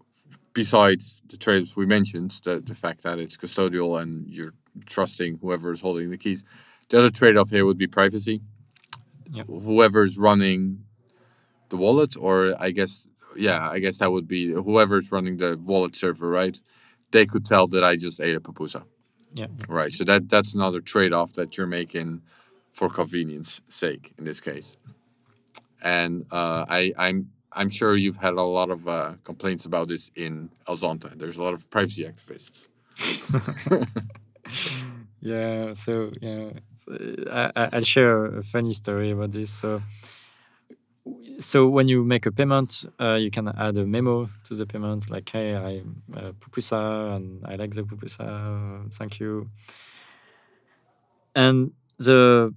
besides 0.53 1.20
the 1.29 1.37
trade-offs 1.37 1.77
we 1.77 1.87
mentioned, 1.87 2.31
the 2.44 2.61
the 2.61 2.74
fact 2.74 3.03
that 3.03 3.18
it's 3.18 3.37
custodial 3.37 4.01
and 4.01 4.27
you're 4.29 4.55
trusting 4.87 5.38
whoever 5.42 5.72
is 5.72 5.81
holding 5.81 6.11
the 6.11 6.18
keys, 6.18 6.44
the 6.88 6.98
other 6.98 7.11
trade-off 7.11 7.51
here 7.51 7.64
would 7.66 7.79
be 7.79 7.88
privacy. 7.88 8.40
Yeah. 9.31 9.45
Whoever's 9.45 10.19
running 10.19 10.85
the 11.69 11.77
wallet, 11.77 12.17
or 12.19 12.55
I 12.59 12.71
guess, 12.71 13.07
yeah, 13.37 13.69
I 13.69 13.79
guess 13.79 13.99
that 13.99 14.11
would 14.11 14.27
be 14.27 14.53
whoever's 14.53 15.12
running 15.12 15.37
the 15.37 15.59
wallet 15.59 15.95
server, 15.97 16.29
right? 16.29 16.61
They 17.11 17.27
could 17.27 17.45
tell 17.45 17.67
that 17.69 17.85
I 17.85 17.97
just 17.97 18.21
ate 18.21 18.37
a 18.37 18.41
pupusa. 18.41 18.85
Yeah. 19.35 19.47
Right. 19.69 19.93
So 19.93 20.05
that 20.05 20.29
that's 20.29 20.55
another 20.55 20.81
trade-off 20.81 21.35
that 21.35 21.57
you're 21.57 21.67
making 21.67 22.23
for 22.73 22.88
convenience 22.88 23.61
sake 23.69 24.14
in 24.19 24.25
this 24.25 24.41
case. 24.41 24.77
And 25.83 26.25
uh, 26.33 26.64
I 26.69 26.93
I'm 26.99 27.31
I'm 27.53 27.69
sure 27.69 27.97
you've 27.97 28.17
had 28.17 28.35
a 28.35 28.43
lot 28.43 28.71
of 28.71 28.88
uh, 28.88 29.14
complaints 29.25 29.64
about 29.64 29.88
this 29.88 30.11
in 30.17 30.51
El 30.67 30.77
Zonte. 30.77 31.17
There's 31.19 31.37
a 31.37 31.43
lot 31.43 31.55
of 31.55 31.69
privacy 31.71 32.05
activists. 32.05 32.69
Yeah, 35.21 35.73
so 35.75 36.13
yeah, 36.21 36.51
I, 37.31 37.69
I'll 37.73 37.83
share 37.83 38.27
a 38.27 38.43
funny 38.43 38.73
story 38.73 39.11
about 39.11 39.33
this. 39.33 39.51
So, 39.51 39.83
so 41.39 41.69
when 41.69 41.89
you 41.89 42.05
make 42.05 42.27
a 42.27 42.33
payment, 42.33 42.85
uh, 43.01 43.15
you 43.15 43.31
can 43.31 43.49
add 43.49 43.77
a 43.77 43.87
memo 43.87 44.29
to 44.45 44.55
the 44.55 44.67
payment, 44.67 45.11
like, 45.11 45.29
"Hey, 45.29 45.55
I'm 45.55 46.03
uh, 46.15 46.33
pupusa 46.41 47.17
and 47.17 47.45
I 47.47 47.57
like 47.57 47.75
the 47.75 47.83
pupusa. 47.83 48.93
Thank 48.95 49.21
you." 49.21 49.49
And 51.35 51.73
the 51.99 52.55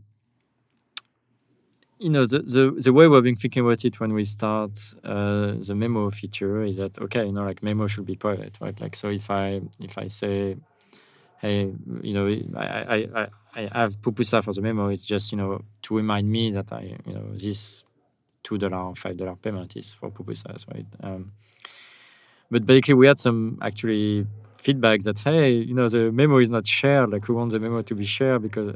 you 2.00 2.10
know 2.10 2.26
the, 2.26 2.40
the 2.40 2.72
the 2.84 2.94
way 2.94 3.08
we've 3.08 3.24
been 3.24 3.36
thinking 3.36 3.64
about 3.64 3.86
it 3.86 4.00
when 4.00 4.14
we 4.14 4.24
start 4.24 4.72
uh, 5.04 5.54
the 5.60 5.76
memo 5.76 6.10
feature 6.10 6.64
is 6.64 6.78
that 6.78 6.98
okay, 7.00 7.26
you 7.26 7.32
know, 7.32 7.44
like 7.44 7.62
memo 7.62 7.88
should 7.88 8.06
be 8.06 8.16
private, 8.16 8.58
right? 8.60 8.80
Like, 8.82 8.96
so 8.96 9.10
if 9.10 9.30
I 9.30 9.62
if 9.80 9.98
I 9.98 10.08
say 10.08 10.58
hey, 11.42 11.74
you 12.02 12.14
know, 12.14 12.28
I, 12.56 12.66
I, 12.66 13.28
I, 13.56 13.70
I 13.74 13.80
have 13.82 14.00
pupusa 14.00 14.44
for 14.44 14.54
the 14.54 14.62
memo. 14.62 14.88
It's 14.90 15.04
just, 15.04 15.32
you 15.32 15.38
know, 15.38 15.62
to 15.84 15.98
remind 15.98 16.30
me 16.30 16.52
that 16.52 16.72
I, 16.72 16.96
you 17.06 17.14
know, 17.14 17.34
this 17.34 17.84
$2 18.44 18.64
or 18.64 18.94
$5 18.94 19.42
payment 19.42 19.76
is 19.76 19.94
for 19.94 20.12
pupusas, 20.12 20.68
right? 20.72 20.86
Um, 21.02 21.32
but 22.52 22.66
basically, 22.66 22.94
we 22.96 23.08
had 23.08 23.18
some 23.18 23.58
actually 23.62 24.28
feedback 24.58 25.00
that, 25.02 25.20
hey, 25.20 25.52
you 25.52 25.74
know, 25.74 25.90
the 25.90 26.12
memo 26.12 26.38
is 26.38 26.52
not 26.52 26.68
shared. 26.68 27.10
Like, 27.10 27.28
we 27.28 27.34
want 27.34 27.52
the 27.52 27.60
memo 27.60 27.82
to 27.82 27.96
be 27.96 28.06
shared 28.06 28.44
because 28.44 28.76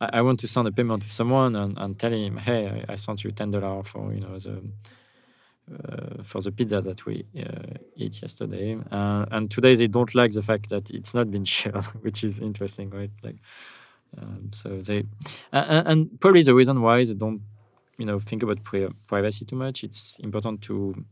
I, 0.00 0.10
I 0.14 0.22
want 0.22 0.40
to 0.40 0.48
send 0.48 0.66
a 0.66 0.72
payment 0.72 1.02
to 1.02 1.08
someone 1.10 1.54
and, 1.54 1.78
and 1.78 1.98
tell 1.98 2.12
him, 2.12 2.36
hey, 2.38 2.84
I, 2.88 2.94
I 2.94 2.96
sent 2.96 3.22
you 3.22 3.30
$10 3.30 3.86
for, 3.86 4.12
you 4.12 4.20
know, 4.20 4.38
the, 4.38 4.60
for 6.22 6.40
the 6.40 6.52
pizza 6.52 6.80
that 6.80 7.04
we 7.06 7.24
uh, 7.38 7.78
ate 7.98 8.20
yesterday. 8.22 8.78
Uh, 8.90 9.26
and 9.30 9.50
today 9.50 9.74
they 9.74 9.86
don't 9.86 10.14
like 10.14 10.32
the 10.32 10.42
fact 10.42 10.70
that 10.70 10.90
it's 10.90 11.14
not 11.14 11.30
been 11.30 11.44
shared, 11.56 11.84
which 12.02 12.24
is 12.24 12.40
interesting, 12.40 12.90
right? 12.90 13.10
Like, 13.22 13.36
um, 14.18 14.50
so 14.52 14.80
they, 14.80 15.04
and, 15.52 15.88
and 15.88 16.20
probably 16.20 16.42
the 16.42 16.54
reason 16.54 16.80
why 16.82 17.04
they 17.04 17.14
don't, 17.14 17.42
you 17.98 18.06
know, 18.06 18.18
think 18.18 18.42
about 18.42 18.62
pri- 18.64 18.90
privacy 19.06 19.44
too 19.44 19.56
much. 19.56 19.84
It's 19.84 20.18
important 20.20 20.62
to 20.62 21.04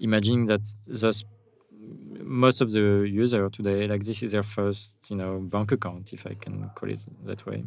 imagine 0.00 0.46
that 0.46 0.62
thus 0.86 1.24
most 2.22 2.60
of 2.60 2.72
the 2.72 3.06
user 3.08 3.48
today, 3.50 3.86
like 3.86 4.04
this 4.04 4.22
is 4.22 4.32
their 4.32 4.42
first, 4.42 4.94
you 5.08 5.16
know, 5.16 5.38
bank 5.38 5.72
account, 5.72 6.12
if 6.12 6.26
I 6.26 6.34
can 6.34 6.70
call 6.74 6.90
it 6.90 7.04
that 7.24 7.44
way. 7.46 7.64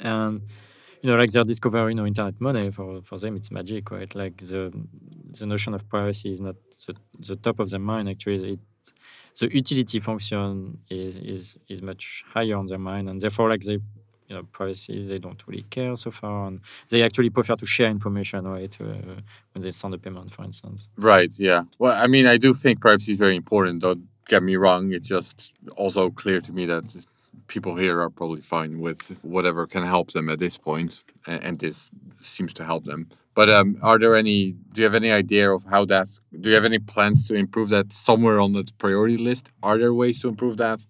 And 0.00 0.42
you 1.02 1.10
know, 1.10 1.16
like 1.16 1.30
they're 1.30 1.44
discovering, 1.44 1.96
you 1.96 2.02
know, 2.02 2.06
internet 2.06 2.40
money 2.40 2.70
for, 2.70 3.02
for 3.02 3.18
them, 3.18 3.36
it's 3.36 3.50
magic, 3.50 3.90
right? 3.90 4.12
Like 4.14 4.38
the 4.38 4.72
the 5.38 5.46
notion 5.46 5.74
of 5.74 5.88
privacy 5.88 6.32
is 6.32 6.40
not 6.40 6.56
the, 6.86 6.94
the 7.20 7.36
top 7.36 7.60
of 7.60 7.70
their 7.70 7.80
mind. 7.80 8.08
Actually, 8.08 8.54
it, 8.54 8.60
the 9.38 9.54
utility 9.54 10.00
function 10.00 10.78
is 10.90 11.18
is 11.18 11.56
is 11.68 11.82
much 11.82 12.24
higher 12.32 12.56
on 12.56 12.66
their 12.66 12.78
mind, 12.78 13.08
and 13.08 13.20
therefore, 13.20 13.48
like 13.48 13.62
they, 13.62 13.78
you 14.28 14.34
know, 14.36 14.42
privacy 14.42 15.04
they 15.06 15.18
don't 15.18 15.42
really 15.46 15.62
care 15.70 15.94
so 15.96 16.10
far, 16.10 16.48
and 16.48 16.60
they 16.88 17.02
actually 17.02 17.30
prefer 17.30 17.54
to 17.54 17.66
share 17.66 17.90
information, 17.90 18.46
right? 18.46 18.76
Uh, 18.80 19.20
when 19.52 19.62
they 19.62 19.70
send 19.70 19.94
a 19.94 19.98
payment, 19.98 20.32
for 20.32 20.44
instance. 20.44 20.88
Right. 20.96 21.32
Yeah. 21.38 21.64
Well, 21.78 22.00
I 22.02 22.06
mean, 22.08 22.26
I 22.26 22.36
do 22.38 22.54
think 22.54 22.80
privacy 22.80 23.12
is 23.12 23.18
very 23.18 23.36
important. 23.36 23.82
Don't 23.82 24.08
get 24.26 24.42
me 24.42 24.56
wrong. 24.56 24.92
It's 24.92 25.08
just 25.08 25.52
also 25.76 26.10
clear 26.10 26.40
to 26.40 26.52
me 26.52 26.66
that 26.66 26.84
people 27.48 27.74
here 27.76 28.00
are 28.00 28.10
probably 28.10 28.40
fine 28.40 28.80
with 28.80 29.18
whatever 29.22 29.66
can 29.66 29.82
help 29.82 30.12
them 30.12 30.28
at 30.28 30.38
this 30.38 30.56
point, 30.56 31.02
and 31.26 31.58
this 31.58 31.90
seems 32.20 32.52
to 32.54 32.64
help 32.64 32.84
them. 32.84 33.08
But 33.34 33.48
um, 33.48 33.78
are 33.82 33.98
there 33.98 34.16
any? 34.16 34.52
Do 34.52 34.80
you 34.80 34.84
have 34.84 34.94
any 34.94 35.10
idea 35.10 35.50
of 35.50 35.64
how 35.64 35.84
that? 35.86 36.08
Do 36.40 36.48
you 36.48 36.54
have 36.54 36.64
any 36.64 36.78
plans 36.78 37.26
to 37.28 37.34
improve 37.34 37.68
that 37.70 37.92
somewhere 37.92 38.40
on 38.40 38.52
the 38.52 38.64
priority 38.78 39.16
list? 39.16 39.50
Are 39.62 39.78
there 39.78 39.94
ways 39.94 40.20
to 40.20 40.28
improve 40.28 40.56
that? 40.58 40.86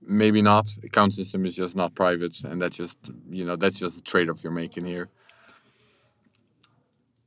Maybe 0.00 0.42
not. 0.42 0.70
Account 0.84 1.14
system 1.14 1.44
is 1.44 1.56
just 1.56 1.74
not 1.76 1.94
private, 1.94 2.44
and 2.44 2.60
that's 2.60 2.76
just 2.76 2.98
you 3.30 3.44
know 3.44 3.56
that's 3.56 3.78
just 3.78 3.98
a 3.98 4.02
trade-off 4.02 4.42
you're 4.42 4.52
making 4.52 4.84
here. 4.84 5.08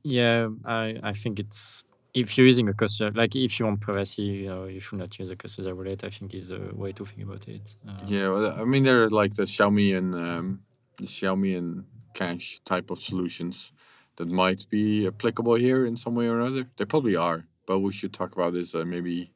Yeah, 0.04 0.50
I 0.66 1.00
I 1.04 1.14
think 1.14 1.40
it's 1.40 1.84
if 2.14 2.38
you're 2.38 2.48
using 2.48 2.68
a 2.70 2.74
custodial, 2.74 3.16
like 3.16 3.36
if 3.36 3.60
you 3.60 3.66
want 3.66 3.80
privacy, 3.80 4.24
you 4.24 4.50
know, 4.50 4.66
you 4.66 4.80
should 4.80 5.00
not 5.00 5.18
use 5.18 5.30
a 5.30 5.36
custodial 5.36 5.76
wallet. 5.76 6.04
I 6.04 6.10
think 6.10 6.34
is 6.34 6.52
a 6.52 6.60
way 6.74 6.92
to 6.94 7.06
think 7.06 7.24
about 7.24 7.48
it. 7.48 7.76
Uh, 7.88 7.94
Yeah, 8.06 8.30
well, 8.30 8.62
I 8.62 8.66
mean 8.66 8.84
there 8.84 9.04
are 9.04 9.10
like 9.10 9.36
the 9.36 9.44
Chaumian 9.44 10.14
um, 10.14 10.62
the 10.98 11.06
Xiaomi 11.06 11.58
and 11.58 11.86
Cash 12.14 12.60
type 12.66 12.92
of 12.92 13.00
solutions 13.00 13.72
that 14.18 14.28
might 14.28 14.66
be 14.70 15.08
applicable 15.08 15.56
here 15.56 15.86
in 15.86 15.96
some 15.96 16.16
way 16.16 16.28
or 16.28 16.40
another. 16.40 16.68
They 16.78 16.86
probably 16.86 17.16
are, 17.16 17.46
but 17.66 17.80
we 17.80 17.94
should 17.94 18.14
talk 18.14 18.34
about 18.34 18.54
this 18.54 18.76
uh, 18.76 18.84
maybe 18.86 19.32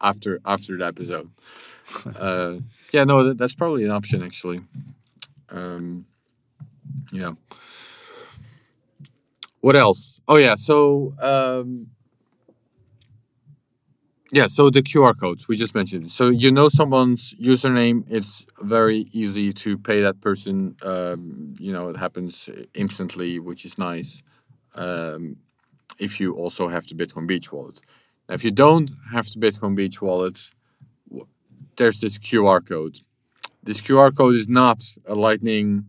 after 0.00 0.40
after 0.44 0.76
the 0.76 0.86
episode. 0.86 1.30
uh, 2.18 2.56
yeah, 2.92 3.04
no, 3.04 3.24
that, 3.24 3.38
that's 3.38 3.54
probably 3.54 3.84
an 3.84 3.90
option 3.90 4.22
actually. 4.22 4.60
Um, 5.48 6.06
yeah. 7.12 7.32
What 9.60 9.76
else? 9.76 10.20
Oh 10.28 10.36
yeah, 10.36 10.54
so 10.54 11.12
um, 11.20 11.88
yeah, 14.32 14.46
so 14.46 14.70
the 14.70 14.82
QR 14.82 15.18
codes 15.18 15.48
we 15.48 15.56
just 15.56 15.74
mentioned. 15.74 16.10
So 16.10 16.30
you 16.30 16.52
know 16.52 16.68
someone's 16.68 17.34
username. 17.34 18.04
It's 18.08 18.46
very 18.60 19.06
easy 19.12 19.52
to 19.52 19.78
pay 19.78 20.02
that 20.02 20.20
person. 20.20 20.76
Um, 20.82 21.54
you 21.58 21.72
know 21.72 21.88
it 21.88 21.96
happens 21.96 22.48
instantly, 22.74 23.38
which 23.38 23.64
is 23.64 23.78
nice. 23.78 24.22
Um, 24.74 25.36
if 25.98 26.20
you 26.20 26.34
also 26.34 26.68
have 26.68 26.86
the 26.86 26.94
Bitcoin 26.94 27.26
Beach 27.26 27.52
wallet. 27.52 27.80
Now, 28.28 28.34
if 28.34 28.44
you 28.44 28.50
don't 28.50 28.90
have 29.12 29.26
the 29.26 29.38
Bitcoin 29.38 29.74
Beach 29.74 30.02
wallet, 30.02 30.50
there's 31.76 32.00
this 32.00 32.18
QR 32.18 32.66
code. 32.66 33.00
This 33.62 33.80
QR 33.80 34.16
code 34.16 34.34
is 34.34 34.48
not 34.48 34.82
a 35.06 35.14
Lightning 35.14 35.86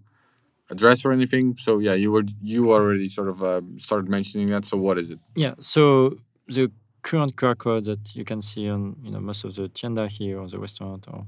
address 0.70 1.06
or 1.06 1.12
anything. 1.12 1.56
So 1.58 1.80
yeah, 1.80 1.94
you 1.94 2.12
were 2.12 2.24
you 2.42 2.72
already 2.72 3.08
sort 3.08 3.30
of 3.30 3.44
uh, 3.44 3.62
started 3.78 4.10
mentioning 4.10 4.48
that. 4.50 4.66
So 4.66 4.78
what 4.78 4.98
is 4.98 5.12
it? 5.12 5.20
Yeah. 5.36 5.54
So 5.60 6.18
the 6.48 6.72
current 7.02 7.36
QR 7.36 7.58
code 7.58 7.86
that 7.86 8.16
you 8.16 8.26
can 8.26 8.42
see 8.42 8.70
on 8.70 8.96
you 9.02 9.12
know 9.12 9.20
most 9.20 9.44
of 9.44 9.56
the 9.56 9.70
tienda 9.70 10.08
here 10.08 10.40
or 10.40 10.48
the 10.48 10.60
restaurant 10.60 11.08
or 11.12 11.26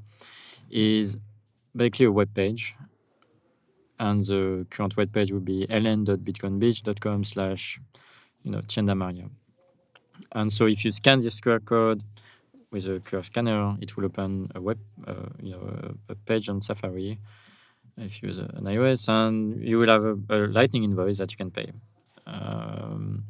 is 0.69 1.17
basically 1.75 2.05
a 2.05 2.11
web 2.11 2.33
page, 2.33 2.75
and 3.99 4.25
the 4.25 4.65
current 4.69 4.97
web 4.97 5.11
page 5.13 5.31
would 5.31 5.45
be 5.45 5.65
ln.bitcoinbeach.com 5.67 7.23
slash 7.23 7.79
you 8.43 8.51
know 8.51 8.61
tienda 8.67 8.95
Maria. 8.95 9.29
And 10.33 10.51
so 10.51 10.65
if 10.67 10.83
you 10.83 10.91
scan 10.91 11.19
this 11.19 11.39
QR 11.39 11.63
code 11.63 12.03
with 12.71 12.85
a 12.85 12.99
QR 12.99 13.23
scanner, 13.23 13.77
it 13.81 13.95
will 13.95 14.05
open 14.05 14.51
a 14.53 14.61
web 14.61 14.79
uh, 15.07 15.29
you 15.41 15.51
know 15.51 15.95
a, 16.09 16.11
a 16.13 16.15
page 16.15 16.49
on 16.49 16.61
Safari. 16.61 17.19
If 18.00 18.22
you 18.22 18.30
use 18.30 18.38
an 18.39 18.64
iOS, 18.64 19.10
and 19.10 19.62
you 19.70 19.78
will 19.80 19.89
have 19.89 20.04
a, 20.04 20.16
a 20.30 20.38
Lightning 20.47 20.84
invoice 20.84 21.18
that 21.18 21.32
you 21.32 21.38
can 21.38 21.52
pay. 21.52 21.72
Um, 22.26 23.26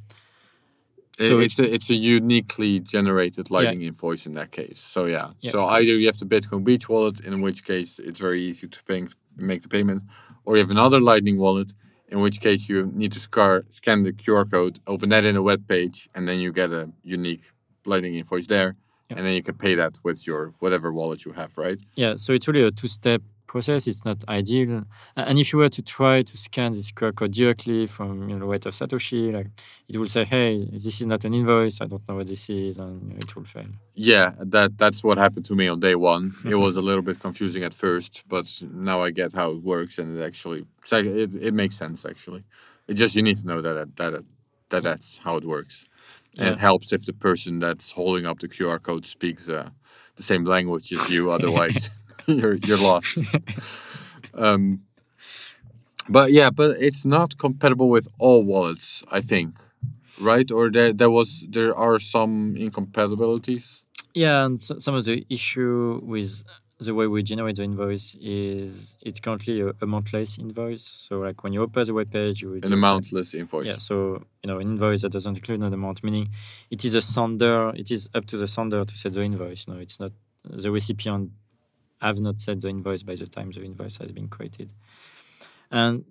So 1.19 1.27
so 1.27 1.39
it's 1.45 1.59
a 1.59 1.73
it's 1.75 1.89
a 1.89 1.95
uniquely 1.95 2.79
generated 2.79 3.45
Lightning 3.51 3.81
invoice 3.81 4.25
in 4.29 4.33
that 4.39 4.51
case. 4.51 4.79
So 4.93 4.99
yeah. 5.05 5.27
Yeah. 5.41 5.51
So 5.51 5.65
either 5.65 5.93
you 5.99 6.05
have 6.11 6.17
the 6.17 6.25
Bitcoin 6.35 6.63
Beach 6.63 6.87
wallet, 6.87 7.19
in 7.27 7.41
which 7.41 7.59
case 7.71 7.91
it's 8.07 8.19
very 8.27 8.41
easy 8.49 8.67
to 8.75 8.79
pay, 8.89 9.01
make 9.35 9.61
the 9.65 9.69
payment, 9.77 10.01
or 10.45 10.55
you 10.55 10.61
have 10.63 10.71
another 10.71 10.99
Lightning 11.11 11.37
wallet, 11.45 11.73
In 12.11 12.19
which 12.21 12.39
case, 12.41 12.61
you 12.71 12.77
need 13.01 13.11
to 13.13 13.19
scar, 13.19 13.63
scan 13.69 14.03
the 14.03 14.11
QR 14.11 14.45
code, 14.49 14.79
open 14.87 15.09
that 15.09 15.23
in 15.25 15.35
a 15.35 15.41
web 15.51 15.61
page, 15.67 16.09
and 16.15 16.27
then 16.27 16.39
you 16.39 16.51
get 16.51 16.71
a 16.71 16.83
unique 17.03 17.45
Lightning 17.85 18.15
invoice 18.15 18.47
there, 18.47 18.71
Yeah. 19.09 19.17
and 19.17 19.25
then 19.25 19.33
you 19.37 19.43
can 19.43 19.55
pay 19.65 19.75
that 19.75 19.93
with 20.03 20.19
your 20.29 20.41
whatever 20.59 20.91
wallet 20.91 21.19
you 21.25 21.33
have, 21.33 21.51
right? 21.65 21.79
Yeah, 22.03 22.13
so 22.17 22.33
it's 22.33 22.47
really 22.47 22.63
a 22.63 22.71
two-step 22.71 23.21
process. 23.49 23.87
It's 23.87 24.05
not 24.05 24.19
ideal. 24.29 24.83
And 25.15 25.35
if 25.39 25.47
you 25.51 25.59
were 25.59 25.73
to 25.79 25.81
try 25.81 26.21
to 26.21 26.35
scan 26.45 26.71
this 26.71 26.91
QR 26.91 27.13
code 27.19 27.33
directly 27.33 27.87
from 27.95 28.29
you 28.29 28.37
know 28.37 28.45
Wallet 28.45 28.67
of 28.67 28.73
Satoshi, 28.79 29.33
like 29.37 29.49
it 29.89 29.97
will 29.97 30.11
say, 30.17 30.23
"Hey, 30.35 30.51
this 30.85 30.85
is 31.01 31.07
not 31.13 31.25
an 31.27 31.33
invoice. 31.33 31.81
I 31.81 31.87
don't 31.91 32.05
know 32.07 32.17
what 32.19 32.27
this 32.27 32.49
is," 32.49 32.77
and 32.77 32.95
it 33.21 33.29
will 33.35 33.49
fail. 33.55 33.71
Yeah, 33.95 34.27
that 34.53 34.77
that's 34.77 35.01
what 35.03 35.17
happened 35.17 35.45
to 35.49 35.55
me 35.61 35.65
on 35.73 35.79
day 35.79 35.95
one. 36.13 36.25
it 36.53 36.59
was 36.67 36.77
a 36.77 36.85
little 36.89 37.05
bit 37.09 37.19
confusing 37.27 37.63
at 37.69 37.73
first, 37.73 38.23
but 38.33 38.47
now 38.61 38.97
I 39.07 39.09
get 39.11 39.33
how 39.33 39.47
it 39.55 39.61
works, 39.73 39.99
and 39.99 40.07
it 40.17 40.21
actually 40.29 40.61
it, 40.91 41.31
it 41.47 41.53
makes 41.61 41.75
sense 41.83 42.05
actually. 42.05 42.43
It 42.87 42.95
just 43.03 43.15
you 43.15 43.23
need 43.23 43.37
to 43.41 43.47
know 43.47 43.61
that 43.61 43.95
that 43.99 44.13
that 44.71 44.83
that's 44.87 45.09
how 45.25 45.33
it 45.39 45.45
works, 45.55 45.75
and 46.37 46.47
it 46.53 46.59
helps 46.69 46.93
if 46.97 47.01
the 47.05 47.17
person 47.27 47.59
that's 47.65 47.91
holding 47.99 48.25
up 48.29 48.37
the 48.39 48.47
QR 48.55 48.79
code 48.87 49.05
speaks 49.05 49.49
uh, 49.49 49.69
the 50.15 50.23
same 50.23 50.43
language 50.55 50.93
as 50.93 51.09
you. 51.09 51.31
Otherwise, 51.37 51.89
you're 52.41 52.55
you're 52.55 52.77
lost. 52.77 53.17
um, 54.33 54.81
but 56.07 56.31
yeah, 56.31 56.49
but 56.49 56.77
it's 56.79 57.05
not 57.05 57.37
compatible 57.37 57.89
with 57.89 58.07
all 58.19 58.43
wallets, 58.43 59.03
I 59.11 59.21
think, 59.21 59.57
right? 60.19 60.49
Or 60.51 60.69
there 60.71 60.93
there 60.93 61.09
was 61.09 61.45
there 61.49 61.75
are 61.75 61.99
some 61.99 62.55
incompatibilities. 62.57 63.83
Yeah, 64.13 64.45
and 64.45 64.59
so, 64.59 64.79
some 64.79 64.95
of 64.95 65.05
the 65.05 65.25
issue 65.29 66.01
with 66.03 66.43
the 66.79 66.95
way 66.95 67.07
we 67.07 67.21
generate 67.21 67.57
the 67.57 67.63
invoice 67.63 68.15
is 68.21 68.95
it's 69.01 69.19
currently 69.19 69.59
a, 69.59 69.67
a 69.67 69.73
amountless 69.81 70.37
invoice. 70.37 70.83
So 70.83 71.19
like 71.19 71.43
when 71.43 71.53
you 71.53 71.61
open 71.61 71.85
the 71.85 71.93
web 71.93 72.11
page, 72.11 72.41
you 72.41 72.49
would 72.49 72.57
An 72.57 72.61
get, 72.61 72.69
like, 72.69 72.77
amountless 72.77 73.33
invoice. 73.33 73.67
Yeah, 73.67 73.77
so 73.77 74.23
you 74.43 74.47
know, 74.47 74.59
an 74.59 74.67
invoice 74.67 75.01
that 75.01 75.11
doesn't 75.11 75.37
include 75.37 75.61
an 75.61 75.73
amount, 75.73 76.03
meaning 76.03 76.29
it 76.69 76.85
is 76.85 76.95
a 76.95 77.01
sender. 77.01 77.71
It 77.75 77.91
is 77.91 78.09
up 78.13 78.25
to 78.27 78.37
the 78.37 78.47
sender 78.47 78.85
to 78.85 78.97
set 78.97 79.13
the 79.13 79.21
invoice. 79.21 79.67
No, 79.67 79.75
it's 79.75 79.99
not 79.99 80.11
the 80.45 80.71
recipient 80.71 81.31
have 82.01 82.19
not 82.19 82.39
set 82.39 82.61
the 82.61 82.69
invoice 82.69 83.03
by 83.03 83.15
the 83.15 83.27
time 83.27 83.51
the 83.51 83.63
invoice 83.63 83.97
has 83.97 84.11
been 84.11 84.27
created. 84.27 84.71
And 85.71 86.05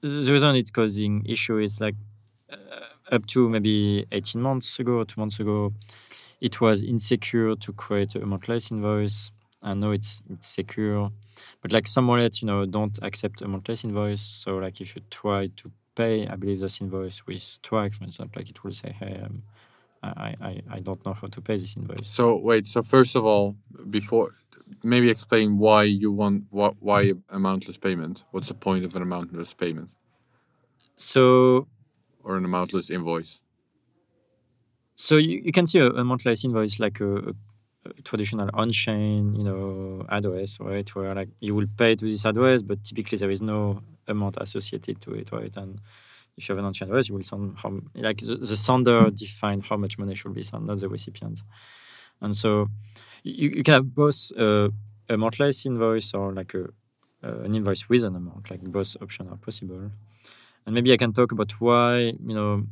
the 0.00 0.32
reason 0.32 0.56
it's 0.56 0.70
causing 0.70 1.24
issue 1.26 1.58
is 1.58 1.80
like 1.80 1.94
uh, 2.50 3.14
up 3.14 3.26
to 3.26 3.48
maybe 3.48 4.06
18 4.12 4.40
months 4.40 4.78
ago 4.78 4.98
or 4.98 5.04
two 5.04 5.20
months 5.20 5.40
ago, 5.40 5.72
it 6.40 6.60
was 6.60 6.82
insecure 6.82 7.54
to 7.54 7.72
create 7.72 8.14
a 8.14 8.22
amountless 8.22 8.70
invoice. 8.70 9.30
And 9.62 9.80
now 9.80 9.90
it's, 9.90 10.22
it's 10.30 10.48
secure. 10.48 11.12
But 11.60 11.72
like 11.72 11.86
some 11.86 12.06
wallets, 12.06 12.40
you 12.40 12.46
know, 12.46 12.64
don't 12.64 12.98
accept 13.02 13.42
a 13.42 13.44
amountless 13.44 13.84
invoice. 13.84 14.22
So 14.22 14.56
like 14.56 14.80
if 14.80 14.96
you 14.96 15.02
try 15.10 15.48
to 15.56 15.70
pay, 15.94 16.26
I 16.26 16.36
believe 16.36 16.60
this 16.60 16.80
invoice 16.80 17.26
with 17.26 17.42
Strike, 17.42 17.92
for 17.92 18.04
example, 18.04 18.40
like 18.40 18.48
it 18.48 18.64
will 18.64 18.72
say, 18.72 18.94
hey, 18.98 19.20
um, 19.22 19.42
I, 20.02 20.34
I, 20.40 20.62
I 20.70 20.80
don't 20.80 21.04
know 21.04 21.12
how 21.12 21.26
to 21.26 21.40
pay 21.42 21.56
this 21.58 21.76
invoice. 21.76 22.08
So 22.08 22.36
wait. 22.36 22.66
So 22.66 22.82
first 22.82 23.16
of 23.16 23.26
all, 23.26 23.54
before 23.90 24.34
maybe 24.82 25.10
explain 25.10 25.58
why 25.58 25.84
you 25.84 26.10
want 26.12 26.44
what 26.50 26.76
why 26.80 27.12
amountless 27.28 27.78
payment. 27.78 28.24
What's 28.30 28.48
the 28.48 28.54
point 28.54 28.84
of 28.84 28.94
an 28.96 29.02
amountless 29.02 29.54
payment 29.54 29.96
So 30.96 31.66
or 32.22 32.36
an 32.36 32.44
amountless 32.44 32.90
invoice? 32.90 33.40
So 34.96 35.16
you, 35.16 35.40
you 35.44 35.52
can 35.52 35.66
see 35.66 35.78
a, 35.78 35.86
a 35.88 36.00
amountless 36.00 36.44
invoice 36.44 36.78
like 36.80 37.00
a, 37.00 37.16
a- 37.30 37.34
a 37.86 38.02
traditional 38.02 38.50
on-chain, 38.52 39.34
you 39.34 39.42
know, 39.42 40.04
address, 40.10 40.60
right? 40.60 40.86
Where 40.94 41.14
like 41.14 41.30
you 41.40 41.54
will 41.54 41.66
pay 41.78 41.96
to 41.96 42.04
this 42.04 42.26
address, 42.26 42.60
but 42.60 42.84
typically 42.84 43.16
there 43.16 43.30
is 43.30 43.40
no 43.40 43.80
amount 44.06 44.36
associated 44.38 45.00
to 45.00 45.14
it, 45.14 45.32
right? 45.32 45.56
And 45.56 45.80
if 46.36 46.48
you 46.48 46.54
have 46.54 46.58
an 46.58 46.66
on-chain 46.66 46.88
address, 46.88 47.08
you 47.08 47.14
will 47.14 47.22
send 47.22 47.58
how 47.58 47.80
like 47.94 48.18
the, 48.18 48.36
the 48.36 48.56
sender 48.56 49.10
define 49.10 49.60
how 49.62 49.78
much 49.78 49.98
money 49.98 50.14
should 50.14 50.34
be 50.34 50.42
sent, 50.42 50.66
not 50.66 50.80
the 50.80 50.90
recipient. 50.90 51.40
And 52.20 52.36
so 52.36 52.68
you, 53.22 53.50
you 53.50 53.62
can 53.62 53.74
have 53.74 53.94
both 53.94 54.32
uh, 54.38 54.68
a 55.08 55.14
amountless 55.14 55.66
invoice 55.66 56.14
or 56.14 56.32
like 56.32 56.54
a, 56.54 56.64
uh, 57.24 57.40
an 57.40 57.54
invoice 57.54 57.88
with 57.88 58.04
an 58.04 58.16
amount. 58.16 58.50
Like 58.50 58.62
both 58.62 58.96
options 59.00 59.30
are 59.30 59.36
possible. 59.36 59.90
And 60.66 60.74
maybe 60.74 60.92
I 60.92 60.96
can 60.96 61.12
talk 61.12 61.32
about 61.32 61.52
why 61.60 61.98
you 61.98 62.34
know 62.34 62.66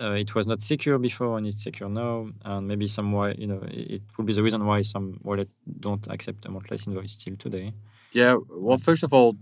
uh, 0.00 0.12
it 0.12 0.34
was 0.34 0.46
not 0.46 0.62
secure 0.62 0.98
before 0.98 1.38
and 1.38 1.46
it's 1.46 1.62
secure 1.62 1.88
now, 1.88 2.28
and 2.44 2.66
maybe 2.66 2.88
some 2.88 3.12
why 3.12 3.32
you 3.32 3.46
know 3.46 3.60
it, 3.68 3.90
it 3.90 4.02
will 4.16 4.24
be 4.24 4.32
the 4.32 4.42
reason 4.42 4.64
why 4.66 4.82
some 4.82 5.18
wallet 5.22 5.48
don't 5.80 6.06
accept 6.08 6.44
a 6.44 6.48
amountless 6.48 6.86
invoice 6.86 7.12
still 7.12 7.36
today. 7.36 7.72
Yeah. 8.12 8.36
Well, 8.50 8.78
first 8.78 9.02
of 9.02 9.12
all, 9.12 9.36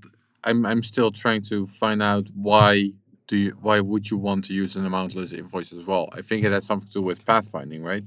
I'm 0.45 0.65
I'm 0.67 0.83
still 0.83 1.11
trying 1.11 1.43
to 1.43 1.67
find 1.67 2.03
out 2.03 2.29
why 2.35 2.93
do 3.27 3.37
you 3.37 3.51
why 3.61 3.81
would 3.81 4.11
you 4.11 4.17
want 4.17 4.45
to 4.47 4.53
use 4.53 4.77
an 4.77 4.87
amountless 4.87 5.33
invoice 5.33 5.73
as 5.73 5.85
well? 5.85 6.09
I 6.13 6.23
think 6.23 6.45
it 6.45 6.53
has 6.53 6.67
something 6.67 6.89
to 6.89 6.95
do 6.95 7.03
with 7.03 7.25
pathfinding, 7.25 7.83
right? 7.83 8.05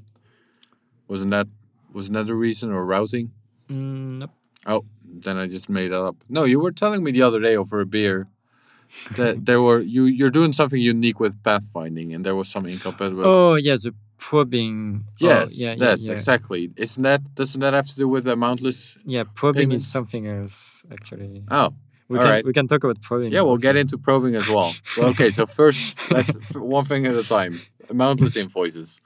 Wasn't 1.08 1.32
that 1.32 1.48
that 1.94 2.28
the 2.28 2.36
reason 2.36 2.72
or 2.72 2.86
routing? 2.86 3.32
Mm, 3.70 4.20
nope. 4.20 4.32
Oh, 4.66 4.86
then 5.06 5.38
I 5.38 5.48
just 5.48 5.70
made 5.70 5.90
that 5.90 6.02
up. 6.02 6.16
No, 6.30 6.44
you 6.44 6.60
were 6.60 6.72
telling 6.72 7.04
me 7.04 7.12
the 7.12 7.22
other 7.22 7.40
day 7.40 7.56
over 7.56 7.80
a 7.82 7.86
beer 7.86 8.28
that 9.18 9.46
there 9.46 9.62
were 9.62 9.80
you 9.80 10.06
you're 10.06 10.30
doing 10.30 10.54
something 10.54 10.80
unique 10.80 11.20
with 11.20 11.42
pathfinding, 11.44 12.14
and 12.16 12.26
there 12.26 12.36
was 12.36 12.50
some 12.50 12.66
incompatibility. 12.66 13.30
Oh 13.30 13.56
yeah, 13.56 13.76
the 13.76 13.94
probing. 14.18 15.04
oh, 15.06 15.14
yes, 15.20 15.60
yeah, 15.60 15.72
yeah, 15.72 15.76
yes, 15.90 16.08
yeah. 16.08 16.14
exactly. 16.14 16.72
Isn't 16.78 17.04
that 17.04 17.36
doesn't 17.36 17.60
that 17.62 17.74
have 17.74 17.88
to 17.88 17.96
do 17.96 18.08
with 18.08 18.24
the 18.26 18.34
amountless? 18.34 18.98
Yeah, 19.06 19.24
probing 19.36 19.64
Payment. 19.64 19.74
is 19.74 19.88
something 19.88 20.28
else 20.28 20.84
actually. 20.92 21.44
Oh, 21.50 21.74
We 22.08 22.18
all 22.18 22.24
can 22.24 22.32
right. 22.32 22.46
we 22.46 22.54
can 22.54 22.68
talk 22.68 22.84
about 22.84 23.02
probing. 23.02 23.32
yeah, 23.34 23.42
we'll 23.42 23.58
get 23.58 23.76
into 23.76 23.98
probing 23.98 24.36
as 24.36 24.48
well. 24.48 24.74
well 24.98 25.10
okay, 25.10 25.32
so 25.32 25.46
first 25.46 25.98
let's 26.12 26.36
one 26.54 26.86
thing 26.86 27.06
at 27.08 27.16
a 27.16 27.24
time. 27.24 27.60
Amountless 27.90 28.38
invoices. 28.38 29.02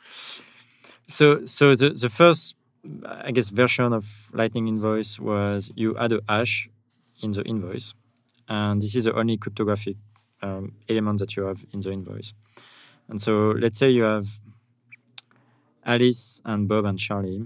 So 1.07 1.45
so 1.45 1.73
the, 1.75 1.89
the 1.91 2.09
first 2.09 2.55
I 3.05 3.31
guess 3.31 3.49
version 3.49 3.93
of 3.93 4.29
Lightning 4.33 4.67
invoice 4.67 5.19
was 5.19 5.71
you 5.75 5.97
add 5.97 6.13
a 6.13 6.21
hash 6.27 6.69
in 7.21 7.31
the 7.31 7.43
invoice, 7.43 7.93
and 8.47 8.81
this 8.81 8.95
is 8.95 9.05
the 9.05 9.15
only 9.15 9.38
cryptographic 9.38 9.97
um, 10.41 10.73
element 10.88 11.19
that 11.19 11.35
you 11.35 11.43
have 11.43 11.65
in 11.71 11.81
the 11.81 11.91
invoice. 11.91 12.33
And 13.09 13.21
so 13.21 13.51
let's 13.57 13.77
say 13.77 13.89
you 13.89 14.03
have 14.03 14.27
Alice 15.85 16.41
and 16.45 16.67
Bob 16.67 16.85
and 16.85 16.99
Charlie, 16.99 17.45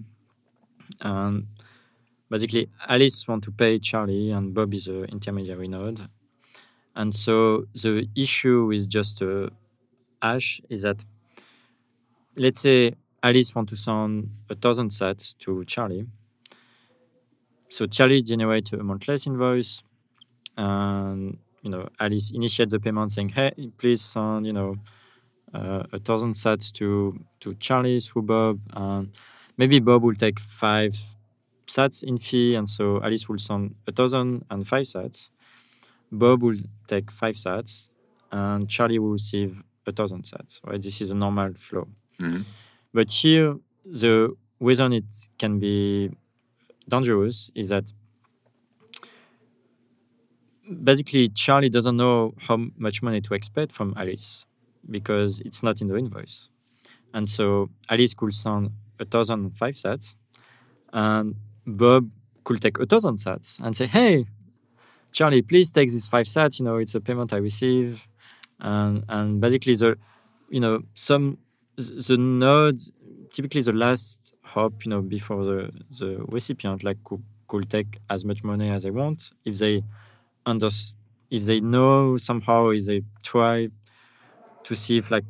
and 0.99 1.47
basically 2.29 2.69
Alice 2.87 3.27
want 3.27 3.43
to 3.43 3.51
pay 3.51 3.79
Charlie, 3.79 4.31
and 4.31 4.53
Bob 4.53 4.73
is 4.73 4.85
the 4.85 5.03
intermediary 5.03 5.67
node. 5.67 6.01
And 6.95 7.15
so 7.15 7.65
the 7.73 8.09
issue 8.15 8.65
with 8.65 8.89
just 8.89 9.21
a 9.21 9.51
hash 10.21 10.61
is 10.69 10.81
that 10.81 11.05
let's 12.35 12.61
say 12.61 12.93
Alice 13.23 13.55
want 13.55 13.69
to 13.69 13.75
send 13.75 14.29
a 14.49 14.55
thousand 14.55 14.89
sats 14.89 15.35
to 15.39 15.63
Charlie. 15.65 16.07
So 17.69 17.87
Charlie 17.87 18.21
generates 18.21 18.73
a 18.73 18.77
amountless 18.79 19.27
invoice, 19.27 19.83
and 20.57 21.37
you 21.63 21.69
know 21.71 21.89
Alice 21.99 22.31
initiate 22.31 22.69
the 22.71 22.79
payment 22.79 23.11
saying, 23.11 23.29
"Hey, 23.29 23.51
please 23.77 24.01
send 24.01 24.45
you 24.47 24.53
know 24.53 24.77
uh, 25.53 25.83
a 25.93 25.99
thousand 25.99 26.33
sats 26.35 26.71
to 26.73 27.19
to 27.41 27.55
Charlie 27.55 27.99
through 27.99 28.23
Bob, 28.23 28.59
and 28.73 29.11
maybe 29.57 29.79
Bob 29.79 30.03
will 30.05 30.15
take 30.15 30.39
five 30.39 30.93
sats 31.67 32.03
in 32.03 32.17
fee, 32.17 32.55
and 32.55 32.69
so 32.69 33.01
Alice 33.03 33.29
will 33.29 33.39
send 33.39 33.75
a 33.87 33.91
thousand 33.91 34.45
and 34.51 34.67
five 34.67 34.85
sats. 34.85 35.29
Bob 36.11 36.43
will 36.43 36.57
take 36.87 37.11
five 37.11 37.35
sats, 37.35 37.89
and 38.31 38.69
Charlie 38.69 38.99
will 38.99 39.11
receive 39.13 39.63
a 39.87 39.91
thousand 39.91 40.23
sats. 40.23 40.61
Right, 40.65 40.81
this 40.81 41.01
is 41.01 41.09
a 41.11 41.15
normal 41.15 41.53
flow. 41.55 41.87
Mhm. 42.19 42.45
But 42.93 43.11
here, 43.11 43.57
the 43.85 44.35
reason 44.59 44.93
it 44.93 45.05
can 45.37 45.59
be 45.59 46.11
dangerous 46.89 47.51
is 47.55 47.69
that 47.69 47.91
basically 50.83 51.29
Charlie 51.29 51.69
doesn't 51.69 51.97
know 51.97 52.33
how 52.47 52.57
much 52.77 53.01
money 53.01 53.21
to 53.21 53.33
expect 53.33 53.71
from 53.71 53.93
Alice 53.97 54.45
because 54.89 55.41
it's 55.41 55.63
not 55.63 55.81
in 55.81 55.87
the 55.87 55.95
invoice. 55.95 56.49
And 57.13 57.27
so 57.29 57.69
Alice 57.89 58.13
could 58.13 58.33
send 58.33 58.71
a 58.99 59.05
thousand 59.05 59.41
and 59.45 59.57
five 59.57 59.75
sats, 59.75 60.15
and 60.93 61.35
Bob 61.67 62.09
could 62.43 62.61
take 62.61 62.79
a 62.79 62.85
thousand 62.85 63.17
sats 63.17 63.59
and 63.59 63.75
say, 63.77 63.87
"Hey, 63.87 64.27
Charlie, 65.11 65.41
please 65.41 65.71
take 65.71 65.91
this 65.91 66.07
five 66.07 66.27
sats. 66.27 66.59
You 66.59 66.65
know, 66.65 66.77
it's 66.77 66.95
a 66.95 67.01
payment 67.01 67.33
I 67.33 67.37
receive." 67.37 68.07
And 68.59 69.03
and 69.09 69.41
basically 69.41 69.75
the, 69.75 69.97
you 70.49 70.59
know, 70.59 70.83
some 70.95 71.37
the 71.77 72.17
node 72.17 72.79
typically 73.31 73.61
the 73.61 73.73
last 73.73 74.33
hop, 74.43 74.85
you 74.85 74.89
know, 74.89 75.01
before 75.01 75.45
the 75.45 75.71
the 75.99 76.23
recipient 76.27 76.83
like 76.83 76.97
could, 77.03 77.23
could 77.47 77.69
take 77.69 77.99
as 78.09 78.25
much 78.25 78.43
money 78.43 78.69
as 78.69 78.83
they 78.83 78.91
want 78.91 79.31
if 79.45 79.57
they 79.59 79.83
under 80.45 80.69
if 81.29 81.45
they 81.45 81.59
know 81.61 82.17
somehow 82.17 82.69
if 82.69 82.85
they 82.85 83.01
try 83.23 83.69
to 84.63 84.75
see 84.75 84.97
if 84.97 85.11
like 85.11 85.25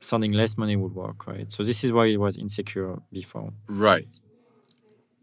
sending 0.00 0.32
less 0.32 0.56
money 0.58 0.76
would 0.76 0.94
work, 0.94 1.26
right? 1.26 1.50
So 1.50 1.62
this 1.62 1.84
is 1.84 1.92
why 1.92 2.06
it 2.06 2.18
was 2.18 2.36
insecure 2.38 3.00
before. 3.12 3.52
Right. 3.68 4.06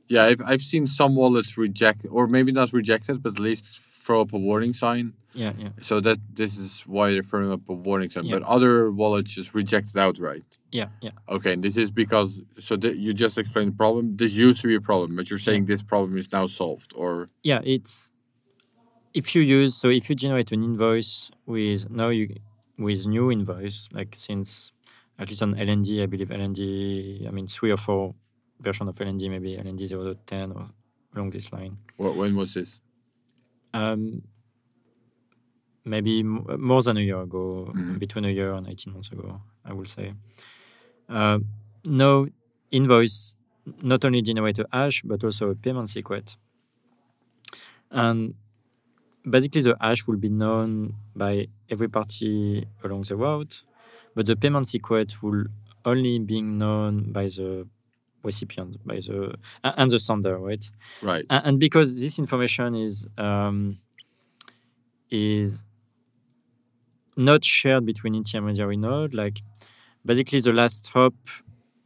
Yeah, 0.08 0.26
I've 0.26 0.42
I've 0.46 0.62
seen 0.62 0.86
some 0.88 1.16
wallets 1.16 1.58
reject, 1.58 2.06
or 2.10 2.28
maybe 2.28 2.52
not 2.52 2.74
rejected, 2.74 3.24
but 3.24 3.34
at 3.34 3.40
least 3.40 3.80
throw 4.04 4.22
up 4.22 4.34
a 4.34 4.38
warning 4.38 4.74
sign 4.74 5.14
Yeah, 5.36 5.54
yeah, 5.58 5.70
So 5.82 6.00
that 6.00 6.18
this 6.34 6.58
is 6.58 6.82
why 6.88 7.12
they're 7.12 7.22
throwing 7.22 7.52
up 7.52 7.62
a 7.68 7.74
warning 7.74 8.10
sign. 8.10 8.26
Yeah. 8.26 8.36
But 8.40 8.44
other 8.48 8.90
wallets 8.92 9.34
just 9.34 9.54
reject 9.54 9.90
it 9.90 9.98
outright. 9.98 10.46
yeah, 10.72 10.88
yeah. 11.02 11.12
Okay, 11.36 11.52
and 11.54 11.62
this 11.64 11.76
is 11.78 11.92
because 11.92 12.42
so 12.58 12.78
th- 12.78 12.96
you 12.98 13.14
just 13.14 13.38
explained 13.38 13.74
the 13.74 13.78
problem. 13.78 14.16
This 14.16 14.34
used 14.36 14.62
to 14.62 14.68
be 14.68 14.76
a 14.76 14.82
problem, 14.82 15.16
but 15.18 15.30
you're 15.30 15.40
saying 15.50 15.66
this 15.66 15.84
problem 15.84 16.18
is 16.18 16.32
now 16.32 16.48
solved, 16.48 16.94
or 16.96 17.30
yeah 17.44 17.62
it's 17.64 18.10
if 19.14 19.34
you 19.36 19.42
use 19.42 19.76
so 19.76 19.88
if 19.90 20.10
you 20.10 20.16
generate 20.16 20.52
an 20.52 20.62
invoice 20.64 21.32
with 21.46 21.90
now 21.90 22.10
you 22.10 22.26
with 22.78 23.06
new 23.06 23.32
invoice 23.32 23.88
like 23.94 24.12
since 24.28 24.74
at 25.20 25.30
least 25.30 25.42
on 25.42 25.56
lnd 25.56 25.88
i 26.04 26.06
believe 26.06 26.30
lnd 26.30 26.60
i 27.28 27.32
mean 27.32 27.48
three 27.48 27.72
or 27.72 27.78
four 27.78 28.14
version 28.60 28.88
of 28.90 28.96
lnd 28.98 29.30
maybe 29.30 29.56
lnd 29.56 29.80
0.10 29.80 30.56
or 30.56 30.66
along 31.16 31.30
this 31.30 31.54
line 31.54 31.78
wh- 31.98 32.16
when 32.20 32.36
was 32.36 32.54
this? 32.54 32.82
um 33.74 34.22
maybe 35.86 36.20
m- 36.22 36.46
more 36.60 36.82
than 36.82 36.98
a 36.98 37.02
year 37.02 37.22
ago 37.22 37.72
Mhm. 37.76 38.00
between 38.00 38.26
a 38.26 38.30
year 38.40 38.52
and 38.54 38.68
18 38.68 38.94
months 38.94 39.12
ago 39.12 39.42
i 39.64 39.72
will 39.74 39.86
say 39.98 40.14
uh, 41.10 41.40
no 41.84 42.28
invoice 42.72 43.36
not 43.82 44.04
only 44.06 44.22
generate 44.22 44.60
a 44.60 44.66
hash 44.72 45.02
but 45.04 45.24
also 45.24 45.50
a 45.52 45.56
payment 45.56 45.90
secret 45.90 46.38
and 47.92 48.34
basically 49.30 49.62
the 49.62 49.76
hash 49.82 50.06
will 50.08 50.18
be 50.18 50.30
known 50.30 50.94
by 51.16 51.48
every 51.70 51.88
party 51.88 52.68
along 52.84 53.02
the 53.04 53.16
route 53.16 53.64
but 54.16 54.26
the 54.26 54.36
payment 54.36 54.68
secret 54.68 55.22
will 55.24 55.46
only 55.86 56.20
be 56.20 56.42
known 56.42 57.12
by 57.12 57.26
the 57.28 57.68
recipient 58.24 58.78
by 58.86 58.96
the 58.96 59.36
and 59.64 59.92
the 59.92 60.00
sender 60.00 60.38
right 60.40 60.72
Right. 61.02 61.26
And 61.30 61.60
because 61.60 62.00
this 62.02 62.18
information 62.18 62.74
is 62.74 63.06
um, 63.18 63.78
is 65.12 65.66
not 67.18 67.44
shared 67.44 67.86
between 67.86 68.16
intermediary 68.16 68.78
node 68.78 69.14
like 69.14 69.42
basically 70.06 70.40
the 70.40 70.54
last 70.54 70.88
hop 70.94 71.14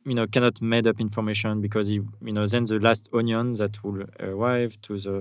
you 0.06 0.14
know 0.16 0.26
cannot 0.28 0.62
made 0.62 0.88
up 0.88 1.00
information 1.00 1.62
because 1.62 1.88
he, 1.88 1.96
you 2.22 2.32
know 2.34 2.46
then 2.48 2.66
the 2.66 2.80
last 2.80 3.10
onion 3.14 3.54
that 3.54 3.84
will 3.84 4.04
arrive 4.20 4.80
to 4.82 4.98
the 4.98 5.12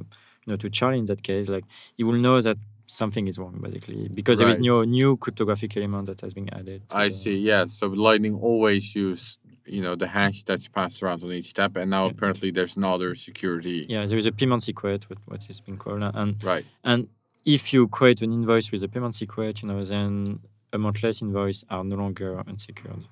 you 0.45 0.47
know 0.47 0.57
to 0.57 0.71
charlie 0.71 0.99
in 0.99 1.05
that 1.05 1.23
case 1.23 1.49
like 1.49 1.65
he 1.97 2.05
will 2.05 2.15
know 2.27 2.41
that 2.41 2.57
something 2.87 3.29
is 3.29 3.39
wrong 3.39 3.59
basically 3.63 4.09
because 4.09 4.39
there 4.39 4.49
is 4.49 4.61
no 4.61 4.83
new 4.83 5.17
cryptographic 5.19 5.77
element 5.77 6.07
that 6.07 6.21
has 6.23 6.33
been 6.33 6.49
added 6.55 6.83
I 6.91 7.09
the- 7.09 7.15
see. 7.15 7.37
Yeah. 7.37 7.67
So 7.67 7.89
Lightning 7.89 8.35
always 8.35 8.97
used 8.97 9.39
you 9.67 9.83
know 9.83 9.95
the 9.95 10.07
hash 10.07 10.43
that's 10.45 10.67
passed 10.69 11.03
around 11.03 11.23
on 11.23 11.31
each 11.31 11.49
step, 11.49 11.77
and 11.77 11.91
now 11.91 12.07
Yeah. 12.07 12.13
apparently 12.13 12.51
there's 12.51 12.79
another 12.79 13.15
security. 13.15 13.85
yeah 13.91 14.07
there 14.07 14.17
is 14.17 14.25
a 14.25 14.33
payment 14.33 14.63
secret 14.63 15.01
what, 15.11 15.19
what 15.27 15.51
is 15.51 15.61
being 15.61 15.77
called 15.77 16.03
and 16.03 16.43
Right. 16.43 16.65
And 16.83 17.09
if 17.49 17.73
you 17.73 17.89
create 17.89 18.21
an 18.21 18.31
invoice 18.31 18.71
with 18.71 18.83
a 18.83 18.89
payment 18.89 19.15
secret, 19.15 19.63
you 19.63 19.69
know, 19.69 19.83
then 19.83 20.39
a 20.71 20.77
amountless 20.77 21.23
invoice 21.23 21.65
are 21.71 21.83
no 21.83 21.97
longer 21.97 22.43
unsecured. 22.47 23.09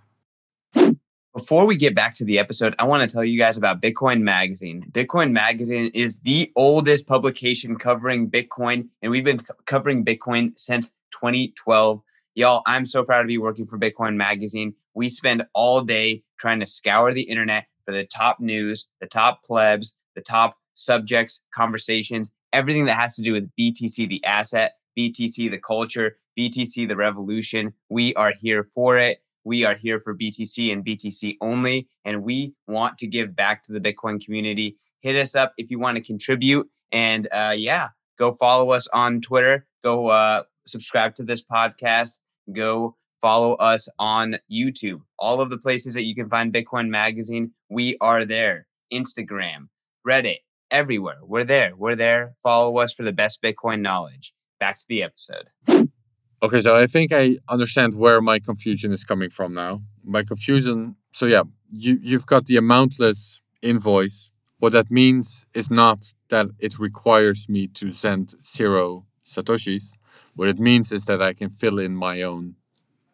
Before 1.35 1.67
we 1.67 1.75
get 1.75 1.95
back 1.95 2.15
to 2.17 2.25
the 2.25 2.39
episode, 2.39 2.75
I 2.79 2.85
want 2.85 3.09
to 3.09 3.13
tell 3.13 3.25
you 3.25 3.39
guys 3.39 3.57
about 3.57 3.81
Bitcoin 3.81 4.21
Magazine. 4.21 4.85
Bitcoin 4.93 5.33
Magazine 5.33 5.91
is 5.95 6.21
the 6.21 6.53
oldest 6.55 7.07
publication 7.07 7.77
covering 7.77 8.31
Bitcoin, 8.31 8.89
and 9.01 9.11
we've 9.11 9.25
been 9.25 9.41
co- 9.41 9.55
covering 9.65 10.05
Bitcoin 10.05 10.53
since 10.59 10.91
2012. 11.13 12.03
Y'all, 12.35 12.63
I'm 12.67 12.85
so 12.85 13.05
proud 13.05 13.23
to 13.23 13.29
be 13.29 13.39
working 13.39 13.67
for 13.67 13.79
Bitcoin 13.79 14.17
Magazine. 14.17 14.75
We 14.93 15.09
spend 15.09 15.47
all 15.55 15.81
day 15.81 16.25
trying 16.39 16.61
to 16.61 16.67
scour 16.67 17.15
the 17.15 17.23
internet 17.23 17.69
for 17.87 17.93
the 17.93 18.05
top 18.05 18.39
news, 18.39 18.91
the 19.01 19.07
top 19.07 19.45
plebs, 19.45 19.99
the 20.15 20.21
top 20.21 20.59
subjects, 20.75 21.41
conversations, 21.55 22.31
everything 22.53 22.87
that 22.87 22.97
has 22.97 23.17
to 23.17 23.23
do 23.23 23.33
with 23.33 23.51
BTC, 23.59 24.09
the 24.09 24.25
asset, 24.25 24.73
BTC, 24.99 25.51
the 25.51 25.59
culture, 25.59 26.17
BTC, 26.39 26.89
the 26.89 26.97
revolution. 26.97 27.73
We 27.89 28.15
are 28.15 28.33
here 28.41 28.65
for 28.65 28.99
it. 28.99 29.19
We 29.45 29.65
are 29.65 29.75
here 29.75 30.01
for 30.01 30.15
BTC 30.15 30.73
and 30.73 30.85
BTC 30.85 31.37
only, 31.41 31.89
and 32.05 32.25
we 32.25 32.55
want 32.67 32.99
to 32.99 33.07
give 33.07 33.37
back 33.37 33.63
to 33.65 33.73
the 33.73 33.81
Bitcoin 33.81 34.25
community. 34.25 34.77
Hit 35.03 35.15
us 35.15 35.37
up 35.37 35.53
if 35.57 35.71
you 35.71 35.79
want 35.79 35.97
to 35.97 36.03
contribute. 36.03 36.69
And 36.91 37.29
uh, 37.31 37.55
yeah, 37.57 37.89
go 38.19 38.33
follow 38.33 38.71
us 38.71 38.89
on 38.89 39.21
Twitter. 39.21 39.67
Go 39.85 40.09
uh, 40.09 40.43
subscribe 40.67 41.15
to 41.17 41.23
this 41.23 41.45
podcast. 41.45 42.21
Go 42.53 42.97
follow 43.23 43.55
us 43.55 43.89
on 43.99 44.37
YouTube. 44.51 45.01
All 45.19 45.41
of 45.41 45.51
the 45.51 45.59
places 45.59 45.95
that 45.95 46.05
you 46.05 46.15
can 46.15 46.29
find 46.29 46.53
Bitcoin 46.53 46.89
Magazine, 46.89 47.53
we 47.69 47.97
are 48.01 48.25
there. 48.25 48.67
Instagram, 48.93 49.69
Reddit, 50.07 50.39
everywhere. 50.71 51.19
We're 51.23 51.45
there. 51.45 51.75
We're 51.77 51.97
there. 51.97 52.35
Follow 52.43 52.79
us 52.79 52.93
for 52.93 53.03
the 53.03 53.13
best 53.13 53.43
Bitcoin 53.43 53.81
knowledge. 53.81 54.35
Back 54.59 54.77
to 54.77 54.85
the 54.89 55.03
episode. 55.03 55.49
Okay, 56.43 56.61
so 56.61 56.77
I 56.77 56.87
think 56.87 57.13
I 57.13 57.37
understand 57.49 57.95
where 57.95 58.21
my 58.21 58.39
confusion 58.39 58.93
is 58.93 59.05
coming 59.05 59.31
from 59.31 59.55
now. 59.55 59.83
My 60.05 60.23
confusion. 60.23 60.97
So 61.13 61.27
yeah, 61.27 61.45
you 61.73 61.99
you've 62.03 62.27
got 62.27 62.47
the 62.47 62.57
amountless 62.57 63.41
invoice. 63.63 64.31
What 64.59 64.73
that 64.73 64.91
means 64.91 65.47
is 65.55 65.71
not 65.71 66.15
that 66.31 66.47
it 66.59 66.79
requires 66.79 67.49
me 67.49 67.67
to 67.69 67.91
send 67.91 68.35
zero 68.47 69.07
satoshis. 69.27 69.93
What 70.35 70.49
it 70.49 70.59
means 70.59 70.93
is 70.93 71.05
that 71.07 71.23
I 71.23 71.33
can 71.33 71.49
fill 71.49 71.79
in 71.79 71.95
my 71.97 72.23
own 72.23 72.57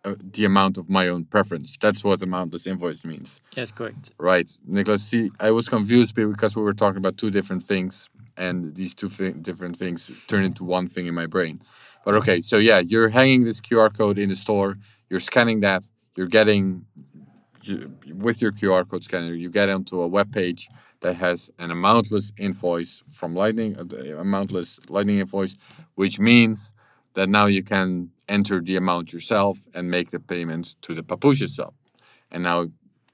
uh, 0.05 0.14
the 0.32 0.44
amount 0.44 0.78
of 0.78 0.88
my 0.90 1.09
own 1.09 1.24
preference. 1.24 1.76
That's 1.80 2.05
what 2.05 2.22
amountless 2.22 2.66
invoice 2.66 3.05
means. 3.05 3.40
Yes, 3.57 3.70
correct. 3.72 4.11
Right, 4.18 4.50
Nicholas. 4.66 5.05
See, 5.05 5.30
I 5.40 5.50
was 5.50 5.68
confused 5.68 6.14
because 6.14 6.57
we 6.57 6.62
were 6.62 6.74
talking 6.74 6.98
about 6.98 7.18
two 7.18 7.30
different 7.30 7.62
things, 7.64 8.09
and 8.36 8.74
these 8.74 8.94
two 8.94 9.09
thi- 9.09 9.32
different 9.32 9.76
things 9.76 10.11
turn 10.26 10.42
into 10.44 10.64
one 10.64 10.88
thing 10.88 11.07
in 11.07 11.14
my 11.14 11.26
brain. 11.26 11.62
But 12.05 12.14
okay, 12.14 12.40
so 12.40 12.59
yeah, 12.59 12.80
you're 12.80 13.09
hanging 13.11 13.44
this 13.44 13.61
QR 13.61 13.96
code 13.96 14.18
in 14.18 14.28
the 14.28 14.36
store. 14.36 14.76
You're 15.09 15.20
scanning 15.20 15.61
that. 15.61 15.84
You're 16.16 16.26
getting 16.26 16.84
you- 17.62 17.92
with 18.14 18.42
your 18.42 18.53
QR 18.53 18.84
code 18.88 19.05
scanner. 19.05 19.32
You 19.34 19.48
get 19.50 19.68
onto 19.70 20.00
a 20.00 20.07
web 20.09 20.32
page 20.32 20.68
that 21.00 21.14
has 21.16 21.50
an 21.59 21.70
amountless 21.70 22.32
invoice 22.38 23.03
from 23.11 23.34
Lightning, 23.34 23.76
uh, 23.78 23.84
the 23.84 24.18
amountless 24.18 24.80
Lightning 24.88 25.18
invoice, 25.18 25.55
which 25.94 26.18
means 26.18 26.72
that 27.14 27.28
now 27.28 27.46
you 27.46 27.62
can 27.62 28.10
enter 28.28 28.60
the 28.60 28.76
amount 28.76 29.12
yourself 29.12 29.58
and 29.74 29.90
make 29.90 30.10
the 30.10 30.20
payments 30.20 30.76
to 30.82 30.94
the 30.94 31.02
Papoose 31.02 31.54
sub. 31.54 31.74
And 32.30 32.42
now 32.42 32.68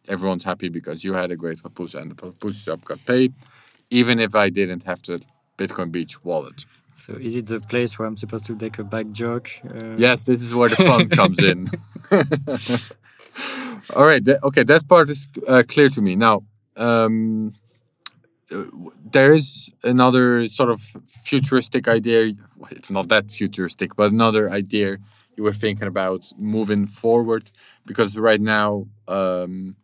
everyone's 0.07 0.45
happy 0.45 0.69
because 0.69 1.03
you 1.05 1.13
had 1.15 1.31
a 1.31 1.37
great 1.37 1.59
pupusa 1.59 2.01
and 2.01 2.11
the 2.11 2.15
Papoose 2.15 2.59
sub 2.59 2.85
got 2.85 3.05
paid, 3.05 3.33
even 3.91 4.19
if 4.21 4.35
I 4.35 4.49
didn't 4.51 4.85
have 4.85 5.03
the 5.03 5.21
Bitcoin 5.59 5.91
Beach 5.91 6.23
wallet. 6.25 6.65
So 6.95 7.13
is 7.15 7.37
it 7.37 7.47
the 7.47 7.61
place 7.61 7.99
where 7.99 8.07
I'm 8.09 8.17
supposed 8.17 8.45
to 8.47 8.55
make 8.57 8.79
a 8.79 8.85
back 8.85 9.11
joke? 9.13 9.51
Uh, 9.65 9.95
Yes, 9.97 10.25
this 10.25 10.43
is 10.43 10.55
where 10.55 10.69
the 10.69 10.77
fun 10.77 11.09
comes 11.21 11.43
in. 11.43 11.69
All 13.95 14.05
right. 14.07 14.25
tha- 14.25 14.41
okay, 14.45 14.63
that 14.65 14.87
part 14.89 15.09
is 15.11 15.29
uh, 15.47 15.63
clear 15.67 15.89
to 15.91 16.03
me. 16.03 16.17
Now, 16.17 16.43
um, 16.77 17.55
there 18.51 19.33
is 19.33 19.71
another 19.83 20.49
sort 20.49 20.71
of 20.71 20.81
futuristic 21.09 21.89
idea. 21.89 22.33
It's 22.71 22.91
not 22.91 23.09
that 23.09 23.31
futuristic, 23.31 23.97
but 23.97 24.13
another 24.13 24.51
idea 24.51 24.99
you 25.37 25.43
were 25.45 25.53
thinking 25.53 25.87
about 25.87 26.33
moving 26.39 26.87
forward 26.87 27.51
because 27.87 28.19
right 28.19 28.41
now, 28.41 28.87
um, 29.07 29.77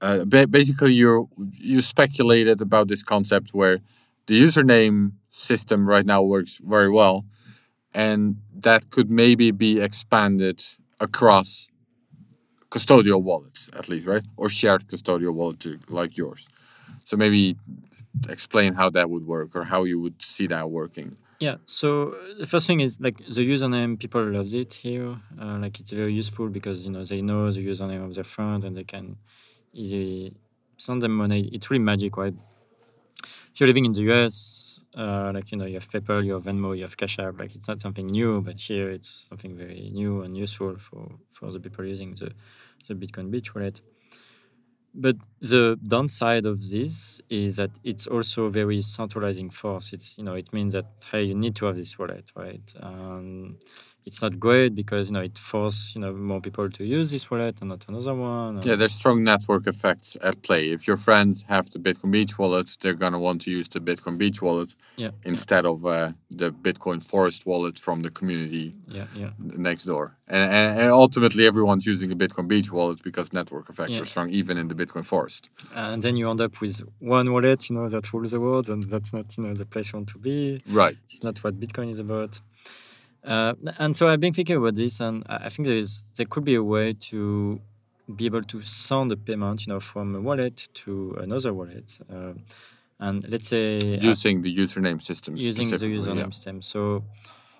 uh, 0.00 0.24
basically, 0.24 0.92
you 0.94 1.28
you 1.52 1.82
speculated 1.82 2.60
about 2.60 2.88
this 2.88 3.02
concept 3.02 3.54
where 3.54 3.78
the 4.26 4.40
username 4.40 5.12
system 5.30 5.88
right 5.88 6.06
now 6.06 6.22
works 6.22 6.60
very 6.64 6.90
well 6.90 7.24
and 7.94 8.36
that 8.54 8.90
could 8.90 9.10
maybe 9.10 9.50
be 9.50 9.80
expanded 9.80 10.62
across 11.00 11.68
custodial 12.70 13.22
wallets 13.22 13.70
at 13.74 13.88
least 13.88 14.06
right 14.06 14.24
or 14.36 14.48
shared 14.48 14.86
custodial 14.88 15.32
wallet 15.32 15.60
too, 15.60 15.78
like 15.88 16.16
yours 16.16 16.48
so 17.08 17.16
maybe 17.16 17.56
explain 18.28 18.70
how 18.80 18.88
that 18.90 19.06
would 19.12 19.26
work 19.26 19.50
or 19.58 19.64
how 19.64 19.80
you 19.90 19.98
would 20.02 20.18
see 20.34 20.46
that 20.54 20.66
working 20.70 21.10
Yeah. 21.40 21.56
So 21.66 22.16
the 22.42 22.46
first 22.52 22.66
thing 22.66 22.80
is 22.80 23.00
like 23.00 23.18
the 23.36 23.44
username. 23.54 23.90
People 24.04 24.24
loves 24.38 24.52
it 24.62 24.72
here. 24.86 25.10
Uh, 25.42 25.56
like 25.62 25.78
it's 25.80 25.92
very 25.92 26.12
useful 26.22 26.48
because 26.58 26.78
you 26.84 26.90
know 26.94 27.04
they 27.04 27.22
know 27.22 27.42
the 27.56 27.64
username 27.72 28.04
of 28.08 28.12
their 28.16 28.28
friend 28.34 28.60
and 28.66 28.76
they 28.76 28.86
can 28.94 29.06
easily 29.72 30.34
send 30.76 30.98
them 31.04 31.14
money. 31.22 31.40
It's 31.54 31.70
really 31.70 31.84
magic, 31.92 32.12
right? 32.16 32.36
If 33.52 33.54
you're 33.56 33.70
living 33.72 33.86
in 33.88 33.92
the 33.92 34.04
US, 34.10 34.34
uh, 35.02 35.30
like 35.36 35.52
you 35.52 35.58
know, 35.58 35.68
you 35.72 35.76
have 35.80 35.88
PayPal, 35.94 36.24
you 36.26 36.32
have 36.36 36.44
Venmo, 36.48 36.76
you 36.76 36.84
have 36.88 36.96
Cash 36.96 37.16
App. 37.24 37.38
Like 37.38 37.54
it's 37.54 37.68
not 37.68 37.80
something 37.80 38.08
new, 38.18 38.32
but 38.48 38.56
here 38.68 38.88
it's 38.96 39.10
something 39.28 39.52
very 39.56 39.90
new 40.00 40.22
and 40.24 40.36
useful 40.36 40.72
for 40.86 41.04
for 41.36 41.46
the 41.54 41.60
people 41.60 41.84
using 41.94 42.10
the 42.20 42.28
the 42.88 42.94
Bitcoin 42.94 43.30
Beach 43.30 43.54
wallet. 43.54 43.80
But 44.94 45.16
the 45.40 45.78
downside 45.86 46.46
of 46.46 46.60
this 46.70 47.20
is 47.30 47.56
that 47.56 47.70
it's 47.84 48.06
also 48.06 48.44
a 48.44 48.50
very 48.50 48.82
centralizing 48.82 49.50
force. 49.50 49.92
It's 49.92 50.16
you 50.18 50.24
know 50.24 50.34
it 50.34 50.52
means 50.52 50.74
that 50.74 50.86
hey 51.10 51.24
you 51.24 51.34
need 51.34 51.54
to 51.56 51.66
have 51.66 51.76
this 51.76 51.98
wallet, 51.98 52.30
right? 52.34 52.72
Um, 52.80 53.58
it's 54.08 54.22
not 54.22 54.34
great 54.46 54.72
because 54.82 55.04
you 55.08 55.14
know 55.16 55.24
it 55.30 55.36
forces 55.50 55.94
you 55.94 56.00
know 56.02 56.12
more 56.32 56.40
people 56.46 56.66
to 56.78 56.82
use 56.98 57.08
this 57.14 57.24
wallet 57.30 57.56
and 57.60 57.68
not 57.72 57.82
another 57.88 58.14
one. 58.14 58.54
Yeah, 58.68 58.76
there's 58.80 58.96
strong 59.02 59.18
network 59.32 59.64
effects 59.74 60.08
at 60.28 60.36
play. 60.46 60.62
If 60.76 60.80
your 60.88 60.98
friends 61.06 61.34
have 61.54 61.64
the 61.74 61.78
Bitcoin 61.86 62.10
Beach 62.16 62.34
wallet, 62.40 62.68
they're 62.80 63.00
gonna 63.04 63.22
want 63.26 63.38
to 63.44 63.50
use 63.58 63.68
the 63.68 63.82
Bitcoin 63.90 64.16
Beach 64.22 64.38
wallet 64.46 64.70
yeah, 64.96 65.12
instead 65.32 65.64
of 65.72 65.76
uh, 65.84 66.12
the 66.40 66.50
Bitcoin 66.66 66.98
Forest 67.12 67.40
wallet 67.50 67.76
from 67.86 67.96
the 68.06 68.12
community 68.18 68.66
yeah, 68.98 69.06
yeah. 69.14 69.30
next 69.68 69.84
door. 69.92 70.06
And, 70.36 70.46
and, 70.58 70.80
and 70.80 70.90
ultimately, 71.04 71.42
everyone's 71.52 71.86
using 71.92 72.08
the 72.14 72.20
Bitcoin 72.24 72.46
Beach 72.48 72.70
wallet 72.76 73.00
because 73.08 73.26
network 73.40 73.66
effects 73.72 73.92
Yeah. 73.92 74.02
are 74.02 74.10
strong 74.12 74.28
even 74.40 74.54
in 74.62 74.66
the 74.72 74.78
Bitcoin 74.82 75.04
Forest. 75.12 75.42
And 75.74 76.02
then 76.04 76.14
you 76.18 76.24
end 76.32 76.40
up 76.46 76.54
with 76.62 76.76
one 76.98 77.26
wallet, 77.34 77.60
you 77.68 77.76
know, 77.76 77.88
that 77.94 78.04
rules 78.12 78.32
the 78.32 78.40
world, 78.46 78.66
and 78.72 78.82
that's 78.92 79.12
not 79.16 79.26
you 79.36 79.42
know 79.44 79.54
the 79.62 79.66
place 79.72 79.86
you 79.92 79.96
want 79.98 80.08
to 80.14 80.18
be. 80.18 80.62
Right. 80.82 80.96
It's 81.12 81.24
not 81.28 81.36
what 81.42 81.54
Bitcoin 81.64 81.88
is 81.94 82.00
about. 82.08 82.32
Uh, 83.24 83.54
and 83.78 83.94
so 83.96 84.08
I've 84.08 84.20
been 84.20 84.32
thinking 84.32 84.56
about 84.56 84.74
this, 84.74 85.00
and 85.00 85.24
I 85.28 85.48
think 85.48 85.68
there 85.68 85.76
is 85.76 86.02
there 86.16 86.26
could 86.26 86.44
be 86.44 86.54
a 86.54 86.62
way 86.62 86.92
to 87.10 87.60
be 88.16 88.26
able 88.26 88.42
to 88.42 88.60
send 88.60 89.12
a 89.12 89.16
payment, 89.16 89.66
you 89.66 89.72
know, 89.72 89.80
from 89.80 90.14
a 90.14 90.20
wallet 90.20 90.68
to 90.74 91.16
another 91.20 91.52
wallet. 91.52 91.98
Uh, 92.10 92.32
and 93.00 93.28
let's 93.28 93.48
say 93.48 93.78
uh, 93.78 94.00
Using 94.00 94.42
the 94.42 94.54
username 94.54 95.02
system. 95.02 95.36
using 95.36 95.70
the 95.70 95.76
username 95.76 96.16
yeah. 96.16 96.30
system. 96.30 96.62
So, 96.62 97.04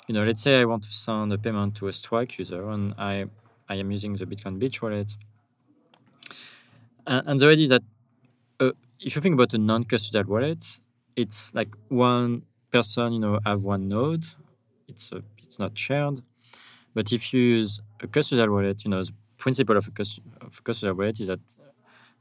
you 0.07 0.15
know, 0.15 0.25
let's 0.25 0.43
say 0.43 0.61
I 0.61 0.65
want 0.65 0.85
to 0.85 0.93
send 0.93 1.33
a 1.33 1.39
payment 1.39 1.75
to 1.77 1.89
a 1.89 1.93
Strike 1.93 2.39
user, 2.39 2.69
and 2.71 2.95
I 2.99 3.27
I 3.69 3.75
am 3.77 3.91
using 3.91 4.15
the 4.17 4.27
Bitcoin 4.27 4.59
Beach 4.59 4.81
wallet. 4.81 5.17
And, 7.07 7.29
and 7.29 7.41
the 7.41 7.49
idea 7.49 7.65
is 7.65 7.71
that 7.71 7.83
uh, 8.61 8.73
if 9.01 9.15
you 9.15 9.23
think 9.23 9.35
about 9.35 9.53
a 9.55 9.59
non-custodial 9.59 10.27
wallet, 10.27 10.81
it's 11.15 11.55
like 11.55 11.69
one 11.89 12.43
person, 12.73 13.13
you 13.13 13.21
know, 13.21 13.39
have 13.45 13.65
one 13.65 13.89
node. 13.89 14.25
It's 14.89 15.13
a, 15.13 15.23
it's 15.49 15.59
not 15.59 15.77
shared. 15.77 16.21
But 16.95 17.13
if 17.13 17.33
you 17.33 17.41
use 17.41 17.81
a 18.03 18.07
custodial 18.07 18.51
wallet, 18.51 18.85
you 18.85 18.91
know, 18.91 19.03
the 19.03 19.13
principle 19.39 19.77
of 19.77 19.89
a, 19.89 19.91
cust- 19.91 20.21
of 20.41 20.59
a 20.59 20.63
custodial 20.63 20.97
wallet 20.97 21.21
is 21.21 21.29
that 21.29 21.41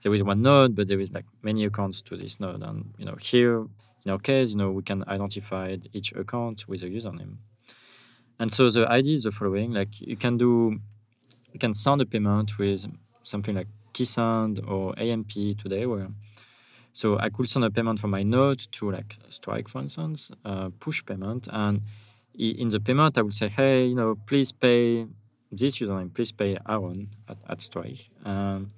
there 0.02 0.14
is 0.14 0.24
one 0.24 0.42
node, 0.42 0.76
but 0.76 0.88
there 0.88 1.00
is 1.00 1.12
like 1.14 1.26
many 1.42 1.66
accounts 1.66 2.02
to 2.04 2.16
this 2.16 2.40
node. 2.40 2.64
And 2.64 2.94
you 2.98 3.06
know, 3.06 3.16
here 3.20 3.68
in 4.06 4.12
our 4.12 4.20
case, 4.20 4.52
you 4.52 4.58
know, 4.58 4.72
we 4.72 4.84
can 4.84 5.04
identify 5.08 5.76
each 5.94 6.12
account 6.14 6.68
with 6.68 6.84
a 6.84 6.88
username. 6.88 7.38
And 8.40 8.54
so 8.54 8.70
the 8.70 8.88
idea 8.88 9.16
is 9.16 9.24
the 9.24 9.32
following: 9.32 9.74
like 9.74 10.00
you 10.00 10.16
can 10.16 10.38
do, 10.38 10.80
you 11.54 11.60
can 11.60 11.74
send 11.74 12.02
a 12.02 12.06
payment 12.06 12.58
with 12.58 12.86
something 13.24 13.56
like 13.56 13.68
Keysend 13.94 14.68
or 14.70 14.94
AMP 14.98 15.34
today, 15.58 15.86
where 15.86 16.10
so 16.94 17.20
I 17.20 17.30
could 17.30 17.50
send 17.50 17.66
a 17.66 17.72
payment 17.72 18.00
from 18.00 18.12
my 18.12 18.24
node 18.24 18.60
to 18.74 18.92
like 18.92 19.18
Strike, 19.30 19.68
for 19.70 19.82
instance, 19.82 20.32
uh, 20.46 20.70
push 20.80 21.06
payment, 21.06 21.48
and 21.52 21.82
in 22.38 22.70
the 22.70 22.80
payment 22.80 23.18
I 23.18 23.22
would 23.22 23.34
say, 23.34 23.50
hey, 23.50 23.86
you 23.88 23.96
know, 23.96 24.16
please 24.26 24.52
pay 24.52 25.08
this 25.52 25.80
username, 25.80 26.14
please 26.14 26.32
pay 26.32 26.58
Aaron 26.70 27.10
at, 27.28 27.38
at 27.50 27.62
Strike. 27.62 28.10
Um, 28.26 28.72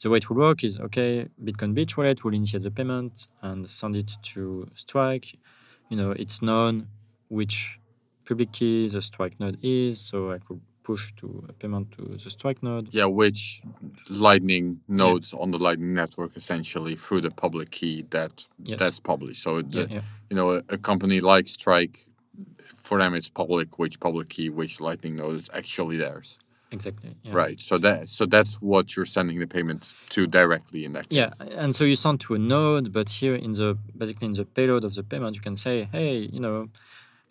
the 0.00 0.10
way 0.10 0.18
it 0.18 0.28
will 0.30 0.36
work 0.36 0.62
is 0.62 0.78
okay, 0.80 1.26
Bitcoin 1.42 1.74
Beach 1.74 1.96
wallet 1.96 2.22
will 2.24 2.32
initiate 2.34 2.62
the 2.62 2.70
payment 2.70 3.26
and 3.42 3.68
send 3.68 3.96
it 3.96 4.12
to 4.22 4.68
Strike. 4.74 5.36
You 5.88 5.96
know, 5.96 6.12
it's 6.12 6.40
known 6.40 6.86
which 7.28 7.80
public 8.26 8.52
key 8.52 8.88
the 8.88 9.02
Strike 9.02 9.40
node 9.40 9.58
is, 9.62 10.00
so 10.00 10.30
I 10.30 10.38
could 10.38 10.60
push 10.84 11.12
to 11.16 11.44
a 11.48 11.52
payment 11.52 11.90
to 11.92 12.16
the 12.24 12.30
Strike 12.30 12.62
node. 12.62 12.88
Yeah, 12.92 13.06
which 13.06 13.60
Lightning 14.08 14.80
nodes 14.88 15.34
on 15.34 15.50
the 15.50 15.58
Lightning 15.58 15.92
network 15.94 16.36
essentially 16.36 16.94
through 16.96 17.20
the 17.22 17.30
public 17.30 17.70
key 17.70 18.06
that 18.10 18.44
Yes. 18.62 18.78
that's 18.78 19.00
published. 19.00 19.42
So 19.42 19.62
the, 19.62 19.80
Yeah, 19.80 19.86
yeah. 19.90 20.00
you 20.30 20.36
know, 20.36 20.50
a, 20.52 20.62
a 20.70 20.78
company 20.78 21.20
like 21.20 21.48
Strike, 21.48 22.07
for 22.88 22.98
them 22.98 23.14
it's 23.14 23.30
public 23.42 23.78
which 23.78 24.00
public 24.00 24.26
key, 24.34 24.48
which 24.48 24.80
Lightning 24.80 25.14
node 25.16 25.36
is 25.36 25.50
actually 25.52 25.98
theirs. 25.98 26.38
Exactly. 26.70 27.14
Yeah. 27.22 27.32
Right. 27.42 27.58
So 27.60 27.74
that 27.78 28.08
so 28.08 28.26
that's 28.26 28.52
what 28.70 28.84
you're 28.94 29.12
sending 29.16 29.38
the 29.38 29.46
payment 29.46 29.94
to 30.14 30.26
directly 30.26 30.84
in 30.86 30.92
that 30.94 31.08
case. 31.08 31.16
Yeah, 31.20 31.62
and 31.62 31.70
so 31.76 31.84
you 31.84 31.96
send 31.96 32.20
to 32.24 32.34
a 32.34 32.38
node, 32.38 32.92
but 32.92 33.08
here 33.20 33.34
in 33.34 33.52
the 33.52 33.76
basically 33.96 34.26
in 34.26 34.34
the 34.34 34.44
payload 34.44 34.84
of 34.84 34.94
the 34.94 35.02
payment, 35.02 35.36
you 35.36 35.42
can 35.48 35.56
say, 35.56 35.88
hey, 35.92 36.16
you 36.34 36.40
know, 36.40 36.68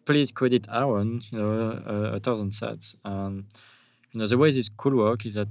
please 0.05 0.31
credit 0.31 0.67
Aaron, 0.71 1.21
you 1.29 1.37
know, 1.39 1.51
a, 1.93 1.93
a 2.17 2.19
thousand 2.19 2.51
sats. 2.51 2.95
And 3.03 3.45
you 4.11 4.19
know, 4.19 4.27
the 4.27 4.37
way 4.37 4.49
this 4.51 4.69
could 4.81 4.95
work 4.95 5.25
is 5.25 5.33
that 5.35 5.49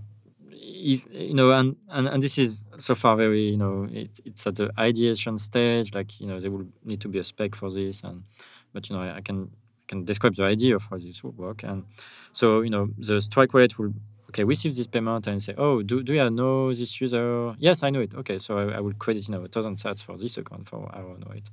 if 0.53 1.07
you 1.13 1.35
know, 1.35 1.51
and 1.53 1.77
and, 1.89 2.09
and 2.13 2.23
this 2.23 2.39
is 2.39 2.65
so 2.79 2.95
far 2.95 3.17
very, 3.17 3.45
you 3.55 3.61
know, 3.65 3.89
it, 3.91 4.21
it's 4.25 4.47
at 4.47 4.55
the 4.57 4.71
ideation 4.79 5.39
stage. 5.39 5.95
Like 5.95 6.21
you 6.21 6.27
know, 6.29 6.39
there 6.41 6.51
will 6.51 6.67
need 6.85 7.01
to 7.03 7.09
be 7.09 7.19
a 7.19 7.25
spec 7.25 7.55
for 7.55 7.71
this, 7.71 8.03
and 8.03 8.25
but 8.73 8.89
you 8.89 8.97
know, 8.97 9.03
I, 9.03 9.17
I 9.19 9.21
can 9.21 9.51
can 9.89 10.05
describe 10.05 10.35
the 10.35 10.45
idea 10.45 10.77
of 10.77 10.87
how 10.91 10.99
this 10.99 11.23
work. 11.25 11.63
And 11.63 11.85
so 12.33 12.61
you 12.61 12.71
know, 12.71 12.91
the 12.99 13.21
Strike 13.21 13.55
wallet 13.55 13.79
will 13.79 13.93
okay 14.29 14.45
receive 14.45 14.75
this 14.77 14.87
payment 14.87 15.27
and 15.27 15.43
say, 15.43 15.55
oh, 15.57 15.83
do 15.83 16.03
do 16.03 16.13
you 16.15 16.31
know 16.31 16.73
this 16.75 17.01
user? 17.01 17.55
Yes, 17.59 17.83
I 17.83 17.91
know 17.91 18.01
it. 18.01 18.15
Okay, 18.15 18.39
so 18.39 18.59
I, 18.59 18.77
I 18.77 18.81
will 18.81 18.95
credit 18.95 19.29
you 19.29 19.33
know 19.35 19.45
a 19.45 19.49
thousand 19.49 19.77
sats 19.77 20.03
for 20.03 20.17
this 20.17 20.37
account 20.37 20.69
for 20.69 20.91
Aaron, 20.95 21.25
right? 21.29 21.49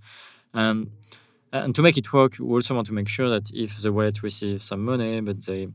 Um, 0.54 0.92
and 1.52 1.66
and 1.66 1.76
to 1.76 1.82
make 1.82 1.98
it 1.98 2.12
work, 2.14 2.40
you 2.40 2.50
also 2.52 2.76
want 2.76 2.88
to 2.88 2.94
make 2.94 3.08
sure 3.08 3.30
that 3.30 3.52
if 3.54 3.82
the 3.82 3.92
wallet 3.94 4.24
receives 4.24 4.66
some 4.66 4.84
money, 4.84 5.22
but 5.22 5.46
they 5.46 5.68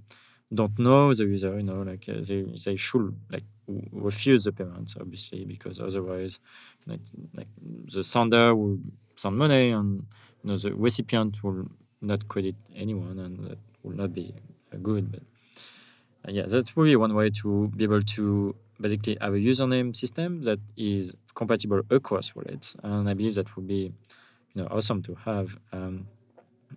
don't 0.55 0.79
know 0.79 1.15
the 1.15 1.25
user, 1.25 1.57
you 1.57 1.63
know, 1.63 1.83
like 1.83 2.09
uh, 2.09 2.21
they, 2.23 2.43
they 2.65 2.77
should 2.77 3.15
like 3.31 3.45
refuse 3.93 4.45
the 4.45 4.53
payment, 4.53 4.95
obviously, 5.01 5.45
because 5.45 5.79
otherwise, 5.81 6.41
like, 6.87 7.01
like 7.35 7.49
the 7.61 8.03
sender 8.03 8.55
will 8.55 8.79
send 9.17 9.37
money 9.37 9.71
and 9.71 10.07
you 10.43 10.51
know 10.51 10.57
the 10.57 10.75
recipient 10.75 11.43
will 11.43 11.67
not 12.01 12.29
credit 12.29 12.57
anyone, 12.75 13.19
and 13.19 13.39
that 13.51 13.59
will 13.83 13.97
not 13.97 14.13
be 14.15 14.35
uh, 14.73 14.77
good. 14.79 15.11
But 15.13 15.23
uh, 16.27 16.33
yeah, 16.33 16.47
that's 16.47 16.77
really 16.77 16.97
one 16.97 17.15
way 17.15 17.31
to 17.31 17.69
be 17.77 17.85
able 17.85 18.03
to 18.03 18.55
basically 18.81 19.17
have 19.21 19.35
a 19.35 19.39
username 19.39 19.95
system 19.97 20.43
that 20.43 20.59
is 20.77 21.15
compatible 21.35 21.83
across 21.91 22.35
wallets, 22.35 22.77
and 22.83 23.09
I 23.09 23.15
believe 23.15 23.35
that 23.37 23.55
would 23.57 23.67
be 23.67 23.93
you 24.55 24.63
know 24.63 24.69
awesome 24.71 25.03
to 25.05 25.15
have. 25.25 25.59
Um, 25.73 26.07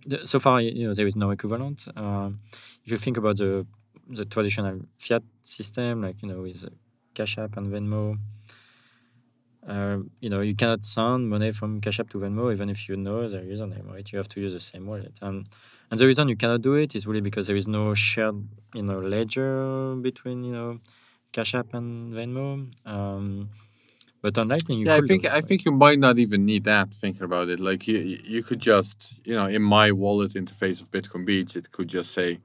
the- 0.05 0.25
so 0.27 0.39
far, 0.39 0.61
you 0.61 0.87
know, 0.87 0.93
there 0.93 1.07
is 1.07 1.15
no 1.15 1.31
equivalent. 1.31 1.87
Um, 1.95 2.39
if 2.85 2.91
you 2.91 2.97
think 2.97 3.17
about 3.17 3.37
the 3.37 3.65
the 4.09 4.25
traditional 4.25 4.81
fiat 4.97 5.23
system, 5.41 6.01
like 6.01 6.21
you 6.21 6.27
know, 6.29 6.41
with 6.41 6.65
Cash 7.13 7.37
App 7.37 7.57
and 7.57 7.71
Venmo, 7.73 8.17
uh, 9.67 9.97
you 10.19 10.29
know, 10.29 10.41
you 10.41 10.55
cannot 10.55 10.83
send 10.83 11.29
money 11.29 11.51
from 11.51 11.81
Cash 11.81 11.99
App 11.99 12.09
to 12.11 12.17
Venmo 12.19 12.51
even 12.51 12.69
if 12.69 12.89
you 12.89 12.95
know 12.97 13.29
their 13.29 13.43
username, 13.43 13.91
right? 13.91 14.09
You 14.11 14.17
have 14.17 14.29
to 14.29 14.41
use 14.41 14.53
the 14.53 14.59
same 14.59 14.87
wallet. 14.87 15.13
Um, 15.21 15.45
and 15.89 15.99
the 15.99 16.07
reason 16.07 16.29
you 16.29 16.35
cannot 16.35 16.61
do 16.61 16.73
it 16.75 16.95
is 16.95 17.05
really 17.05 17.21
because 17.21 17.47
there 17.47 17.55
is 17.55 17.67
no 17.67 17.93
shared, 17.93 18.47
you 18.73 18.81
know, 18.81 18.99
ledger 18.99 19.95
between 19.95 20.43
you 20.43 20.53
know 20.53 20.79
Cash 21.31 21.53
App 21.55 21.73
and 21.73 22.13
Venmo. 22.13 22.71
Um, 22.85 23.49
but 24.21 24.37
on 24.37 24.49
Lightning, 24.49 24.79
you 24.79 24.87
yeah, 24.87 24.95
I 24.95 25.01
think 25.01 25.23
it, 25.23 25.31
I 25.31 25.41
right? 25.41 25.43
think 25.47 25.65
you 25.65 25.71
might 25.71 25.99
not 25.99 26.17
even 26.19 26.45
need 26.45 26.63
that. 26.65 26.93
Thinking 26.93 27.23
about 27.23 27.49
it, 27.49 27.59
like 27.59 27.87
you 27.87 27.97
you 27.97 28.43
could 28.43 28.59
just 28.59 29.21
you 29.25 29.35
know 29.35 29.47
in 29.47 29.61
my 29.61 29.91
wallet 29.91 30.31
interface 30.33 30.81
of 30.81 30.91
Bitcoin 30.91 31.25
Beach, 31.25 31.55
it 31.55 31.71
could 31.71 31.87
just 31.87 32.11
say, 32.11 32.39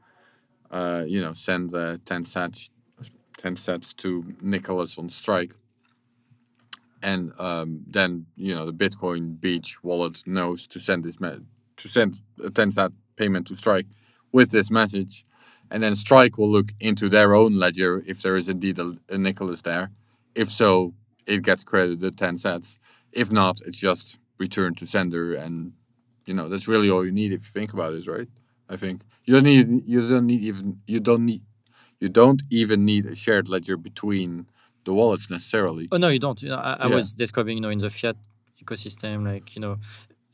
uh, 0.71 1.05
you 1.07 1.21
know, 1.21 1.33
send 1.33 1.75
uh, 1.75 1.99
ten 2.05 2.25
sats, 2.25 2.71
ten 3.39 3.57
sats 3.57 3.95
to 3.97 4.37
Nicholas 4.41 4.99
on 4.99 5.09
Strike, 5.09 5.55
and 7.03 7.33
um, 7.41 7.83
then 7.89 8.27
you 8.37 8.55
know 8.55 8.67
the 8.67 8.73
Bitcoin 8.73 9.41
Beach 9.41 9.83
wallet 9.85 10.23
knows 10.27 10.67
to 10.69 10.81
send 10.81 11.05
this 11.05 11.21
me- 11.21 11.41
to 11.79 11.89
send 11.89 12.21
a 12.45 12.51
ten 12.51 12.71
sat 12.71 12.93
payment 13.17 13.47
to 13.49 13.57
Strike 13.57 13.87
with 14.33 14.51
this 14.51 14.71
message, 14.71 15.25
and 15.71 15.83
then 15.83 15.97
Strike 15.97 16.39
will 16.39 16.51
look 16.51 16.73
into 16.81 17.09
their 17.09 17.35
own 17.35 17.59
ledger 17.59 18.03
if 18.07 18.23
there 18.23 18.37
is 18.37 18.49
indeed 18.49 18.79
a, 18.79 18.95
a 19.11 19.19
Nicholas 19.19 19.63
there. 19.63 19.91
If 20.35 20.51
so, 20.51 20.95
it 21.27 21.43
gets 21.43 21.65
credited 21.65 22.17
10 22.19 22.37
sats. 22.37 22.79
If 23.13 23.33
not, 23.33 23.61
it's 23.67 23.81
just 23.81 24.19
returned 24.39 24.79
to 24.79 24.87
sender 24.87 25.35
and 25.35 25.73
you 26.27 26.35
know, 26.35 26.49
that's 26.49 26.69
really 26.69 26.91
all 26.91 27.05
you 27.05 27.13
need 27.13 27.33
if 27.33 27.43
you 27.47 27.53
think 27.53 27.73
about 27.73 27.95
it, 27.95 28.07
right? 28.07 28.29
I 28.69 28.77
think. 28.77 29.03
You 29.25 29.35
don't 29.35 29.45
need 29.45 29.83
you 29.87 30.09
don't 30.09 30.27
need 30.27 30.43
even 30.43 30.81
you 30.87 31.01
don't 31.01 31.27
need 31.27 31.43
you 32.01 32.09
don't 32.09 32.43
even 32.51 32.85
need 32.85 33.07
a 33.07 33.15
shared 33.15 33.49
ledger 33.49 33.77
between 33.77 34.47
the 34.87 34.93
wallets 34.99 35.27
necessarily. 35.37 35.85
Oh 35.93 35.99
no, 36.05 36.09
you 36.15 36.19
don't. 36.27 36.41
You 36.45 36.51
know, 36.53 36.63
I, 36.71 36.73
I 36.85 36.87
Yeah. 36.89 36.95
was 36.99 37.07
describing, 37.25 37.55
you 37.59 37.63
know, 37.65 37.73
in 37.77 37.81
the 37.87 37.91
fiat 37.99 38.17
ecosystem, 38.63 39.15
like 39.33 39.47
you 39.57 39.61
know, 39.65 39.75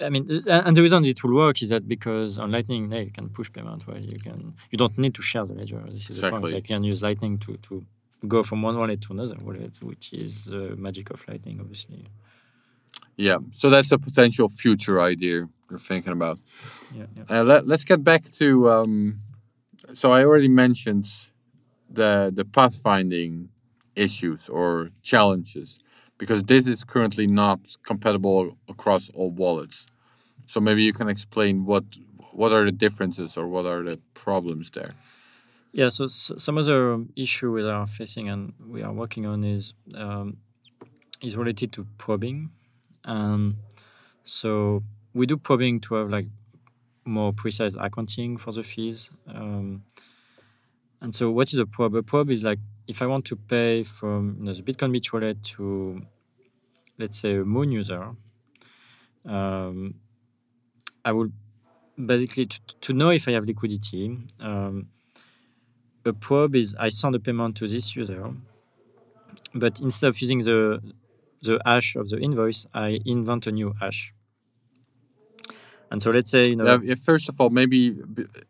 I 0.07 0.11
mean, 0.15 0.25
and 0.67 0.73
the 0.77 0.83
reason 0.87 1.05
it 1.13 1.19
will 1.23 1.35
work 1.45 1.57
is 1.65 1.69
that 1.75 1.85
because 1.97 2.31
on 2.43 2.49
Lightning, 2.57 2.83
yeah, 2.93 3.01
you 3.09 3.13
can 3.19 3.29
push 3.39 3.49
payment, 3.57 3.81
right? 3.91 4.05
You 4.15 4.19
can, 4.27 4.39
you 4.71 4.77
don't 4.83 4.97
need 5.05 5.15
to 5.19 5.23
share 5.31 5.45
the 5.51 5.55
ledger. 5.61 5.81
This 5.97 6.03
is 6.03 6.07
the 6.09 6.13
Exactly. 6.15 6.41
point. 6.41 6.55
Like, 6.55 6.69
you 6.69 6.75
can 6.77 6.85
use 6.93 7.01
Lightning 7.09 7.35
to 7.45 7.51
to 7.69 7.75
go 8.35 8.43
from 8.49 8.59
one 8.69 8.77
wallet 8.81 9.01
to 9.05 9.11
another 9.17 9.37
wallet, 9.47 9.75
which 9.91 10.07
is 10.25 10.33
the 10.55 10.63
magic 10.87 11.07
of 11.15 11.19
Lightning, 11.29 11.57
obviously. 11.61 12.03
Yeah. 13.27 13.39
So 13.51 13.65
that's 13.75 13.91
a 13.93 13.99
potential 13.99 14.49
future 14.49 14.97
idea 15.13 15.37
you're 15.71 15.79
thinking 15.91 16.13
about. 16.13 16.39
Yeah, 16.99 17.07
yeah. 17.17 17.25
Uh, 17.41 17.45
let, 17.51 17.61
let's 17.71 17.85
get 17.85 18.01
back 18.13 18.23
to 18.41 18.47
um, 18.75 19.21
so 19.95 20.07
I 20.17 20.21
already 20.25 20.49
mentioned 20.65 21.07
the 21.99 22.11
the 22.39 22.45
pathfinding 22.45 23.49
issues 23.97 24.49
or 24.49 24.91
challenges 25.03 25.79
because 26.19 26.45
this 26.45 26.67
is 26.67 26.85
currently 26.85 27.27
not 27.27 27.61
compatible 27.85 28.57
across 28.69 29.11
all 29.11 29.31
wallets. 29.31 29.87
So 30.47 30.61
maybe 30.61 30.83
you 30.83 30.93
can 30.93 31.09
explain 31.09 31.65
what 31.65 31.85
what 32.33 32.53
are 32.53 32.65
the 32.65 32.73
differences 32.73 33.37
or 33.37 33.47
what 33.47 33.67
are 33.67 33.83
the 33.83 33.99
problems 34.15 34.71
there. 34.71 34.95
Yeah, 35.73 35.89
so, 35.89 36.07
some 36.07 36.59
other 36.59 37.05
issue 37.17 37.51
we 37.53 37.63
are 37.69 37.87
facing 37.87 38.29
and 38.29 38.53
we 38.67 38.83
are 38.83 38.93
working 38.93 39.27
on 39.27 39.45
is 39.45 39.75
um, 39.95 40.37
is 41.23 41.37
related 41.37 41.73
to 41.73 41.87
probing. 41.99 42.51
Um, 43.05 43.59
so 44.25 44.83
we 45.15 45.27
do 45.27 45.37
probing 45.37 45.81
to 45.81 45.95
have 45.95 46.11
like 46.11 46.27
more 47.05 47.33
precise 47.33 47.75
accounting 47.79 48.37
for 48.37 48.53
the 48.53 48.63
fees. 48.63 49.11
Um, 49.27 49.85
and 51.01 51.15
so 51.15 51.31
what 51.31 51.53
is 51.53 51.59
a 51.59 51.67
probe? 51.67 51.97
A 51.97 52.03
probe 52.03 52.31
is 52.31 52.45
like 52.45 52.61
if 52.93 53.01
I 53.01 53.07
want 53.07 53.25
to 53.31 53.37
pay 53.37 53.83
from 53.85 54.37
you 54.39 54.45
know, 54.45 54.53
the 54.59 54.63
Bitcoin 54.63 54.93
Beach 54.93 55.13
wallet 55.13 55.43
to 55.55 56.03
let's 56.99 57.19
say 57.23 57.33
a 57.37 57.45
Muun 57.53 57.73
user, 57.73 58.05
um, 59.25 59.95
I 61.03 61.13
will 61.13 61.31
basically 62.13 62.47
to, 62.47 62.61
to 62.87 62.93
know 62.93 63.11
if 63.11 63.27
I 63.29 63.33
have 63.33 63.47
liquidity. 63.47 64.05
Um, 64.39 64.89
a 66.05 66.13
probe 66.13 66.55
is 66.57 66.69
I 66.87 66.89
send 66.91 67.15
a 67.15 67.21
payment 67.21 67.57
to 67.59 67.67
this 67.67 67.97
user, 67.97 68.25
but 69.55 69.81
instead 69.81 70.09
of 70.09 70.21
using 70.21 70.41
the 70.49 70.59
the 71.47 71.55
hash 71.65 71.97
of 71.97 72.11
the 72.11 72.19
invoice, 72.27 72.67
I 72.75 73.01
invent 73.07 73.47
a 73.47 73.53
new 73.53 73.71
hash. 73.81 74.13
And 75.93 76.03
so 76.03 76.11
let's 76.11 76.31
say 76.31 76.49
you 76.49 76.57
know. 76.57 76.81
Yeah, 76.83 76.95
first 76.95 77.29
of 77.29 77.39
all, 77.39 77.51
maybe 77.51 77.95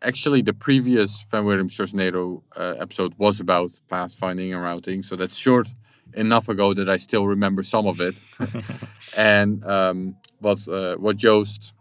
actually 0.01 0.41
the 0.41 0.53
previous 0.53 1.25
Van 1.29 1.43
Wirdum 1.43 1.69
Sjorsnado 1.69 2.41
uh, 2.55 2.75
episode 2.79 3.13
was 3.17 3.41
about 3.41 3.69
pathfinding 3.91 4.53
and 4.53 4.61
routing, 4.63 5.03
so 5.03 5.17
that's 5.17 5.35
short 5.35 5.67
enough 6.13 6.47
ago 6.47 6.73
that 6.73 6.87
I 6.87 6.95
still 6.95 7.27
remember 7.27 7.61
some 7.61 7.85
of 7.85 7.99
it. 7.99 8.17
and 9.17 9.61
um, 9.65 10.15
what 10.39 10.65
uh, 10.69 10.95
what 10.95 11.17
Joost 11.17 11.73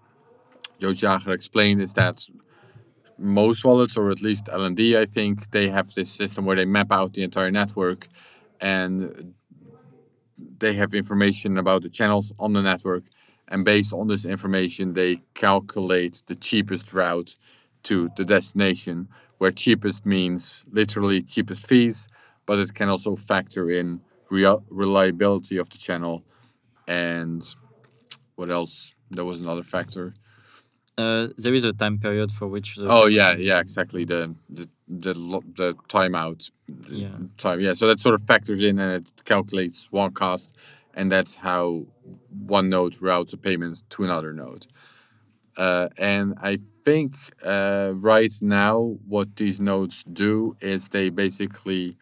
Joost 0.80 1.00
Jager 1.00 1.30
explained 1.30 1.80
is 1.80 1.92
that 1.92 2.26
most 3.16 3.64
wallets, 3.64 3.96
or 3.96 4.10
at 4.10 4.20
least 4.20 4.46
LND, 4.46 4.96
I 4.98 5.06
think, 5.06 5.52
they 5.52 5.68
have 5.68 5.94
this 5.94 6.10
system 6.10 6.44
where 6.44 6.56
they 6.56 6.64
map 6.64 6.90
out 6.90 7.14
the 7.14 7.22
entire 7.22 7.52
network 7.52 8.08
and 8.60 9.34
they 10.58 10.74
have 10.74 10.92
information 10.92 11.56
about 11.56 11.82
the 11.82 11.88
channels 11.88 12.32
on 12.40 12.52
the 12.52 12.62
network. 12.62 13.04
And 13.52 13.64
based 13.66 13.92
on 13.92 14.08
this 14.08 14.24
information, 14.24 14.94
they 14.94 15.20
calculate 15.34 16.22
the 16.26 16.34
cheapest 16.34 16.94
route 16.94 17.36
to 17.82 18.08
the 18.16 18.24
destination, 18.24 19.08
where 19.38 19.52
cheapest 19.52 20.06
means 20.06 20.64
literally 20.72 21.20
cheapest 21.22 21.66
fees, 21.66 22.08
but 22.46 22.58
it 22.58 22.72
can 22.72 22.88
also 22.88 23.14
factor 23.14 23.70
in 23.70 24.00
real 24.30 24.64
reliability 24.70 25.58
of 25.58 25.68
the 25.68 25.76
channel 25.76 26.24
and 26.88 27.42
what 28.36 28.50
else? 28.50 28.94
There 29.10 29.24
was 29.24 29.40
another 29.42 29.62
factor. 29.62 30.14
Uh, 30.96 31.28
there 31.36 31.54
is 31.54 31.64
a 31.64 31.72
time 31.72 31.98
period 31.98 32.32
for 32.32 32.46
which. 32.48 32.76
The 32.76 32.86
Oh 32.88 33.06
yeah, 33.06 33.36
yeah, 33.36 33.60
exactly. 33.60 34.04
The 34.04 34.34
the 34.48 34.68
the, 34.88 35.12
the 35.56 35.74
timeout 35.88 36.50
Yeah. 36.88 37.18
time. 37.38 37.60
Yeah, 37.60 37.74
so 37.74 37.86
that 37.88 38.00
sort 38.00 38.14
of 38.14 38.22
factors 38.22 38.62
in 38.62 38.78
and 38.78 38.92
it 39.06 39.24
calculates 39.24 39.90
one 39.92 40.12
cost, 40.12 40.56
and 40.94 41.10
that's 41.10 41.36
how 41.36 41.86
one 42.46 42.68
node 42.68 43.00
routes 43.00 43.32
a 43.32 43.36
payment 43.36 43.82
to 43.90 44.04
another 44.04 44.32
node. 44.32 44.66
Uh, 45.56 45.88
and 45.98 46.34
I 46.40 46.58
think 46.84 47.16
uh, 47.44 47.92
right 47.96 48.32
now 48.40 48.96
what 49.06 49.36
these 49.36 49.60
nodes 49.60 50.04
do 50.10 50.56
is 50.60 50.88
they 50.88 51.10
basically 51.10 51.96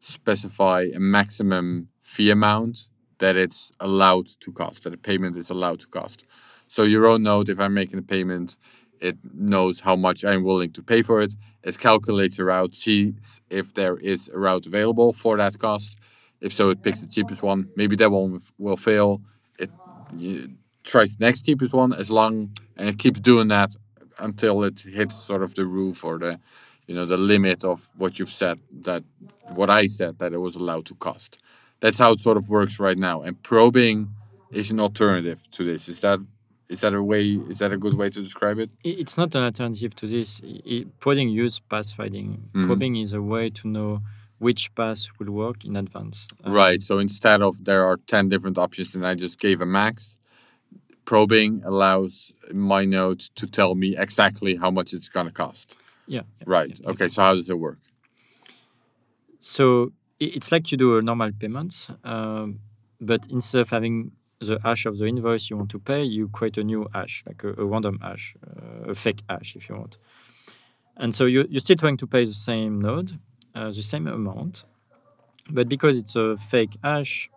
specify 0.00 0.86
a 0.94 0.98
maximum 0.98 1.88
fee 2.00 2.30
amount 2.30 2.90
that 3.18 3.36
it's 3.36 3.72
allowed 3.80 4.26
to 4.26 4.52
cost, 4.52 4.84
that 4.84 4.94
a 4.94 4.98
payment 4.98 5.36
is 5.36 5.50
allowed 5.50 5.80
to 5.80 5.86
cost. 5.86 6.24
So 6.66 6.82
your 6.82 7.06
own 7.06 7.22
node, 7.22 7.48
if 7.48 7.60
I'm 7.60 7.74
making 7.74 7.98
a 7.98 8.02
payment, 8.02 8.56
it 9.00 9.16
knows 9.34 9.80
how 9.80 9.96
much 9.96 10.24
I'm 10.24 10.44
willing 10.44 10.72
to 10.72 10.82
pay 10.82 11.02
for 11.02 11.20
it. 11.20 11.34
It 11.62 11.78
calculates 11.78 12.38
a 12.38 12.44
route, 12.44 12.74
sees 12.74 13.40
if 13.50 13.74
there 13.74 13.96
is 13.98 14.28
a 14.28 14.38
route 14.38 14.66
available 14.66 15.12
for 15.12 15.36
that 15.36 15.58
cost. 15.58 15.96
If 16.46 16.52
so, 16.52 16.64
it 16.70 16.82
picks 16.82 17.00
the 17.00 17.08
cheapest 17.08 17.42
one. 17.42 17.60
Maybe 17.74 17.96
that 17.96 18.10
one 18.10 18.38
will 18.58 18.76
fail. 18.76 19.22
It 19.58 19.70
tries 20.84 21.16
the 21.16 21.24
next 21.24 21.42
cheapest 21.46 21.72
one 21.72 21.92
as 21.92 22.10
long, 22.10 22.34
and 22.76 22.88
it 22.88 22.98
keeps 22.98 23.20
doing 23.20 23.48
that 23.48 23.70
until 24.18 24.62
it 24.64 24.80
hits 24.80 25.14
sort 25.14 25.42
of 25.42 25.54
the 25.54 25.64
roof 25.66 26.04
or 26.04 26.18
the, 26.18 26.38
you 26.86 26.94
know, 26.94 27.06
the 27.06 27.16
limit 27.16 27.64
of 27.64 27.88
what 27.96 28.18
you've 28.18 28.28
said 28.42 28.60
that 28.82 29.02
what 29.48 29.70
I 29.70 29.86
said 29.86 30.18
that 30.18 30.32
it 30.32 30.38
was 30.38 30.54
allowed 30.56 30.86
to 30.86 30.94
cost. 30.96 31.38
That's 31.80 31.98
how 31.98 32.12
it 32.12 32.20
sort 32.20 32.36
of 32.36 32.48
works 32.48 32.78
right 32.78 32.98
now. 32.98 33.22
And 33.22 33.42
probing 33.42 34.08
is 34.50 34.70
an 34.70 34.80
alternative 34.80 35.40
to 35.52 35.64
this. 35.64 35.88
Is 35.88 36.00
that 36.00 36.18
is 36.68 36.80
that 36.80 36.94
a 36.94 37.02
way? 37.02 37.22
Is 37.52 37.58
that 37.58 37.72
a 37.72 37.76
good 37.84 37.94
way 37.94 38.08
to 38.10 38.22
describe 38.22 38.58
it? 38.58 38.70
It's 38.84 39.16
not 39.18 39.34
an 39.34 39.42
alternative 39.44 39.94
to 39.96 40.06
this. 40.06 40.40
I- 40.44 40.62
I- 40.74 40.86
Probing 41.00 41.28
use 41.28 41.60
pathfinding. 41.70 42.38
Mhm. 42.54 42.66
Probing 42.66 42.96
is 42.96 43.12
a 43.12 43.20
way 43.22 43.50
to 43.50 43.68
know 43.68 44.00
which 44.44 44.62
path 44.74 45.02
will 45.18 45.32
work 45.44 45.58
in 45.64 45.74
advance. 45.84 46.18
Um, 46.44 46.52
Right. 46.62 46.80
So 46.88 46.94
instead 46.98 47.40
of 47.48 47.52
there 47.68 47.82
are 47.88 47.96
10 47.96 48.28
different 48.28 48.58
options 48.58 48.94
and 48.94 49.06
I 49.06 49.14
just 49.14 49.36
gave 49.46 49.58
a 49.62 49.66
max, 49.80 50.18
probing 51.04 51.62
allows 51.64 52.32
my 52.52 52.84
node 52.84 53.20
to 53.40 53.46
tell 53.46 53.74
me 53.74 53.88
exactly 53.96 54.52
how 54.62 54.70
much 54.70 54.92
it's 54.96 55.08
going 55.08 55.26
to 55.26 55.32
cost. 55.32 55.76
Yeah. 56.06 56.22
yeah, 56.40 56.44
Right. 56.56 56.78
yeah, 56.80 56.90
Okay. 56.90 57.08
So 57.08 57.22
how 57.22 57.34
does 57.34 57.48
it 57.48 57.58
work? 57.58 57.78
So 59.40 59.92
it's 60.20 60.50
like 60.52 60.70
you 60.70 60.78
do 60.78 60.98
a 60.98 61.02
normal 61.02 61.30
payment, 61.32 61.74
um, 62.04 62.60
but 63.00 63.26
instead 63.30 63.60
of 63.64 63.70
having 63.70 64.12
the 64.40 64.58
hash 64.62 64.86
of 64.86 64.94
the 64.98 65.06
invoice 65.06 65.50
you 65.50 65.56
want 65.56 65.70
to 65.70 65.78
pay, 65.78 66.02
you 66.16 66.28
create 66.28 66.56
a 66.58 66.64
new 66.64 66.82
hash, 66.94 67.24
like 67.26 67.44
a, 67.44 67.50
a 67.62 67.64
random 67.72 67.98
hash, 68.00 68.26
uh, 68.46 68.90
a 68.92 68.94
fake 68.94 69.22
hash 69.28 69.56
if 69.56 69.68
you 69.68 69.76
want. 69.76 69.98
And 70.96 71.14
so 71.14 71.24
you, 71.24 71.46
you're 71.50 71.60
still 71.60 71.76
trying 71.76 71.96
to 71.98 72.06
pay 72.06 72.24
the 72.24 72.34
same 72.50 72.80
node, 72.80 73.18
uh, 73.54 73.70
the 73.70 73.82
same 73.82 74.06
amount, 74.06 74.64
but 75.50 75.68
because 75.68 75.98
it's 75.98 76.16
a 76.16 76.36
fake 76.36 76.76
hash, 76.82 77.30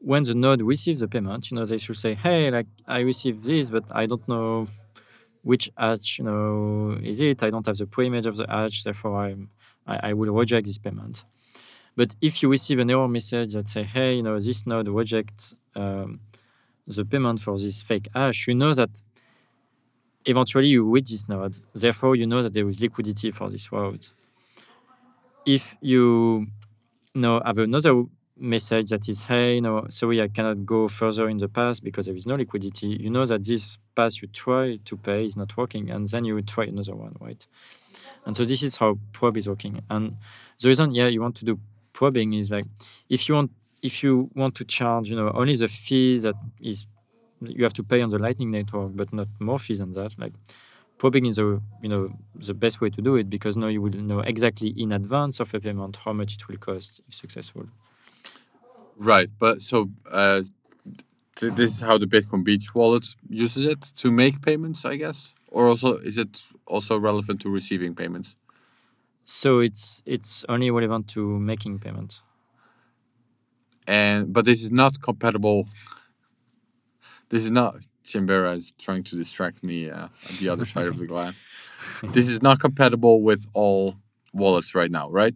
when 0.00 0.22
the 0.24 0.34
node 0.34 0.60
receives 0.60 1.00
the 1.00 1.08
payment, 1.08 1.50
you 1.50 1.56
know, 1.56 1.64
they 1.64 1.78
should 1.78 1.98
say, 1.98 2.14
hey, 2.14 2.50
like 2.50 2.66
I 2.86 3.00
received 3.00 3.44
this, 3.44 3.70
but 3.70 3.84
I 3.90 4.06
don't 4.06 4.26
know 4.28 4.68
which 5.42 5.70
hash, 5.76 6.18
you 6.18 6.24
know, 6.24 6.98
is 7.02 7.20
it? 7.20 7.42
I 7.42 7.50
don't 7.50 7.66
have 7.66 7.78
the 7.78 7.86
pre-image 7.86 8.26
of 8.26 8.36
the 8.36 8.46
hash, 8.48 8.82
therefore 8.82 9.24
I'm, 9.24 9.50
I, 9.86 10.10
I 10.10 10.12
will 10.12 10.32
reject 10.32 10.66
this 10.66 10.78
payment. 10.78 11.24
But 11.96 12.16
if 12.20 12.42
you 12.42 12.50
receive 12.50 12.78
an 12.80 12.90
error 12.90 13.08
message 13.08 13.54
that 13.54 13.68
say, 13.68 13.84
hey, 13.84 14.16
you 14.16 14.22
know, 14.22 14.38
this 14.38 14.66
node 14.66 14.88
rejects 14.88 15.54
um, 15.74 16.20
the 16.86 17.04
payment 17.04 17.40
for 17.40 17.58
this 17.58 17.82
fake 17.82 18.08
hash, 18.14 18.46
you 18.46 18.54
know 18.54 18.74
that 18.74 19.02
eventually 20.26 20.68
you 20.68 20.84
reach 20.84 21.10
this 21.10 21.28
node. 21.28 21.56
Therefore, 21.74 22.16
you 22.16 22.26
know 22.26 22.42
that 22.42 22.52
there 22.52 22.68
is 22.68 22.80
liquidity 22.80 23.30
for 23.30 23.48
this 23.48 23.70
route. 23.72 24.10
If 25.46 25.76
you, 25.80 26.46
know, 27.14 27.42
have 27.44 27.58
another 27.58 28.04
message 28.36 28.90
that 28.90 29.08
is, 29.08 29.24
hey, 29.24 29.56
you 29.56 29.60
know, 29.60 29.86
sorry, 29.88 30.20
I 30.20 30.28
cannot 30.28 30.66
go 30.66 30.88
further 30.88 31.28
in 31.28 31.36
the 31.36 31.48
past 31.48 31.84
because 31.84 32.06
there 32.06 32.16
is 32.16 32.26
no 32.26 32.34
liquidity, 32.34 32.88
you 33.00 33.10
know 33.10 33.26
that 33.26 33.44
this 33.44 33.78
path 33.94 34.20
you 34.20 34.28
try 34.28 34.78
to 34.84 34.96
pay 34.96 35.26
is 35.26 35.36
not 35.36 35.56
working, 35.56 35.90
and 35.90 36.08
then 36.08 36.24
you 36.24 36.40
try 36.42 36.64
another 36.64 36.94
one, 36.94 37.14
right? 37.20 37.46
And 38.26 38.36
so 38.36 38.44
this 38.44 38.62
is 38.62 38.76
how 38.76 38.98
probe 39.12 39.36
is 39.36 39.48
working. 39.48 39.82
And 39.90 40.16
the 40.60 40.68
reason, 40.68 40.94
yeah, 40.94 41.06
you 41.06 41.20
want 41.20 41.36
to 41.36 41.44
do 41.44 41.60
probing 41.92 42.32
is 42.32 42.50
like 42.50 42.66
if 43.08 43.28
you 43.28 43.34
want 43.36 43.50
if 43.82 44.02
you 44.02 44.30
want 44.34 44.54
to 44.56 44.64
charge, 44.64 45.10
you 45.10 45.16
know, 45.16 45.30
only 45.34 45.56
the 45.56 45.68
fees 45.68 46.22
that 46.22 46.34
is 46.60 46.86
you 47.40 47.62
have 47.64 47.74
to 47.74 47.82
pay 47.82 48.00
on 48.00 48.08
the 48.08 48.18
Lightning 48.18 48.50
Network, 48.50 48.96
but 48.96 49.12
not 49.12 49.28
more 49.38 49.58
fees 49.58 49.78
than 49.78 49.92
that. 49.92 50.18
Like 50.18 50.32
probing 50.98 51.26
is 51.26 51.38
a 51.38 51.60
you 51.82 51.88
know 51.88 52.12
the 52.34 52.54
best 52.54 52.80
way 52.80 52.90
to 52.90 53.02
do 53.02 53.16
it 53.16 53.28
because 53.28 53.56
now 53.56 53.66
you 53.68 53.80
will 53.82 53.92
know 53.92 54.20
exactly 54.20 54.68
in 54.76 54.92
advance 54.92 55.40
of 55.40 55.54
a 55.54 55.60
payment 55.60 55.96
how 56.04 56.12
much 56.12 56.34
it 56.34 56.48
will 56.48 56.58
cost 56.58 57.00
if 57.08 57.14
successful. 57.14 57.66
Right. 58.96 59.28
But 59.38 59.62
so 59.62 59.90
uh, 60.10 60.42
th- 61.36 61.54
this 61.54 61.74
is 61.76 61.80
how 61.80 61.98
the 61.98 62.06
Bitcoin 62.06 62.44
Beach 62.44 62.74
wallet 62.74 63.06
uses 63.28 63.66
it 63.66 63.80
to 63.98 64.10
make 64.10 64.40
payments, 64.42 64.84
I 64.84 64.96
guess? 64.96 65.34
Or 65.50 65.68
also, 65.68 65.96
is 65.96 66.16
it 66.16 66.42
also 66.66 66.98
relevant 66.98 67.40
to 67.42 67.50
receiving 67.50 67.94
payments? 67.94 68.34
So 69.24 69.58
it's 69.60 70.02
it's 70.04 70.44
only 70.48 70.70
relevant 70.70 71.08
to 71.08 71.20
making 71.40 71.78
payments. 71.80 72.20
and 73.86 74.32
but 74.32 74.44
this 74.44 74.62
is 74.62 74.70
not 74.70 75.00
compatible. 75.00 75.66
This 77.28 77.44
is 77.44 77.50
not. 77.50 77.76
Chimbera 78.04 78.54
is 78.54 78.72
trying 78.78 79.02
to 79.04 79.16
distract 79.16 79.62
me 79.62 79.90
uh, 79.90 80.08
at 80.28 80.30
the 80.38 80.48
other 80.48 80.64
side 80.64 80.86
of 80.86 80.98
the 80.98 81.06
glass. 81.12 81.44
This 82.02 82.28
is 82.28 82.42
not 82.42 82.60
compatible 82.60 83.22
with 83.22 83.48
all 83.54 83.96
wallets 84.32 84.74
right 84.74 84.90
now, 84.90 85.10
right? 85.10 85.34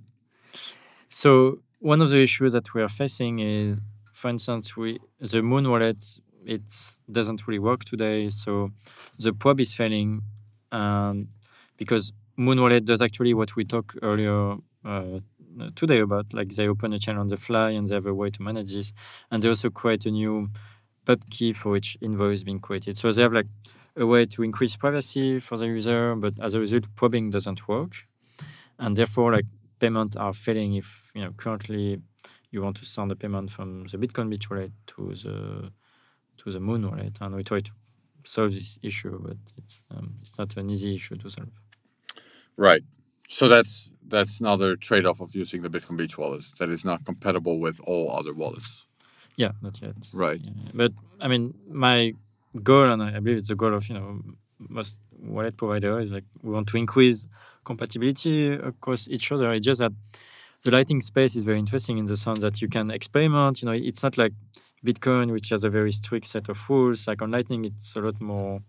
So 1.08 1.60
one 1.78 2.00
of 2.02 2.10
the 2.10 2.22
issues 2.22 2.52
that 2.52 2.74
we 2.74 2.82
are 2.82 2.88
facing 2.88 3.38
is, 3.38 3.80
for 4.12 4.28
instance, 4.28 4.76
we 4.76 4.98
the 5.20 5.40
Muun 5.40 5.70
wallet 5.70 6.04
it 6.44 6.62
doesn't 7.10 7.46
really 7.46 7.58
work 7.58 7.84
today. 7.84 8.30
So 8.30 8.70
the 9.18 9.32
probe 9.32 9.60
is 9.60 9.74
failing, 9.74 10.22
um, 10.72 11.28
because 11.76 12.12
Muun 12.38 12.60
wallet 12.60 12.84
does 12.84 13.02
actually 13.02 13.34
what 13.34 13.56
we 13.56 13.64
talked 13.64 13.96
earlier 14.02 14.56
uh, 14.84 15.20
today 15.74 16.00
about 16.00 16.32
like 16.32 16.50
they 16.50 16.68
open 16.68 16.92
a 16.92 16.98
channel 16.98 17.20
on 17.20 17.28
the 17.28 17.36
fly 17.36 17.70
and 17.70 17.88
they 17.88 17.94
have 17.94 18.06
a 18.06 18.14
way 18.14 18.30
to 18.30 18.42
manage 18.42 18.72
this, 18.72 18.92
and 19.30 19.42
they 19.42 19.48
also 19.48 19.70
create 19.70 20.06
a 20.06 20.10
new 20.10 20.50
pub 21.08 21.22
key 21.30 21.54
for 21.54 21.76
each 21.78 21.96
invoice 22.02 22.42
being 22.44 22.60
created. 22.60 22.96
So 22.98 23.10
they 23.10 23.22
have 23.22 23.32
like 23.32 23.50
a 23.96 24.06
way 24.06 24.26
to 24.26 24.42
increase 24.42 24.76
privacy 24.76 25.40
for 25.40 25.56
the 25.56 25.66
user, 25.66 26.14
but 26.14 26.34
as 26.40 26.52
a 26.54 26.60
result, 26.60 26.84
probing 26.94 27.30
doesn't 27.30 27.66
work, 27.66 27.92
and 28.78 28.94
therefore 28.94 29.32
like 29.32 29.46
payments 29.80 30.16
are 30.16 30.34
failing 30.34 30.74
if 30.74 31.10
you 31.14 31.22
know 31.22 31.32
currently 31.36 32.00
you 32.50 32.62
want 32.62 32.76
to 32.76 32.84
send 32.84 33.10
a 33.10 33.16
payment 33.16 33.50
from 33.50 33.86
the 33.90 33.98
Bitcoin 33.98 34.28
Beach 34.30 34.50
wallet 34.50 34.72
to 34.86 35.14
the 35.22 35.72
to 36.40 36.52
the 36.52 36.60
Muun 36.60 36.88
wallet, 36.90 37.16
and 37.22 37.34
we 37.34 37.42
try 37.42 37.60
to 37.60 37.72
solve 38.24 38.52
this 38.52 38.78
issue, 38.82 39.18
but 39.26 39.38
it's 39.56 39.82
um, 39.90 40.14
it's 40.20 40.36
not 40.38 40.56
an 40.58 40.68
easy 40.70 40.94
issue 40.94 41.16
to 41.16 41.30
solve. 41.30 41.54
Right. 42.56 42.82
So 43.28 43.48
that's 43.48 43.90
that's 44.06 44.40
another 44.40 44.76
trade-off 44.76 45.20
of 45.20 45.34
using 45.34 45.62
the 45.62 45.70
Bitcoin 45.70 45.96
Beach 45.96 46.18
wallet 46.18 46.44
that 46.58 46.68
is 46.68 46.84
not 46.84 47.04
compatible 47.04 47.58
with 47.60 47.80
all 47.84 48.10
other 48.10 48.34
wallets. 48.34 48.87
Yeah, 49.38 49.52
not 49.62 49.80
yet. 49.80 49.94
Right. 50.12 50.40
Yeah, 50.42 50.50
But 50.74 50.92
I 51.20 51.28
mean, 51.28 51.54
my 51.70 52.12
goal, 52.62 52.90
and 52.90 53.00
I 53.02 53.20
believe 53.20 53.38
it's 53.38 53.48
the 53.48 53.54
goal 53.54 53.72
of 53.72 53.88
you 53.88 53.94
know 53.94 54.20
most 54.58 55.00
wallet 55.16 55.56
provider 55.56 56.00
is 56.00 56.10
like 56.12 56.24
we 56.42 56.50
want 56.52 56.66
to 56.68 56.76
increase 56.76 57.28
compatibility 57.64 58.48
across 58.48 59.08
each 59.08 59.30
other. 59.32 59.52
It's 59.52 59.64
just 59.64 59.80
that 59.80 59.92
the 60.64 60.72
Lightning 60.72 61.00
space 61.00 61.36
is 61.36 61.44
very 61.44 61.60
interesting 61.60 61.98
in 61.98 62.06
the 62.06 62.16
sense 62.16 62.40
that 62.40 62.60
you 62.60 62.68
can 62.68 62.90
experiment. 62.90 63.62
You 63.62 63.66
know, 63.66 63.72
it's 63.72 64.02
not 64.02 64.18
like 64.18 64.32
Bitcoin, 64.84 65.30
which 65.30 65.50
has 65.50 65.62
a 65.62 65.70
very 65.70 65.92
strict 65.92 66.26
set 66.26 66.48
of 66.48 66.58
rules. 66.68 67.06
Like 67.06 67.22
on 67.22 67.30
Lightning, 67.30 67.64
it's 67.64 67.94
a 67.94 68.00
lot 68.00 68.20
more. 68.20 68.60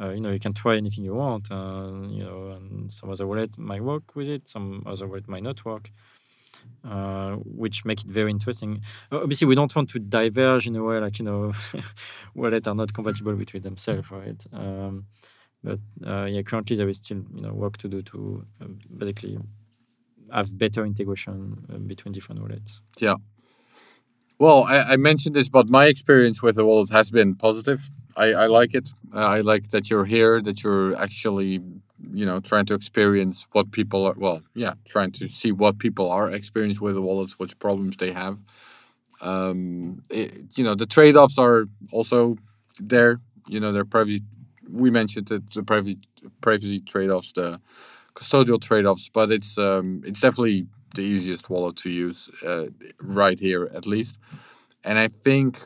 Uh, 0.00 0.10
you 0.10 0.20
know, 0.20 0.30
you 0.30 0.38
can 0.38 0.54
try 0.54 0.76
anything 0.76 1.04
you 1.04 1.14
want. 1.14 1.50
Uh, 1.50 1.90
you 2.08 2.24
know, 2.24 2.52
and 2.56 2.90
some 2.90 3.10
other 3.10 3.26
wallet 3.26 3.58
might 3.58 3.82
work 3.82 4.14
with 4.14 4.28
it, 4.28 4.48
some 4.48 4.82
other 4.86 5.06
wallet 5.06 5.28
might 5.28 5.42
not 5.42 5.62
work, 5.66 5.90
uh, 6.84 7.32
which 7.44 7.84
make 7.84 8.02
it 8.04 8.10
very 8.10 8.30
interesting. 8.30 8.82
Uh, 9.12 9.20
Obviously, 9.22 9.46
we 9.46 9.54
don't 9.54 9.74
want 9.74 9.90
to 9.90 9.98
diverge 9.98 10.66
in 10.66 10.76
a 10.76 10.82
way 10.82 10.98
like 11.00 11.18
you 11.18 11.24
know, 11.24 11.52
wallets 12.34 12.66
are 12.68 12.74
not 12.74 12.92
compatible 12.92 13.34
between 13.34 13.62
themselves, 13.62 14.10
right? 14.10 14.44
Um, 14.52 15.06
but 15.62 15.80
uh, 16.06 16.24
yeah, 16.24 16.42
currently 16.42 16.76
there 16.76 16.88
is 16.88 16.98
still 16.98 17.24
you 17.34 17.42
know 17.42 17.52
work 17.52 17.76
to 17.78 17.88
do 17.88 18.02
to 18.02 18.44
um, 18.60 18.78
basically 18.96 19.38
have 20.32 20.56
better 20.56 20.84
integration 20.84 21.66
uh, 21.72 21.78
between 21.78 22.12
different 22.12 22.40
wallets. 22.40 22.80
Yeah. 22.98 23.14
Well, 24.38 24.64
I, 24.64 24.92
I 24.92 24.96
mentioned 24.96 25.34
this, 25.34 25.48
but 25.48 25.68
my 25.68 25.86
experience 25.86 26.42
with 26.42 26.54
the 26.56 26.64
wallet 26.64 26.90
has 26.90 27.10
been 27.10 27.34
positive. 27.34 27.90
I, 28.16 28.32
I 28.32 28.46
like 28.46 28.74
it. 28.74 28.90
I 29.12 29.40
like 29.40 29.70
that 29.70 29.90
you're 29.90 30.04
here, 30.04 30.40
that 30.40 30.62
you're 30.62 30.94
actually, 30.96 31.60
you 32.12 32.26
know, 32.26 32.40
trying 32.40 32.66
to 32.66 32.74
experience 32.74 33.46
what 33.52 33.70
people 33.72 34.06
are. 34.06 34.14
Well, 34.16 34.42
yeah, 34.54 34.74
trying 34.86 35.12
to 35.12 35.28
see 35.28 35.52
what 35.52 35.78
people 35.78 36.10
are 36.10 36.30
experiencing 36.30 36.84
with 36.84 36.94
the 36.94 37.02
wallet, 37.02 37.32
what 37.38 37.58
problems 37.58 37.96
they 37.96 38.12
have. 38.12 38.38
Um, 39.20 40.02
it, 40.10 40.32
you 40.56 40.64
know, 40.64 40.74
the 40.74 40.86
trade-offs 40.86 41.38
are 41.38 41.66
also 41.92 42.36
there. 42.78 43.20
You 43.48 43.60
know, 43.60 43.72
they're 43.72 43.84
privacy. 43.84 44.22
We 44.70 44.90
mentioned 44.90 45.28
that 45.28 45.50
the 45.52 45.62
privacy 45.62 45.98
privacy 46.40 46.80
trade-offs, 46.80 47.32
the 47.32 47.60
custodial 48.14 48.60
trade-offs, 48.60 49.10
but 49.12 49.30
it's 49.30 49.58
um, 49.58 50.02
it's 50.06 50.20
definitely 50.20 50.66
the 50.94 51.02
easiest 51.02 51.50
wallet 51.50 51.76
to 51.76 51.90
use 51.90 52.30
uh, 52.46 52.66
right 53.00 53.38
here 53.38 53.70
at 53.74 53.86
least 53.86 54.18
and 54.84 54.98
i 54.98 55.08
think 55.08 55.58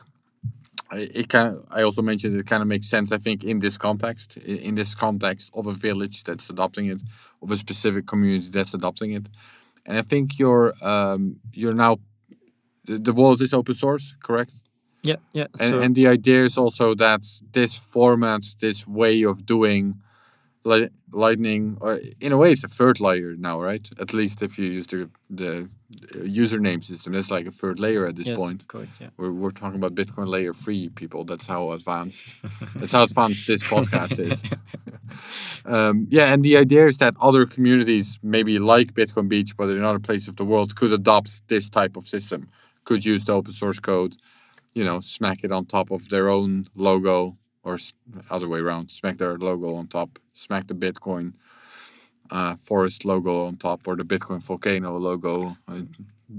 it 0.91 1.29
kind 1.29 1.47
of 1.55 1.65
i 1.71 1.81
also 1.81 2.01
mentioned 2.01 2.39
it 2.39 2.45
kind 2.45 2.61
of 2.61 2.67
makes 2.67 2.87
sense 2.87 3.11
i 3.11 3.17
think 3.17 3.43
in 3.43 3.59
this 3.59 3.77
context 3.77 4.37
in 4.37 4.75
this 4.75 4.95
context 4.95 5.49
of 5.53 5.67
a 5.67 5.73
village 5.73 6.23
that's 6.23 6.49
adopting 6.49 6.87
it 6.87 7.01
of 7.41 7.51
a 7.51 7.57
specific 7.57 8.05
community 8.05 8.49
that's 8.49 8.73
adopting 8.73 9.11
it 9.13 9.27
and 9.85 9.97
i 9.97 10.01
think 10.01 10.37
you're 10.39 10.73
um, 10.81 11.37
you're 11.53 11.73
now 11.73 11.97
the, 12.85 12.99
the 12.99 13.13
wallet 13.13 13.41
is 13.41 13.53
open 13.53 13.73
source 13.75 14.15
correct 14.23 14.53
Yeah, 15.03 15.19
yeah. 15.33 15.47
and, 15.59 15.69
so 15.71 15.81
and 15.81 15.95
the 15.95 16.07
idea 16.07 16.43
is 16.43 16.57
also 16.57 16.95
that 16.95 17.23
this 17.51 17.77
format 17.77 18.43
this 18.59 18.87
way 18.87 19.25
of 19.25 19.45
doing 19.45 19.95
li- 20.63 20.89
lightning 21.11 21.77
or 21.81 21.99
in 22.19 22.31
a 22.31 22.37
way 22.37 22.51
it's 22.51 22.63
a 22.63 22.67
third 22.67 22.99
layer 22.99 23.35
now 23.35 23.59
right 23.61 23.89
at 23.99 24.13
least 24.13 24.41
if 24.41 24.57
you 24.57 24.65
use 24.65 24.87
the 24.87 25.09
the 25.29 25.69
uh, 26.15 26.17
username 26.19 26.83
system 26.83 27.13
that's 27.13 27.29
like 27.29 27.45
a 27.45 27.51
third 27.51 27.79
layer 27.79 28.07
at 28.07 28.15
this 28.15 28.27
yes, 28.27 28.37
point 28.37 28.67
correct. 28.67 28.91
Yeah. 28.99 29.09
we're, 29.17 29.31
we're 29.31 29.51
talking 29.51 29.75
about 29.75 29.93
bitcoin 29.93 30.27
layer 30.27 30.53
3 30.53 30.89
people 30.89 31.23
that's 31.23 31.45
how 31.45 31.71
advanced 31.71 32.37
that's 32.75 32.93
how 32.93 33.03
advanced 33.03 33.45
this 33.45 33.63
podcast 33.63 34.19
is 34.19 34.41
um, 35.65 36.07
yeah 36.09 36.33
and 36.33 36.43
the 36.43 36.57
idea 36.57 36.87
is 36.87 36.97
that 36.97 37.13
other 37.21 37.45
communities 37.45 38.17
maybe 38.23 38.57
like 38.57 38.93
bitcoin 38.93 39.27
beach 39.27 39.55
but 39.57 39.69
in 39.69 39.83
other 39.83 39.99
places 39.99 40.29
of 40.29 40.37
the 40.37 40.45
world 40.45 40.75
could 40.75 40.91
adopt 40.91 41.47
this 41.49 41.69
type 41.69 41.95
of 41.97 42.07
system 42.07 42.49
could 42.85 43.05
use 43.05 43.25
the 43.25 43.33
open 43.33 43.53
source 43.53 43.79
code 43.79 44.15
you 44.73 44.83
know 44.83 44.99
smack 44.99 45.43
it 45.43 45.51
on 45.51 45.65
top 45.65 45.91
of 45.91 46.09
their 46.09 46.29
own 46.29 46.65
logo 46.75 47.35
or 47.63 47.77
other 48.29 48.47
way 48.47 48.59
around 48.59 48.89
smack 48.91 49.17
their 49.17 49.37
logo 49.37 49.75
on 49.75 49.87
top 49.87 50.19
smack 50.33 50.67
the 50.67 50.75
bitcoin 50.75 51.33
uh, 52.31 52.55
forest 52.55 53.05
logo 53.05 53.45
on 53.47 53.57
top 53.57 53.87
or 53.87 53.95
the 53.95 54.03
bitcoin 54.05 54.41
volcano 54.43 54.97
logo 54.97 55.55
uh, 55.67 55.81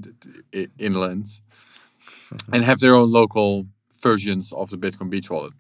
d- 0.00 0.10
d- 0.20 0.62
i- 0.62 0.68
inland 0.84 1.26
and 2.52 2.64
have 2.64 2.80
their 2.80 2.94
own 2.94 3.10
local 3.10 3.66
versions 4.02 4.52
of 4.52 4.70
the 4.70 4.78
bitcoin 4.78 5.10
beach 5.10 5.30
wallet 5.30 5.52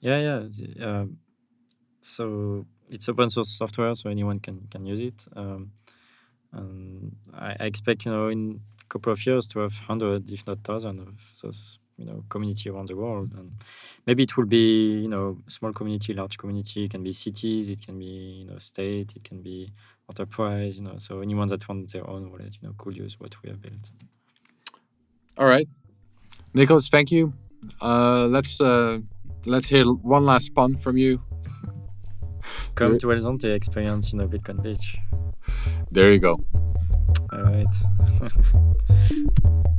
Yeah, 0.00 0.18
yeah. 0.18 0.86
um, 0.86 1.18
so 2.00 2.66
it's 2.90 3.08
open 3.08 3.30
source 3.30 3.50
software, 3.50 3.94
so 3.94 4.10
anyone 4.10 4.40
can 4.40 4.66
can 4.70 4.86
use 4.86 5.00
it. 5.00 5.26
Um, 5.36 5.72
and 6.52 7.16
I, 7.34 7.56
I 7.60 7.64
expect 7.66 8.06
you 8.06 8.12
know 8.12 8.28
in 8.28 8.60
a 8.82 8.86
couple 8.88 9.12
of 9.12 9.24
years 9.26 9.46
to 9.48 9.60
have 9.60 9.74
hundred, 9.74 10.30
if 10.30 10.46
not 10.46 10.64
thousand, 10.64 11.00
of 11.00 11.34
those 11.42 11.78
you 12.00 12.06
know 12.06 12.24
community 12.28 12.70
around 12.70 12.88
the 12.88 12.96
world. 12.96 13.34
And 13.36 13.52
maybe 14.06 14.22
it 14.24 14.36
will 14.36 14.46
be 14.46 15.00
you 15.00 15.08
know 15.08 15.38
small 15.46 15.72
community, 15.72 16.14
large 16.14 16.38
community. 16.38 16.84
It 16.84 16.90
can 16.90 17.02
be 17.02 17.12
cities, 17.12 17.68
it 17.68 17.84
can 17.84 17.98
be 17.98 18.40
you 18.40 18.46
know 18.46 18.58
state, 18.58 19.12
it 19.14 19.22
can 19.22 19.42
be 19.42 19.72
enterprise. 20.08 20.78
You 20.78 20.84
know, 20.84 20.96
so 20.98 21.20
anyone 21.20 21.48
that 21.48 21.68
wants 21.68 21.92
their 21.92 22.08
own 22.08 22.30
wallet, 22.30 22.56
you 22.60 22.68
know, 22.68 22.74
could 22.78 22.96
use 22.96 23.20
what 23.20 23.36
we 23.42 23.50
have 23.50 23.60
built. 23.60 23.90
All 25.36 25.46
right, 25.46 25.68
Nicholas, 26.54 26.88
thank 26.88 27.10
you. 27.10 27.34
Uh, 27.80 28.26
let's 28.26 28.60
uh, 28.60 28.98
let's 29.46 29.68
hear 29.68 29.84
one 29.84 30.24
last 30.24 30.54
pun 30.54 30.76
from 30.76 30.96
you. 30.96 31.22
Come 32.74 32.98
to 32.98 33.12
El 33.12 33.18
Zonte, 33.18 33.54
experience 33.54 34.12
you 34.12 34.18
know 34.18 34.26
Bitcoin 34.26 34.62
Beach. 34.62 34.96
There 35.90 36.10
you 36.12 36.18
go. 36.18 36.40
All 37.32 37.42
right. 37.42 37.66